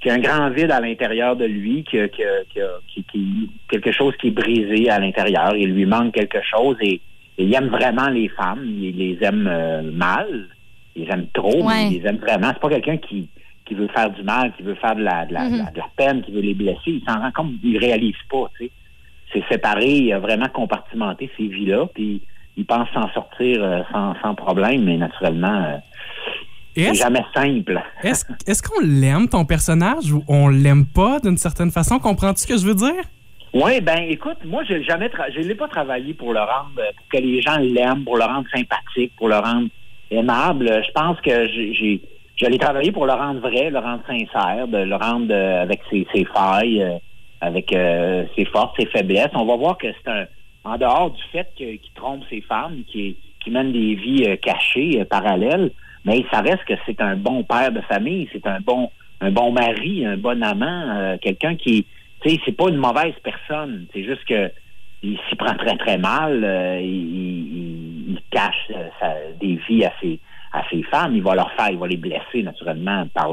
qui 0.01 0.10
a 0.10 0.13
un 0.15 0.19
grand 0.19 0.49
vide 0.49 0.71
à 0.71 0.80
l'intérieur 0.80 1.36
de 1.36 1.45
lui, 1.45 1.84
qui, 1.84 1.99
a- 1.99 2.08
qui, 2.08 2.23
a- 2.23 2.43
qui, 2.51 2.60
a- 2.60 2.80
qui- 2.88 3.04
qui- 3.12 3.49
quelque 3.69 3.91
chose 3.91 4.15
qui 4.19 4.30
est 4.30 4.32
brisé 4.32 4.89
à 4.89 4.97
l'intérieur. 4.97 5.56
Il 5.56 5.73
lui 5.73 5.86
manque 5.86 6.13
quelque 6.15 6.39
chose 6.43 6.75
et, 6.82 6.93
et 7.38 7.43
il 7.43 7.54
aime 7.54 7.67
vraiment 7.67 8.10
les 8.10 8.27
femmes. 8.30 8.63
Il 8.65 8.97
les 8.97 9.17
aime 9.21 9.47
euh, 9.47 9.84
mal. 9.84 10.47
Il 10.95 11.06
les 11.06 11.12
aime 11.12 11.27
trop, 11.34 11.63
Ouais. 11.65 11.73
mais 11.86 11.91
il 11.95 12.01
les 12.01 12.08
aime 12.10 12.17
vraiment. 12.17 12.49
C'est 12.54 12.60
pas 12.62 12.69
quelqu'un 12.69 12.97
qui, 12.97 13.30
qui 13.65 13.73
veut 13.75 13.88
faire 13.89 14.10
du 14.10 14.23
mal, 14.23 14.51
qui 14.58 14.63
veut 14.63 14.75
faire 14.75 14.95
de 14.95 15.01
la, 15.04 15.25
de 15.25 15.34
la, 15.34 15.49
de 15.49 15.58
la- 15.58 15.71
de 15.71 15.77
la 15.77 15.88
peine, 15.95 16.21
qui 16.21 16.32
veut 16.32 16.41
les 16.41 16.54
blesser. 16.54 16.80
Il 16.88 17.04
s'en 17.08 17.19
rend 17.19 17.32
compte, 17.32 17.51
il 17.63 17.77
réalise 17.77 18.15
pas, 18.30 18.49
tu 18.58 18.65
sais. 18.65 18.71
C'est 19.34 19.43
séparé, 19.49 19.86
il 19.89 20.12
a 20.13 20.19
vraiment 20.19 20.49
compartimenté 20.49 21.30
ces 21.38 21.47
vies-là, 21.47 21.86
puis 21.93 22.21
il 22.58 22.65
pense 22.65 22.89
s'en 22.93 23.10
sortir 23.13 23.63
euh, 23.63 23.82
sans, 23.91 24.13
sans 24.21 24.36
problème, 24.36 24.84
mais 24.84 24.97
naturellement, 24.97 25.63
euh, 25.63 25.77
c'est 26.75 26.93
jamais 26.95 27.23
simple. 27.34 27.82
est-ce- 28.04 28.25
est-ce 28.47 28.62
qu'on 28.62 28.82
l'aime, 28.82 29.30
ton 29.30 29.45
personnage, 29.45 30.12
ou 30.12 30.23
on 30.27 30.49
l'aime 30.49 30.86
pas 30.86 31.19
d'une 31.21 31.38
certaine 31.38 31.71
façon? 31.71 31.99
Comprends-tu 31.99 32.41
ce 32.41 32.47
que 32.47 32.58
je 32.58 32.65
veux 32.65 32.75
dire? 32.75 33.04
Oui, 33.54 33.82
ben 33.82 33.99
écoute, 34.10 34.38
moi 34.45 34.63
je 34.63 34.82
jamais 34.84 35.10
je 35.36 35.39
l'ai 35.41 35.56
pas 35.56 35.67
travaillé 35.67 36.13
pour 36.13 36.32
le 36.34 36.39
rendre 36.39 36.71
euh, 36.80 36.91
pour 36.95 37.08
que 37.10 37.17
les 37.17 37.41
gens 37.41 37.58
l'aiment, 37.58 38.04
pour 38.06 38.15
le 38.17 38.23
rendre 38.23 38.47
sympathique, 38.54 39.12
pour 39.17 39.27
le 39.27 39.36
rendre 39.38 39.67
aimable. 40.12 40.84
Je 40.86 40.91
pense 40.91 41.19
que 41.21 41.47
j'ai 41.47 42.02
l'ai 42.47 42.58
travaillé 42.58 42.91
pour 42.91 43.06
le 43.06 43.13
rendre 43.13 43.39
vrai, 43.39 43.69
le 43.69 43.80
rendre 43.80 44.04
sincère, 44.08 44.67
de 44.67 44.80
le 44.80 44.95
rendre 44.95 45.34
avec 45.34 45.82
ses, 45.89 46.08
ses 46.13 46.26
failles, 46.26 46.82
euh, 46.82 46.97
avec 47.39 47.74
euh, 47.74 48.26
ses 48.36 48.45
forces, 48.45 48.76
ses 48.80 48.88
faiblesses. 48.88 49.30
On 49.34 49.45
va 49.45 49.56
voir 49.56 49.78
que 49.78 49.88
c'est 49.88 50.12
un 50.12 50.26
en 50.63 50.78
dehors 50.78 51.10
du 51.12 51.24
fait 51.32 51.47
qu'il 51.56 51.80
trompe 51.95 52.24
ses 52.30 52.41
femmes, 52.41 52.84
qui 52.88 53.17
qui 53.43 53.50
mène 53.50 53.71
des 53.71 53.95
vies 53.95 54.26
euh, 54.28 54.36
cachées, 54.36 55.02
euh, 55.02 55.06
parallèles, 55.06 55.71
mais 56.06 56.24
ça 56.32 56.41
reste 56.41 56.63
que 56.65 56.76
c'est 56.86 57.02
un 57.02 57.15
bon 57.15 57.43
père 57.43 57.71
de 57.71 57.82
famille, 57.82 58.30
c'est 58.32 58.45
un 58.45 58.60
bon 58.60 58.91
un 59.19 59.32
bon 59.32 59.52
mari, 59.52 60.06
un 60.06 60.17
bon 60.17 60.41
amant, 60.43 60.95
euh, 60.95 61.17
quelqu'un 61.21 61.56
qui 61.56 61.86
tu 62.21 62.30
sais, 62.30 62.39
c'est 62.45 62.56
pas 62.56 62.69
une 62.69 62.78
mauvaise 62.78 63.15
personne. 63.24 63.88
C'est 63.93 64.04
juste 64.04 64.24
que 64.26 64.52
il 65.04 65.17
s'y 65.28 65.36
prend 65.36 65.56
très 65.56 65.76
très 65.78 65.97
mal. 65.97 66.43
euh, 66.43 66.80
il, 66.80 67.61
il- 68.12 68.21
cache 68.30 68.67
euh, 68.76 68.88
sa- 69.00 69.32
des 69.39 69.60
vies 69.67 69.86
à 69.86 69.91
ses 70.02 70.19
à 70.54 70.63
ses 70.69 70.84
femmes. 70.84 71.15
Il 71.15 71.24
va 71.24 71.34
leur 71.36 71.52
faire, 71.54 71.69
il 71.71 71.78
va 71.78 71.88
les 71.88 71.97
blesser 71.97 72.43
naturellement 72.43 73.06
par 73.13 73.30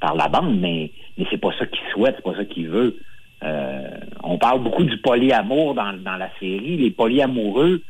par 0.00 0.14
la 0.14 0.28
bande, 0.28 0.58
mais 0.60 0.90
mais 1.16 1.26
c'est 1.30 1.38
pas 1.40 1.50
ça 1.58 1.66
qu'il 1.66 1.86
souhaite, 1.92 2.14
c'est 2.16 2.24
pas 2.24 2.36
ça 2.36 2.44
qu'il 2.44 2.68
veut. 2.68 2.96
Euh, 3.42 3.88
on 4.22 4.38
parle 4.38 4.62
beaucoup 4.62 4.84
du 4.84 4.96
polyamour 4.98 5.74
dans, 5.74 5.92
dans 6.02 6.16
la 6.16 6.30
série. 6.40 6.76
Les 6.78 6.90
polyamoureux, 6.90 7.82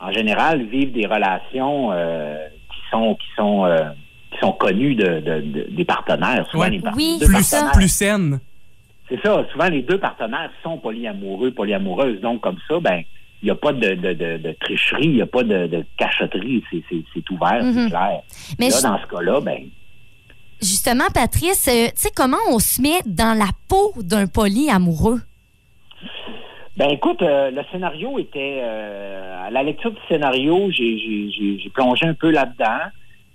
en 0.00 0.12
général, 0.12 0.62
vivent 0.64 0.92
des 0.92 1.06
relations 1.06 1.90
euh, 1.92 2.46
qui 2.70 2.80
sont 2.90 3.14
qui 3.14 3.26
sont 3.36 3.64
euh, 3.64 3.84
qui 4.30 4.38
sont 4.40 4.52
connus 4.52 4.94
de, 4.94 5.20
de- 5.20 5.40
de- 5.40 5.66
des 5.70 5.84
partenaires. 5.86 6.46
Souvent, 6.50 6.64
Ouais. 6.64 6.70
les 6.70 6.80
par- 6.80 6.94
Oui, 6.94 7.16
deux 7.18 7.26
Plus, 7.26 7.50
partenaires- 7.50 7.72
plus 7.72 7.88
saine. 7.88 8.40
C'est 9.08 9.20
ça. 9.22 9.42
Souvent, 9.52 9.68
les 9.70 9.80
deux 9.82 9.96
partenaires 9.98 10.50
sont 10.62 10.76
polyamoureux, 10.76 11.50
polyamoureuses. 11.52 12.20
Donc, 12.20 12.42
comme 12.42 12.58
ça, 12.68 12.78
ben, 12.78 13.02
il 13.42 13.46
n'y 13.46 13.50
a 13.50 13.54
pas 13.54 13.72
de, 13.72 13.94
de, 13.94 14.12
de, 14.14 14.36
de 14.38 14.56
tricherie, 14.60 15.04
il 15.04 15.14
n'y 15.14 15.22
a 15.22 15.26
pas 15.26 15.42
de, 15.44 15.66
de 15.68 15.84
cachotterie. 15.96 16.62
C'est, 16.70 16.82
c'est, 16.90 17.02
c'est 17.14 17.30
ouvert, 17.30 17.62
Mhm. 17.62 17.72
c'est 17.84 17.88
clair. 17.90 18.22
Mais 18.58 18.68
là, 18.70 18.76
je- 18.78 18.82
dans 18.82 18.98
ce 19.00 19.06
cas-là, 19.06 19.40
ben, 19.40 19.58
Justement, 20.60 21.04
Patrice, 21.14 21.68
euh, 21.68 21.86
tu 21.86 21.92
sais, 21.94 22.10
comment 22.12 22.36
on 22.50 22.58
se 22.58 22.82
met 22.82 22.98
dans 23.06 23.38
la 23.38 23.46
peau 23.68 23.92
d'un 24.02 24.26
polyamoureux? 24.26 25.20
Ben 26.76 26.90
écoute, 26.90 27.22
euh, 27.22 27.50
le 27.52 27.62
scénario 27.72 28.18
était 28.18 28.58
euh, 28.62 29.46
à 29.46 29.50
la 29.50 29.62
lecture 29.62 29.90
du 29.92 29.98
scénario, 30.08 30.68
j'ai, 30.70 30.98
j'ai, 30.98 31.30
j'ai, 31.30 31.58
j'ai 31.60 31.70
plongé 31.70 32.06
un 32.06 32.14
peu 32.14 32.30
là-dedans. 32.30 32.78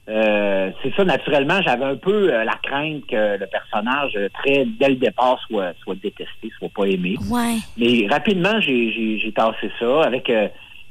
Euh, 0.09 0.71
c'est 0.81 0.93
ça, 0.95 1.05
naturellement, 1.05 1.61
j'avais 1.61 1.85
un 1.85 1.95
peu 1.95 2.33
euh, 2.33 2.43
la 2.43 2.55
crainte 2.61 3.05
que 3.07 3.37
le 3.37 3.47
personnage, 3.47 4.11
euh, 4.17 4.27
très 4.33 4.65
dès 4.65 4.89
le 4.89 4.95
départ, 4.95 5.39
soit, 5.47 5.71
soit 5.81 5.95
détesté, 5.95 6.51
soit 6.57 6.67
pas 6.75 6.85
aimé. 6.85 7.15
Ouais. 7.29 7.55
Mais 7.77 8.07
rapidement, 8.09 8.59
j'ai, 8.59 8.91
j'ai, 8.91 9.17
j'ai 9.19 9.31
tassé 9.31 9.71
ça. 9.79 10.03
Avec 10.03 10.29
euh, 10.29 10.49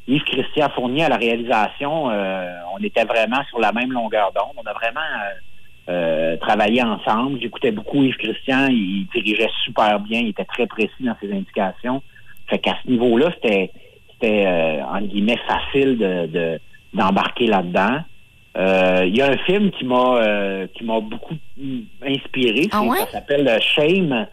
Yves 0.08 0.24
Christian 0.24 0.70
Fournier 0.70 1.04
à 1.04 1.08
la 1.10 1.16
réalisation, 1.18 2.08
euh, 2.10 2.54
on 2.74 2.82
était 2.82 3.04
vraiment 3.04 3.42
sur 3.50 3.60
la 3.60 3.72
même 3.72 3.92
longueur 3.92 4.32
d'onde. 4.32 4.54
On 4.56 4.66
a 4.66 4.72
vraiment 4.72 5.00
travaillé 6.40 6.82
ensemble. 6.82 7.38
J'écoutais 7.40 7.70
beaucoup 7.72 8.02
Yves 8.02 8.16
Christian. 8.16 8.68
Il 8.70 9.06
dirigeait 9.14 9.50
super 9.64 10.00
bien. 10.00 10.20
Il 10.20 10.28
était 10.28 10.44
très 10.46 10.66
précis 10.66 10.92
dans 11.00 11.16
ses 11.20 11.30
indications. 11.32 12.02
Fait 12.48 12.58
qu'à 12.58 12.76
ce 12.82 12.90
niveau-là, 12.90 13.30
c'était, 13.34 13.70
c'était 14.12 14.46
euh, 14.46 14.82
entre 14.84 15.06
guillemets, 15.08 15.38
facile 15.46 15.98
de, 15.98 16.26
de- 16.26 16.60
d'embarquer 16.94 17.46
là-dedans. 17.46 17.98
Euh, 18.56 19.04
Il 19.06 19.16
y 19.16 19.22
a 19.22 19.30
un 19.30 19.38
film 19.38 19.70
qui 19.70 19.84
m'a 19.84 20.16
euh, 20.16 20.66
qui 20.74 20.84
m'a 20.84 21.00
beaucoup 21.00 21.36
inspiré. 22.04 22.68
Ah 22.72 22.82
ouais? 22.82 22.98
Ça 22.98 23.06
s'appelle 23.12 23.48
euh, 23.48 23.58
Shame 23.60 24.26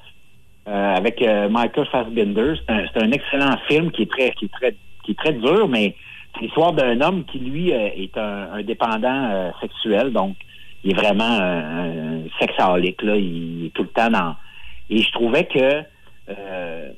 euh, 0.67 0.95
avec 0.95 1.21
Michael 1.21 1.88
Fassbender. 1.88 2.53
C'est 2.58 2.73
un, 2.73 2.86
c'est 2.93 3.01
un 3.03 3.12
excellent 3.12 3.55
film 3.67 3.91
qui 3.91 4.03
est 4.03 4.12
très 4.12 4.32
qui 4.32 4.45
est 4.45 4.51
très 4.51 4.75
qui 5.03 5.12
est 5.12 5.17
très 5.17 5.34
dur, 5.34 5.67
mais 5.67 5.95
c'est 6.36 6.41
l'histoire 6.41 6.73
d'un 6.73 6.99
homme 7.01 7.23
qui 7.25 7.39
lui 7.39 7.71
est 7.71 8.15
un, 8.17 8.53
un 8.53 8.62
dépendant 8.62 9.29
euh, 9.32 9.51
sexuel, 9.62 10.12
donc 10.12 10.36
il 10.84 10.91
est 10.91 10.95
vraiment 10.95 11.23
un, 11.23 12.17
un 12.17 12.21
sexaholique 12.39 13.01
là. 13.01 13.15
Il 13.15 13.65
est 13.67 13.73
tout 13.73 13.84
le 13.84 13.89
temps 13.89 14.10
dans. 14.10 14.36
Et 14.89 15.01
je 15.01 15.12
trouvais 15.12 15.45
que 15.45 15.84
euh, 16.29 16.89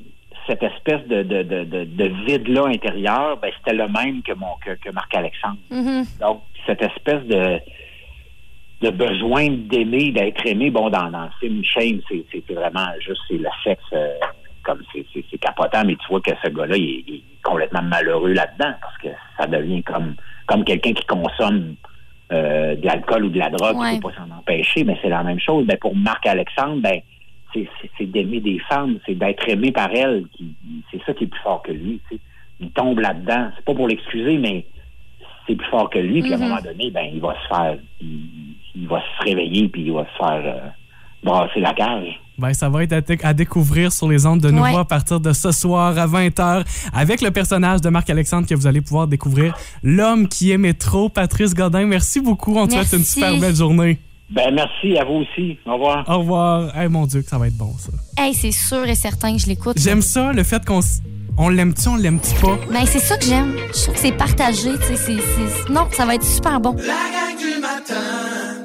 cette 0.47 0.63
espèce 0.63 1.07
de, 1.07 1.23
de, 1.23 1.43
de, 1.43 1.63
de, 1.63 1.83
de 1.85 2.05
vide-là 2.25 2.65
intérieur, 2.65 3.37
ben, 3.37 3.51
c'était 3.57 3.75
le 3.77 3.87
même 3.87 4.21
que 4.23 4.33
mon 4.33 4.55
que, 4.65 4.71
que 4.71 4.91
Marc-Alexandre. 4.91 5.57
Mhm. 5.69 6.03
Donc, 6.19 6.41
cette 6.65 6.81
espèce 6.81 7.23
de, 7.25 7.59
de 8.81 8.89
besoin 8.89 9.47
d'aimer, 9.49 10.11
d'être 10.11 10.45
aimé, 10.45 10.69
bon, 10.71 10.89
dans, 10.89 11.09
dans 11.11 11.23
le 11.25 11.29
film 11.39 11.63
Shame, 11.63 12.01
c'est 12.09 12.53
vraiment 12.53 12.87
juste, 12.99 13.21
c'est 13.27 13.37
le 13.37 13.49
sexe, 13.63 13.83
euh, 13.93 14.13
comme 14.63 14.81
c'est- 14.93 15.05
capotant, 15.39 15.83
mais 15.85 15.95
tu 15.95 16.07
vois 16.09 16.21
que 16.21 16.31
ce 16.43 16.49
gars-là, 16.49 16.75
il, 16.77 16.83
est- 16.89 17.03
il 17.07 17.15
est 17.15 17.23
complètement 17.43 17.81
malheureux 17.81 18.33
là-dedans, 18.33 18.73
parce 18.81 18.97
que 18.99 19.07
ça 19.37 19.47
devient 19.47 19.81
comme, 19.83 20.15
comme 20.47 20.63
quelqu'un 20.63 20.93
qui 20.93 21.05
consomme 21.05 21.75
euh, 22.31 22.75
de 22.75 22.85
l'alcool 22.85 23.25
ou 23.25 23.29
de 23.29 23.39
la 23.39 23.49
drogue, 23.49 23.77
Ouais. 23.77 23.93
il 23.93 23.95
ne 23.97 24.01
peut 24.01 24.09
pas 24.09 24.15
s'en 24.15 24.31
empêcher, 24.37 24.83
mais 24.85 24.97
c'est 25.01 25.09
la 25.09 25.21
même 25.21 25.39
chose. 25.39 25.65
Ben, 25.65 25.77
pour 25.77 25.93
Marc-Alexandre, 25.95 26.81
ben, 26.81 27.01
c'est- 27.53 28.05
d'aimer 28.05 28.39
des 28.39 28.57
femmes, 28.69 28.99
c'est 29.05 29.15
d'être 29.15 29.47
aimé 29.49 29.71
par 29.73 29.91
elles. 29.93 30.23
qui- 30.31 30.55
C'est 30.91 31.01
ça 31.05 31.13
qui 31.13 31.25
est 31.25 31.27
plus 31.27 31.41
fort 31.41 31.61
que 31.61 31.73
lui. 31.73 31.99
Il 32.61 32.71
tombe 32.71 32.99
là-dedans. 32.99 33.49
C'est 33.57 33.65
pas 33.65 33.73
pour 33.73 33.87
l'excuser, 33.89 34.37
mais 34.37 34.65
c'est 35.47 35.55
plus 35.55 35.67
fort 35.69 35.89
que 35.89 35.99
lui. 35.99 36.21
Puis 36.21 36.31
à 36.33 36.35
un 36.35 36.39
Mhm. 36.39 36.49
moment 36.49 36.61
donné, 36.61 36.91
ben, 36.91 37.05
il 37.13 37.19
va 37.21 37.33
se 37.41 37.47
faire, 37.47 37.75
il, 38.01 38.19
il 38.75 38.87
va 38.87 38.99
se 38.99 39.23
réveiller 39.23 39.67
puis 39.69 39.83
il 39.83 39.91
va 39.91 40.05
se 40.05 40.17
faire 40.17 40.41
euh, 40.45 40.67
brasser 41.23 41.59
la 41.59 41.73
cage. 41.73 42.19
Ben, 42.37 42.53
ça 42.53 42.69
va 42.69 42.83
être 42.83 42.93
à, 42.93 43.27
à 43.27 43.33
découvrir 43.33 43.91
sur 43.91 44.07
les 44.09 44.25
ondes 44.25 44.39
de 44.41 44.49
nouveau 44.49 44.63
Ouais. 44.63 44.77
à 44.77 44.85
partir 44.85 45.19
de 45.19 45.31
ce 45.33 45.51
soir 45.51 45.95
à 45.97 46.07
20h 46.07 46.63
avec 46.93 47.21
le 47.21 47.29
personnage 47.29 47.81
de 47.81 47.89
Marc-Alexandre 47.89 48.47
que 48.47 48.55
vous 48.55 48.65
allez 48.65 48.81
pouvoir 48.81 49.07
découvrir. 49.07 49.53
L'homme 49.83 50.27
qui 50.27 50.49
aimait 50.51 50.73
trop, 50.73 51.09
Patrice 51.09 51.53
Godin. 51.53 51.85
Merci 51.85 52.19
beaucoup. 52.21 52.55
On 52.57 52.65
te 52.67 52.73
souhaite 52.73 52.93
une 52.93 53.03
super 53.03 53.37
belle 53.39 53.55
journée. 53.55 53.99
Ben, 54.31 54.49
merci 54.55 54.97
à 54.97 55.03
vous 55.03 55.25
aussi. 55.25 55.57
Au 55.65 55.73
revoir. 55.73 56.05
Au 56.09 56.19
revoir. 56.19 56.75
Hey, 56.77 56.87
mon 56.87 57.05
Dieu, 57.05 57.21
que 57.21 57.27
ça 57.27 57.37
va 57.37 57.47
être 57.47 57.57
bon, 57.57 57.73
ça. 57.77 57.91
Hey, 58.17 58.33
c'est 58.33 58.51
sûr 58.53 58.85
et 58.87 58.95
certain 58.95 59.33
que 59.35 59.39
je 59.41 59.47
l'écoute. 59.47 59.77
J'aime 59.77 60.01
ça, 60.01 60.31
le 60.31 60.43
fait 60.43 60.65
qu'on 60.65 60.79
s- 60.79 61.03
on 61.37 61.49
l'aime-tu, 61.49 61.87
on 61.87 61.95
l'aime-tu 61.95 62.33
pas? 62.41 62.57
Ben, 62.71 62.85
c'est 62.85 62.99
ça 62.99 63.17
que 63.17 63.25
j'aime. 63.25 63.55
Je 63.73 63.81
trouve 63.83 63.93
que 63.95 63.99
c'est 63.99 64.11
partagé. 64.11 64.71
tu 64.87 64.95
sais, 64.97 65.17
Non, 65.69 65.87
ça 65.95 66.05
va 66.05 66.15
être 66.15 66.23
super 66.25 66.59
bon. 66.59 66.75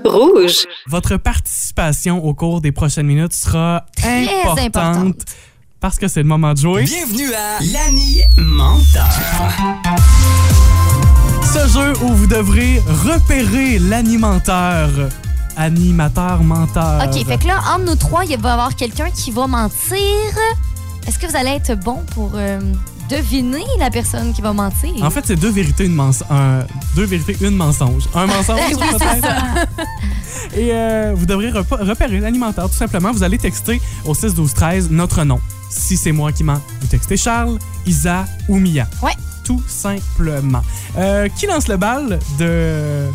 Rouge. 0.05 0.67
Votre 0.89 1.17
participation 1.17 2.25
au 2.25 2.35
cours 2.35 2.61
des 2.61 2.73
prochaines 2.73 3.07
minutes 3.07 3.33
sera 3.33 3.87
Très 3.97 4.25
importante, 4.25 4.59
importante. 4.77 5.25
parce 5.81 5.99
que 5.99 6.07
c'est 6.09 6.23
le 6.23 6.29
moment 6.29 6.53
de 6.53 6.59
jouer. 6.59 6.85
Bienvenue 6.85 7.33
à 7.35 7.59
l'animateur. 7.61 9.09
Ce 11.43 11.69
jeu 11.69 11.93
où 12.03 12.09
vous 12.09 12.27
devrez 12.27 12.81
repérer 13.05 13.79
l'animateur. 13.79 14.91
Animateur, 15.57 16.43
menteur. 16.43 17.03
OK, 17.09 17.27
fait 17.27 17.39
que 17.39 17.47
là, 17.47 17.61
entre 17.75 17.87
nous 17.87 17.95
trois, 17.97 18.25
il 18.27 18.39
va 18.39 18.51
y 18.51 18.53
avoir 18.53 18.77
quelqu'un 18.77 19.11
qui 19.11 19.31
va 19.31 19.47
mentir. 19.47 19.97
Est-ce 21.07 21.19
que 21.19 21.27
vous 21.27 21.37
allez 21.37 21.51
être 21.51 21.75
bon 21.79 22.03
pour 22.15 22.33
euh, 22.35 22.61
deviner 23.09 23.65
la 23.79 23.91
personne 23.91 24.33
qui 24.33 24.43
va 24.43 24.53
mentir? 24.53 24.91
En 25.03 25.11
fait, 25.11 25.25
c'est 25.25 25.37
deux 25.37 25.51
vérités, 25.51 25.85
une 25.85 25.95
mens- 25.95 26.25
un- 26.31 26.65
deux 26.97 27.05
vérités, 27.05 27.37
une 27.41 27.57
mensonge. 27.57 28.05
Un 28.15 28.27
mensonge, 28.27 28.59
peut-être. 28.71 29.29
Et 30.57 30.73
euh, 30.73 31.13
vous 31.17 31.27
devrez 31.27 31.51
repérer 31.51 32.19
l'animateur, 32.21 32.69
tout 32.69 32.77
simplement. 32.77 33.13
Vous 33.13 33.23
allez 33.23 33.39
texter 33.39 33.81
au 34.05 34.15
6 34.15 34.35
12 34.35 34.55
13 34.55 34.91
notre 34.91 35.23
nom. 35.25 35.41
Si 35.71 35.97
c'est 35.97 36.13
moi 36.13 36.33
qui 36.33 36.45
mens, 36.45 36.61
vous 36.81 36.87
textez 36.87 37.17
Charles, 37.17 37.59
Isa 37.87 38.25
ou 38.49 38.59
Mia. 38.59 38.87
Ouais. 39.03 39.13
Tout 39.45 39.63
simplement. 39.69 40.63
Euh, 40.99 41.29
qui 41.37 41.47
lance 41.47 41.69
le 41.69 41.77
bal 41.77 42.19
de, 42.39 43.07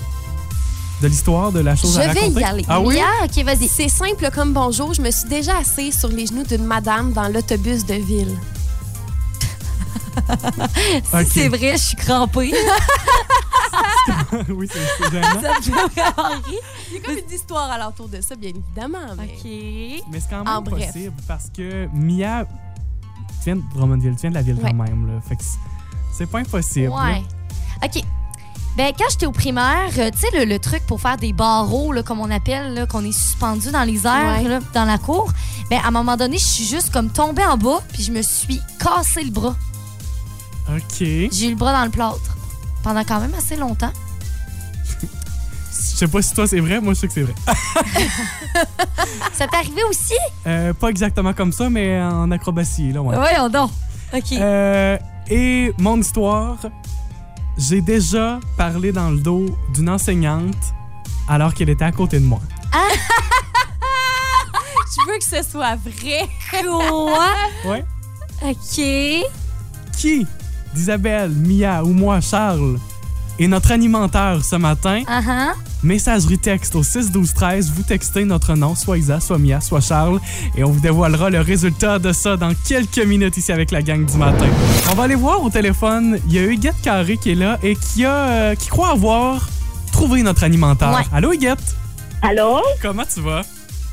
de 1.01 1.07
l'histoire 1.07 1.51
de 1.51 1.59
la 1.59 1.75
chose 1.75 1.95
Je 1.95 1.99
à 1.99 2.13
vais 2.13 2.19
raconter? 2.19 2.41
y 2.41 2.43
aller. 2.43 2.65
Ah 2.69 2.79
oui? 2.79 2.95
Mia, 2.95 3.25
OK, 3.25 3.43
vas-y. 3.43 3.67
C'est 3.67 3.89
simple 3.89 4.29
comme 4.33 4.53
bonjour. 4.53 4.93
Je 4.93 5.01
me 5.01 5.09
suis 5.11 5.27
déjà 5.27 5.57
assise 5.57 5.99
sur 5.99 6.09
les 6.09 6.27
genoux 6.27 6.43
d'une 6.43 6.63
madame 6.65 7.11
dans 7.13 7.27
l'autobus 7.27 7.85
de 7.85 7.95
ville. 7.95 8.37
Si 11.23 11.25
c'est 11.29 11.47
vrai, 11.47 11.73
je 11.73 11.77
suis 11.77 11.95
crampée. 11.95 12.53
oui, 14.49 14.67
c'est 14.71 15.11
gênant. 15.11 15.41
ça 15.41 15.57
me 15.57 15.61
fait 15.61 15.71
vraiment 15.71 16.29
rire. 16.45 16.59
Il 16.89 16.95
y 16.95 16.97
a 16.97 17.01
comme 17.05 17.17
une 17.17 17.33
histoire 17.33 17.71
alentour 17.71 18.07
de 18.09 18.19
ça, 18.21 18.35
bien 18.35 18.49
évidemment. 18.49 18.99
Mais... 19.17 19.23
OK. 19.25 20.03
Mais 20.11 20.19
c'est 20.19 20.29
quand 20.29 20.43
même 20.43 20.47
En 20.53 20.61
bref. 20.61 20.87
possible 20.87 21.13
parce 21.27 21.49
que 21.55 21.87
Mia, 21.93 22.45
tu 22.45 23.45
viens 23.45 23.55
de 23.55 23.61
Drummondville, 23.73 24.15
tu 24.15 24.21
viens 24.21 24.29
de 24.31 24.35
la 24.35 24.41
ville 24.41 24.55
Ouais. 24.55 24.69
quand 24.71 24.83
même. 24.83 25.07
Là. 25.07 25.21
Fait 25.27 25.35
que 25.37 25.43
c'est- 26.11 26.25
pas 26.25 26.39
impossible. 26.39 26.89
là. 26.89 27.03
Ouais. 27.05 27.23
OK. 27.83 28.03
Ben, 28.77 28.93
quand 28.97 29.05
j'étais 29.09 29.25
au 29.25 29.31
primaire, 29.31 29.89
euh, 29.97 30.09
tu 30.11 30.17
sais, 30.19 30.27
le, 30.39 30.45
le 30.45 30.57
truc 30.57 30.81
pour 30.87 31.01
faire 31.01 31.17
des 31.17 31.33
barreaux, 31.33 31.91
là, 31.91 32.03
comme 32.03 32.19
on 32.21 32.31
appelle, 32.31 32.85
qu'on 32.89 33.03
est 33.03 33.11
suspendu 33.11 33.69
dans 33.71 33.83
les 33.83 34.07
airs, 34.07 34.41
Ouais. 34.41 34.47
là, 34.47 34.59
dans 34.73 34.85
la 34.85 34.97
cour, 34.97 35.31
ben, 35.69 35.79
à 35.83 35.89
un 35.89 35.91
moment 35.91 36.15
donné, 36.15 36.37
je 36.37 36.45
suis 36.45 36.63
juste 36.65 36.89
comme 36.91 37.09
tombée 37.09 37.43
en 37.45 37.57
bas, 37.57 37.81
puis 37.91 38.01
je 38.03 38.11
me 38.11 38.21
suis 38.21 38.61
cassé 38.79 39.23
le 39.23 39.31
bras. 39.31 39.55
OK. 40.69 40.99
J'ai 40.99 41.47
eu 41.47 41.49
le 41.49 41.55
bras 41.55 41.73
dans 41.73 41.83
le 41.83 41.91
plâtre. 41.91 42.37
Pendant 42.83 43.03
quand 43.03 43.19
même 43.19 43.33
assez 43.37 43.55
longtemps. 43.57 43.91
Je 45.01 46.05
sais 46.07 46.07
pas 46.07 46.21
si 46.23 46.33
toi 46.33 46.47
c'est 46.47 46.59
vrai, 46.59 46.81
moi 46.81 46.93
je 46.95 46.99
sais 47.01 47.07
que 47.07 47.13
c'est 47.13 47.21
vrai. 47.21 47.35
Ça 49.33 49.45
t'est 49.47 49.55
arrivé 49.57 49.83
aussi? 49.89 50.15
Euh, 50.47 50.73
pas 50.73 50.87
exactement 50.89 51.33
comme 51.33 51.51
ça, 51.51 51.69
mais 51.69 52.01
en 52.01 52.31
acrobatie, 52.31 52.91
là, 52.91 53.01
ouais. 53.01 53.15
Voyons 53.15 53.49
donc. 53.49 53.69
OK. 54.13 54.31
Euh, 54.33 54.97
et 55.29 55.73
mon 55.77 55.99
histoire, 55.99 56.57
j'ai 57.57 57.81
déjà 57.81 58.39
parlé 58.57 58.91
dans 58.91 59.09
le 59.09 59.17
dos 59.17 59.45
d'une 59.73 59.89
enseignante 59.89 60.55
alors 61.27 61.53
qu'elle 61.53 61.69
était 61.69 61.85
à 61.85 61.91
côté 61.91 62.19
de 62.19 62.25
moi. 62.25 62.41
Je 64.93 65.11
veux 65.11 65.17
que 65.17 65.23
ce 65.23 65.49
soit 65.49 65.75
vrai. 65.77 66.27
Quoi? 66.49 67.35
Ouais. 67.65 67.85
OK. 68.43 69.25
Qui? 69.97 70.25
d'Isabelle, 70.73 71.31
Mia 71.31 71.83
ou 71.83 71.91
moi, 71.93 72.21
Charles, 72.21 72.77
est 73.39 73.47
notre 73.47 73.71
animateur 73.71 74.43
ce 74.43 74.55
matin? 74.55 75.03
Ah 75.07 75.21
ah. 75.27 75.53
Messagerie 75.83 76.37
texte 76.37 76.75
au 76.75 76.83
6 76.83 77.11
12 77.11 77.33
13, 77.33 77.71
vous 77.71 77.81
textez 77.81 78.23
notre 78.23 78.53
nom, 78.53 78.75
soit 78.75 78.97
Isa, 78.99 79.19
soit 79.19 79.39
Mia, 79.39 79.59
soit 79.61 79.81
Charles, 79.81 80.19
et 80.55 80.63
on 80.63 80.69
vous 80.71 80.79
dévoilera 80.79 81.29
le 81.31 81.41
résultat 81.41 81.97
de 81.97 82.11
ça 82.11 82.37
dans 82.37 82.53
quelques 82.67 82.99
minutes 82.99 83.37
ici 83.37 83.51
avec 83.51 83.71
la 83.71 83.81
gang 83.81 84.05
du 84.05 84.17
matin. 84.17 84.45
On 84.91 84.95
va 84.95 85.03
aller 85.03 85.15
voir 85.15 85.43
au 85.43 85.49
téléphone, 85.49 86.19
il 86.27 86.33
y 86.33 86.39
a 86.39 86.43
Huguette 86.43 86.79
Carré 86.83 87.17
qui 87.17 87.31
est 87.31 87.35
là 87.35 87.57
et 87.63 87.75
qui 87.75 88.05
a 88.05 88.15
euh, 88.15 88.55
qui 88.55 88.69
croit 88.69 88.89
avoir 88.89 89.49
trouvé 89.91 90.21
notre 90.21 90.43
animateur. 90.43 90.93
Ouais. 90.93 91.01
Allô 91.11 91.33
Huguette? 91.33 91.75
Allô? 92.21 92.59
Comment 92.81 93.03
tu 93.11 93.21
vas? 93.21 93.41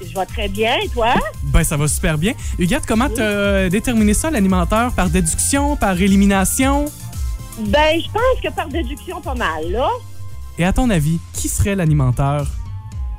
Je 0.01 0.15
vais 0.15 0.27
très 0.27 0.49
bien, 0.49 0.77
et 0.85 0.89
toi? 0.89 1.15
Ben 1.45 1.65
ça 1.65 1.77
va 1.77 1.89
super 1.89 2.19
bien. 2.19 2.35
Huguette, 2.59 2.85
comment 2.87 3.09
t'as 3.09 3.69
déterminé 3.69 4.15
ça 4.15 4.31
l'animateur? 4.31 4.93
Par 4.93 5.09
déduction, 5.11 5.75
par 5.75 6.01
élimination? 6.01 6.85
Ben, 7.61 8.01
je 8.01 8.09
pense 8.11 8.41
que 8.43 8.51
par 8.55 8.69
déduction, 8.69 9.21
pas 9.21 9.35
mal, 9.35 9.71
là. 9.71 9.89
Et 10.59 10.65
à 10.65 10.73
ton 10.73 10.89
avis, 10.91 11.19
qui 11.33 11.49
serait 11.49 11.75
l'animateur 11.77 12.47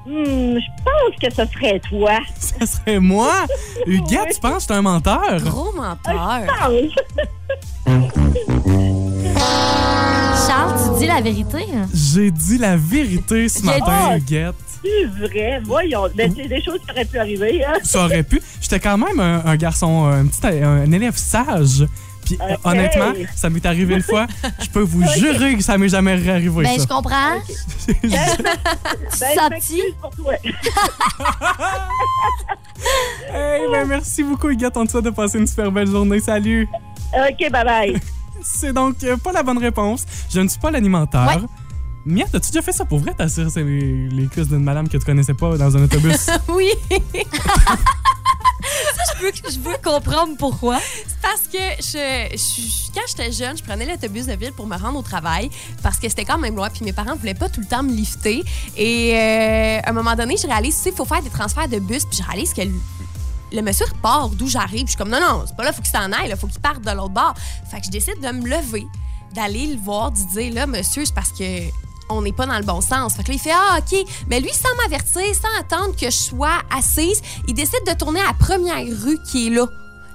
Hmm, 0.06 0.56
je 0.58 0.84
pense 0.84 1.16
que 1.22 1.30
ce 1.30 1.46
serait 1.54 1.80
toi. 1.82 2.20
Ça 2.40 2.66
serait 2.66 3.00
moi? 3.00 3.46
Huguette, 3.86 4.30
tu 4.34 4.40
penses 4.40 4.54
que 4.54 4.60
je 4.62 4.66
suis 4.66 4.74
un 4.74 4.82
menteur? 4.82 5.40
Gros 5.42 5.72
menteur. 5.74 6.48
Charles, 10.48 10.80
tu 10.94 11.00
dis 11.00 11.08
la 11.08 11.22
vérité. 11.22 11.66
hein? 11.76 11.88
J'ai 11.94 12.32
dit 12.32 12.58
la 12.58 12.76
vérité 12.78 13.50
ce 13.50 13.64
matin, 13.64 14.16
Huguette. 14.18 14.56
C'est 14.84 15.06
vrai, 15.06 15.62
voyons. 15.64 16.08
Mais 16.16 16.32
c'est 16.36 16.48
des 16.48 16.62
choses 16.64 16.80
qui 16.86 16.92
auraient 16.92 17.06
pu 17.06 17.20
arriver. 17.20 17.64
Hein? 17.66 17.74
Ça 17.84 18.06
aurait 18.06 18.24
pu. 18.24 18.42
J'étais 18.62 18.80
quand 18.80 18.98
même 18.98 19.20
un, 19.20 19.44
un 19.46 19.56
garçon, 19.58 20.06
un 20.06 20.26
petit 20.26 20.48
un 20.48 20.90
élève 20.92 21.18
sage. 21.18 21.86
Puis 22.30 22.38
honnêtement, 22.64 23.14
ça 23.36 23.50
m'est 23.50 23.66
arrivé 23.66 23.96
une 23.96 24.04
fois. 24.04 24.28
Je 24.62 24.70
peux 24.70 24.82
vous 24.82 25.04
jurer 25.18 25.56
que 25.56 25.64
ça 25.64 25.78
m'est 25.78 25.90
jamais 25.90 26.12
arrivé. 26.30 26.64
Ben, 26.64 26.78
ça. 26.78 26.84
je 26.84 26.88
comprends. 26.88 27.38
Ben, 29.20 29.50
pour 30.02 30.12
toi. 30.12 30.34
Hey, 33.34 33.68
ben, 33.72 33.88
merci 33.88 34.24
beaucoup, 34.24 34.50
Huguette. 34.50 34.78
On 34.78 34.86
te 34.86 34.92
souhaite 34.92 35.06
de 35.06 35.10
passer 35.10 35.40
une 35.40 35.48
super 35.48 35.72
belle 35.72 35.90
journée. 35.90 36.20
Salut. 36.20 36.68
OK, 37.14 37.52
bye-bye. 37.52 38.00
C'est 38.44 38.74
donc 38.74 39.04
euh, 39.04 39.18
pas 39.18 39.32
la 39.32 39.42
bonne 39.42 39.58
réponse. 39.58 40.06
Je 40.30 40.40
ne 40.40 40.48
suis 40.48 40.60
pas 40.60 40.70
l'animateur. 40.70 41.28
Ouais. 41.28 41.48
Mia, 42.06 42.26
t'as-tu 42.32 42.52
déjà 42.52 42.62
fait 42.62 42.72
ça 42.72 42.86
pour 42.86 43.00
vrai? 43.00 43.14
T'as 43.18 43.28
serré 43.28 43.64
les, 43.64 44.08
les 44.10 44.28
cuisses 44.28 44.48
d'une 44.48 44.64
madame 44.64 44.88
que 44.88 44.98
tu 44.98 45.06
connaissais 45.06 45.34
pas 45.34 45.58
dans 45.58 45.76
un 45.76 45.84
autobus? 45.84 46.30
oui. 46.50 46.70
Veux, 49.20 49.32
je 49.50 49.60
veux 49.60 49.78
comprendre 49.84 50.36
pourquoi. 50.38 50.80
C'est 50.80 51.22
parce 51.22 51.42
que 51.52 52.94
quand 52.94 53.02
j'étais 53.08 53.32
jeune, 53.32 53.58
je 53.58 53.64
prenais 53.64 53.86
l'autobus 53.86 54.26
de 54.26 54.34
ville 54.34 54.54
pour 54.54 54.68
me 54.68 54.78
rendre 54.78 55.00
au 55.00 55.02
travail 55.02 55.50
parce 55.84 55.98
que 56.00 56.10
c'était 56.10 56.26
quand 56.26 56.38
même 56.38 56.56
loin. 56.56 56.70
Puis 56.70 56.84
mes 56.86 56.94
parents 56.94 57.16
voulaient 57.16 57.34
pas 57.34 57.50
tout 57.50 57.62
le 57.62 57.68
temps 57.68 57.84
me 57.84 57.92
lifter. 57.92 58.44
Et 58.78 59.14
euh, 59.16 59.80
à 59.84 59.90
un 59.90 59.94
moment 59.94 60.16
donné, 60.16 60.38
je 60.38 60.48
réalise, 60.48 60.76
tu 60.78 60.84
sais, 60.84 60.90
il 60.90 60.96
faut 60.96 61.06
faire 61.06 61.22
des 61.22 61.30
transferts 61.30 61.68
de 61.68 61.80
bus. 61.80 62.06
Puis 62.06 62.20
je 62.20 62.24
réalise 62.24 62.54
que 62.54 62.62
le, 62.62 63.62
monsieur 63.62 63.86
repart 63.86 64.34
d'où 64.36 64.48
j'arrive. 64.48 64.84
Je 64.84 64.92
suis 64.92 64.98
comme, 64.98 65.10
non, 65.10 65.20
non, 65.20 65.44
c'est 65.48 65.56
pas 65.56 65.64
là, 65.64 65.74
faut 65.74 65.82
qu'il 65.82 65.92
s'en 65.92 66.12
aille. 66.12 66.30
Il 66.30 66.38
faut 66.38 66.48
qu'il 66.48 66.62
parte 66.62 66.82
de 66.82 66.92
l'autre 66.92 67.10
bord. 67.10 67.34
Fait 67.70 67.80
que 67.80 67.86
je 67.86 67.92
décide 67.92 68.20
de 68.22 68.32
me 68.32 68.48
lever, 68.48 68.86
d'aller 69.34 69.68
le 69.68 69.78
voir, 69.78 70.12
d'y 70.12 70.26
dire, 70.28 70.54
là, 70.54 70.68
monsieur, 70.68 71.06
c'est 71.06 71.14
parce 71.14 71.32
que 71.32 71.70
on 72.10 72.22
n'est 72.22 72.34
pas 72.34 72.46
dans 72.46 72.58
le 72.58 72.64
bon 72.64 72.82
sens. 72.82 73.16
Fait 73.16 73.24
que 73.24 73.30
là, 73.30 73.34
il 73.36 73.40
fait 73.40 73.52
Ah, 73.54 73.80
OK. 73.80 74.06
Mais 74.30 74.40
lui, 74.40 74.52
sans 74.52 74.76
m'avertir, 74.84 75.24
sans 75.36 75.60
attendre 75.60 75.96
que 75.96 76.06
je 76.08 76.18
sois 76.18 76.60
assise, 76.76 77.22
il 77.48 77.54
décide 77.54 77.86
de 77.88 77.94
tourner 77.94 78.20
à 78.22 78.28
la 78.28 78.34
première 78.34 78.84
rue 79.04 79.20
qui 79.24 79.48
est 79.48 79.50
là. 79.52 79.68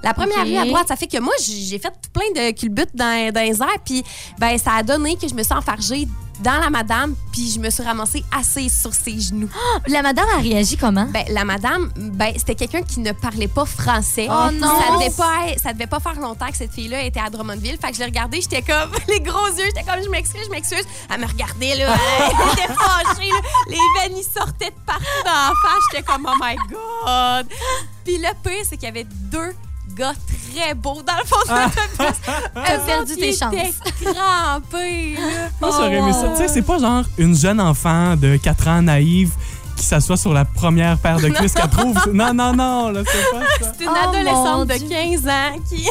La 0.03 0.13
première 0.13 0.45
rue 0.45 0.55
à 0.57 0.65
droite, 0.65 0.87
ça 0.87 0.95
fait 0.95 1.07
que 1.07 1.19
moi, 1.19 1.33
j'ai 1.43 1.53
j'ai 1.61 1.79
fait 1.79 1.93
plein 2.13 2.29
de 2.35 2.51
culbutes 2.51 2.95
dans, 2.95 3.33
dans 3.33 3.41
les 3.41 3.59
airs, 3.59 3.79
puis 3.83 4.03
ben, 4.37 4.55
ça 4.59 4.73
a 4.73 4.83
donné 4.83 5.15
que 5.15 5.27
je 5.27 5.33
me 5.33 5.41
suis 5.41 5.53
enfargée 5.53 6.07
dans 6.39 6.59
la 6.59 6.69
madame, 6.69 7.15
puis 7.31 7.51
je 7.51 7.59
me 7.59 7.69
suis 7.69 7.83
ramassée 7.83 8.23
assise 8.37 8.79
sur 8.79 8.93
ses 8.93 9.19
genoux. 9.19 9.49
La 9.87 10.01
madame 10.01 10.27
a 10.35 10.41
réagi 10.41 10.77
comment? 10.77 11.05
Ben, 11.05 11.25
la 11.29 11.45
madame, 11.45 11.91
ben, 11.95 12.33
c'était 12.37 12.55
quelqu'un 12.55 12.81
qui 12.81 12.99
ne 12.99 13.11
parlait 13.11 13.47
pas 13.47 13.65
français. 13.65 14.27
Oh 14.29 14.51
non! 14.51 14.67
Ça 14.67 14.93
devait, 14.95 15.15
pas, 15.15 15.57
ça 15.61 15.73
devait 15.73 15.87
pas 15.87 15.99
faire 15.99 16.19
longtemps 16.19 16.47
que 16.47 16.57
cette 16.57 16.73
fille-là 16.73 17.03
était 17.03 17.19
à 17.19 17.29
Drummondville. 17.29 17.77
Fait 17.79 17.89
que 17.89 17.93
je 17.93 17.99
l'ai 17.99 18.05
regardée, 18.05 18.41
j'étais 18.41 18.61
comme, 18.61 18.91
les 19.07 19.19
gros 19.19 19.47
yeux, 19.47 19.65
j'étais 19.65 19.83
comme, 19.83 20.03
je 20.03 20.09
m'excuse, 20.09 20.41
je 20.45 20.51
m'excuse. 20.51 20.85
Elle 21.13 21.21
me 21.21 21.27
regardait, 21.27 21.75
là, 21.75 21.95
elle 22.19 22.53
était 22.53 22.73
fâchée, 22.73 23.29
là. 23.29 23.39
Les 23.69 23.77
veines, 23.99 24.17
ils 24.17 24.23
sortaient 24.23 24.71
de 24.71 24.85
partout 24.85 25.03
dans 25.23 25.31
la 25.31 25.53
face. 25.61 25.83
J'étais 25.91 26.03
comme, 26.03 26.27
oh 26.29 26.35
my 26.41 26.55
God. 26.69 27.47
Puis 28.03 28.17
le 28.17 28.29
pire, 28.43 28.63
c'est 28.63 28.77
qu'il 28.77 28.85
y 28.85 28.91
avait 28.91 29.07
deux 29.31 29.53
gars 29.95 30.13
très 30.53 30.73
beaux 30.73 31.01
dans 31.01 31.17
le 31.17 31.25
fond 31.25 31.37
de 31.47 31.51
l'autobus. 31.51 32.21
T'as 32.53 32.77
Eux 32.77 32.81
perdu 32.85 33.15
tes 33.15 33.31
chances. 33.31 33.53
là. 34.03 34.59
Moi, 35.61 35.69
j'aurais 35.71 35.95
aimé 35.95 36.13
ça. 36.13 36.29
Tu 36.29 36.37
sais, 36.37 36.47
c'est 36.47 36.61
pas 36.61 36.77
genre 36.77 37.03
une 37.17 37.35
jeune 37.35 37.59
enfant 37.61 38.15
de 38.15 38.37
4 38.37 38.67
ans 38.67 38.81
naïve 38.81 39.31
qui 39.75 39.83
s'assoit 39.85 40.15
sur 40.17 40.33
la 40.33 40.45
première 40.45 40.97
paire 40.97 41.19
de 41.19 41.27
cuisses 41.29 41.53
qu'elle 41.53 41.69
trouve. 41.69 41.97
Non, 42.13 42.33
non, 42.33 42.53
non, 42.53 42.91
là, 42.91 43.01
c'est 43.05 43.31
pas 43.31 43.45
ça. 43.65 43.73
C'est 43.77 43.83
une 43.83 43.89
Oh, 43.89 43.93
mon 43.93 44.09
adolescente 44.09 44.67
de 44.69 44.73
Dieu. 44.75 44.87
15 44.89 45.27
ans 45.27 45.59
qui... 45.69 45.87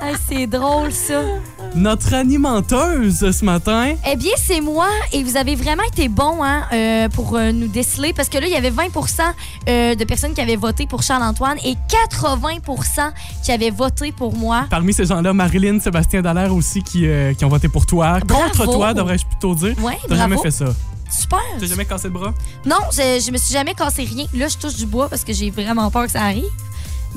Hey, 0.00 0.14
c'est 0.28 0.46
drôle, 0.46 0.92
ça. 0.92 1.20
Notre 1.76 2.14
animenteuse 2.14 3.30
ce 3.32 3.44
matin. 3.44 3.94
Eh 4.10 4.16
bien, 4.16 4.32
c'est 4.38 4.62
moi 4.62 4.88
et 5.12 5.22
vous 5.22 5.36
avez 5.36 5.54
vraiment 5.54 5.82
été 5.82 6.08
bon 6.08 6.42
hein, 6.42 6.62
euh, 6.72 7.10
pour 7.10 7.36
euh, 7.36 7.52
nous 7.52 7.68
déceler 7.68 8.14
parce 8.14 8.30
que 8.30 8.38
là, 8.38 8.46
il 8.46 8.52
y 8.52 8.56
avait 8.56 8.70
20% 8.70 9.20
euh, 9.68 9.94
de 9.94 10.04
personnes 10.04 10.32
qui 10.32 10.40
avaient 10.40 10.56
voté 10.56 10.86
pour 10.86 11.02
Charles-Antoine 11.02 11.58
et 11.66 11.74
80% 11.74 13.12
qui 13.44 13.52
avaient 13.52 13.68
voté 13.68 14.10
pour 14.10 14.34
moi. 14.34 14.64
Parmi 14.70 14.94
ces 14.94 15.04
gens-là, 15.04 15.34
Marilyn, 15.34 15.78
Sébastien 15.78 16.22
Dallaire 16.22 16.54
aussi 16.54 16.82
qui, 16.82 17.06
euh, 17.06 17.34
qui 17.34 17.44
ont 17.44 17.50
voté 17.50 17.68
pour 17.68 17.84
toi. 17.84 18.20
Contre 18.20 18.64
toi, 18.64 18.94
devrais-je 18.94 19.26
plutôt 19.26 19.54
dire. 19.54 19.74
Ouais, 19.82 19.98
T'as 20.08 20.16
jamais 20.16 20.38
fait 20.38 20.50
ça. 20.50 20.64
Super. 21.10 21.38
T'as 21.60 21.66
jamais 21.66 21.84
cassé 21.84 22.08
le 22.08 22.14
bras? 22.14 22.32
Non, 22.64 22.76
je, 22.90 23.22
je 23.24 23.30
me 23.30 23.36
suis 23.36 23.52
jamais 23.52 23.74
cassé 23.74 24.04
rien. 24.04 24.24
Là, 24.34 24.48
je 24.48 24.56
touche 24.56 24.76
du 24.76 24.86
bois 24.86 25.10
parce 25.10 25.24
que 25.24 25.32
j'ai 25.34 25.50
vraiment 25.50 25.90
peur 25.90 26.06
que 26.06 26.10
ça 26.12 26.22
arrive. 26.22 26.44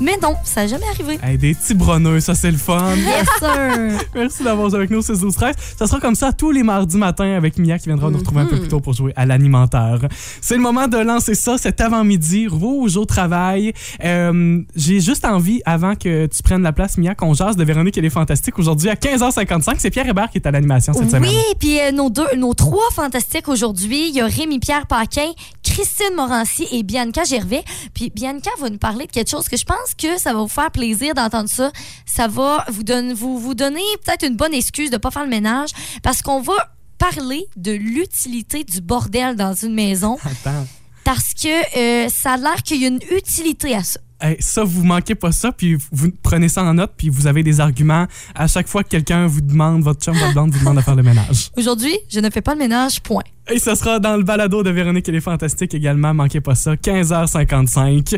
Mais 0.00 0.16
non, 0.22 0.34
ça 0.44 0.62
n'a 0.62 0.66
jamais 0.66 0.86
arrivé. 0.86 1.18
Hey, 1.22 1.36
des 1.36 1.54
petits 1.54 1.74
bronneux, 1.74 2.20
ça 2.20 2.34
c'est 2.34 2.50
le 2.50 2.56
fun. 2.56 2.94
Yes, 2.96 3.28
sir. 3.38 4.00
Merci 4.14 4.42
d'avoir 4.44 4.68
joué 4.70 4.78
avec 4.78 4.90
nous 4.90 5.02
6 5.02 5.20
12 5.20 5.34
13 5.34 5.54
Ça 5.78 5.86
sera 5.86 6.00
comme 6.00 6.14
ça 6.14 6.32
tous 6.32 6.50
les 6.50 6.62
mardis 6.62 6.96
matins 6.96 7.36
avec 7.36 7.58
Mia 7.58 7.78
qui 7.78 7.86
viendra 7.86 8.10
nous 8.10 8.18
retrouver 8.18 8.40
un 8.42 8.46
peu 8.46 8.58
plus 8.58 8.68
tôt 8.68 8.80
pour 8.80 8.94
jouer 8.94 9.12
à 9.16 9.26
l'alimentaire. 9.26 10.00
C'est 10.40 10.54
le 10.54 10.60
moment 10.62 10.88
de 10.88 10.96
lancer 10.96 11.34
ça 11.34 11.58
cet 11.58 11.80
avant-midi, 11.80 12.48
rouge 12.48 12.96
au 12.96 13.04
travail. 13.04 13.72
Euh, 14.04 14.62
J'ai 14.74 15.00
juste 15.00 15.24
envie, 15.24 15.60
avant 15.64 15.94
que 15.94 16.26
tu 16.26 16.42
prennes 16.42 16.62
la 16.62 16.72
place, 16.72 16.96
Mia, 16.98 17.14
qu'on 17.14 17.34
jase 17.34 17.56
de 17.56 17.64
Véronique 17.64 17.98
et 17.98 18.00
les 18.00 18.10
Fantastiques 18.10 18.58
aujourd'hui 18.58 18.88
à 18.88 18.94
15h55. 18.94 19.74
C'est 19.78 19.90
Pierre 19.90 20.08
Hébert 20.08 20.30
qui 20.30 20.38
est 20.38 20.46
à 20.46 20.50
l'animation 20.50 20.92
cette 20.92 21.10
semaine. 21.10 21.30
Oui, 21.30 21.54
puis 21.58 21.78
euh, 21.80 21.92
nos, 21.92 22.08
deux, 22.10 22.36
nos 22.36 22.54
trois 22.54 22.90
fantastiques 22.94 23.48
aujourd'hui, 23.48 24.08
il 24.08 24.14
y 24.14 24.20
a 24.20 24.26
Rémi-Pierre 24.26 24.86
Paquin, 24.86 25.30
Christine 25.62 26.14
Morancy 26.16 26.66
et 26.72 26.82
Bianca 26.82 27.24
Gervais. 27.24 27.64
Puis 27.94 28.10
Bianca 28.14 28.50
va 28.60 28.70
nous 28.70 28.78
parler 28.78 29.06
de 29.06 29.10
quelque 29.12 29.30
chose 29.30 29.48
que 29.48 29.56
je 29.56 29.64
pense 29.64 29.89
que 29.94 30.18
ça 30.18 30.32
va 30.32 30.40
vous 30.40 30.48
faire 30.48 30.70
plaisir 30.70 31.14
d'entendre 31.14 31.48
ça. 31.48 31.70
Ça 32.06 32.28
va 32.28 32.64
vous, 32.68 32.82
donner 32.82 33.14
vous, 33.14 33.38
vous 33.38 33.54
donner 33.54 33.80
peut-être 34.04 34.24
une 34.26 34.36
bonne 34.36 34.54
excuse 34.54 34.90
de 34.90 34.96
ne 34.96 35.00
pas 35.00 35.10
faire 35.10 35.24
le 35.24 35.30
ménage 35.30 35.70
parce 36.02 36.22
qu'on 36.22 36.40
va 36.40 36.72
parler 36.98 37.46
de 37.56 37.72
l'utilité 37.72 38.64
du 38.64 38.80
bordel 38.80 39.34
dans 39.36 39.54
une 39.54 39.74
maison 39.74 40.18
Attends. 40.24 40.66
parce 41.04 41.32
que 41.34 41.76
euh, 41.78 42.08
ça 42.10 42.32
a 42.32 42.36
l'air 42.36 42.62
qu'il 42.62 42.80
y 42.82 42.84
a 42.84 42.88
une 42.88 43.00
utilité 43.10 43.74
à 43.74 43.82
ça. 43.82 44.00
Hey, 44.22 44.36
ça, 44.40 44.64
vous 44.64 44.84
manquez 44.84 45.14
pas 45.14 45.32
ça, 45.32 45.50
puis 45.50 45.76
vous 45.92 46.10
prenez 46.22 46.48
ça 46.50 46.62
en 46.62 46.74
note, 46.74 46.92
puis 46.96 47.08
vous 47.08 47.26
avez 47.26 47.42
des 47.42 47.58
arguments 47.60 48.06
à 48.34 48.46
chaque 48.46 48.68
fois 48.68 48.84
que 48.84 48.88
quelqu'un 48.90 49.26
vous 49.26 49.40
demande, 49.40 49.82
votre 49.82 50.00
chum, 50.04 50.14
votre 50.14 50.32
blonde 50.32 50.52
vous 50.52 50.58
demande 50.58 50.76
de 50.76 50.82
faire 50.82 50.94
le 50.96 51.02
ménage. 51.02 51.50
Aujourd'hui, 51.56 51.96
je 52.10 52.20
ne 52.20 52.28
fais 52.28 52.42
pas 52.42 52.52
le 52.52 52.58
ménage, 52.58 53.00
point. 53.00 53.22
Et 53.50 53.58
ce 53.58 53.74
sera 53.74 53.98
dans 53.98 54.16
le 54.16 54.22
balado 54.22 54.62
de 54.62 54.70
Véronique 54.70 55.08
et 55.08 55.12
les 55.12 55.20
Fantastiques 55.20 55.74
également. 55.74 56.12
Manquez 56.14 56.40
pas 56.40 56.54
ça, 56.54 56.74
15h55. 56.76 58.16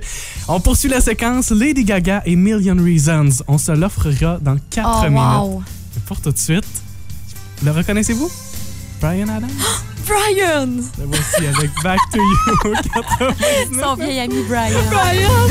On 0.49 0.61
poursuit 0.61 0.89
la 0.89 1.01
séquence 1.01 1.51
Lady 1.51 1.85
Gaga 1.85 2.23
et 2.27 2.37
Million 2.37 2.77
Reasons. 2.83 3.43
On 3.49 3.57
se 3.59 3.73
l'offrira 3.73 4.39
dans 4.41 4.57
4 4.71 4.89
Oh, 4.89 5.05
minutes. 5.09 5.19
wow. 5.19 5.63
Pour 6.07 6.21
tout 6.21 6.33
de 6.33 6.39
suite, 6.39 6.67
le 7.65 7.71
reconnaissez-vous? 7.71 8.31
Brian 9.01 9.29
Adams? 9.29 9.49
Brian! 10.07 10.69
La 10.99 11.05
voici 11.07 11.47
avec 11.47 11.71
Back 11.83 11.99
to 12.13 12.19
You 12.19 12.75
99. 12.95 13.81
Son 13.83 13.95
vieil 13.97 14.21
ami 14.21 14.43
Brian. 14.49 14.79
Brian! 14.91 15.49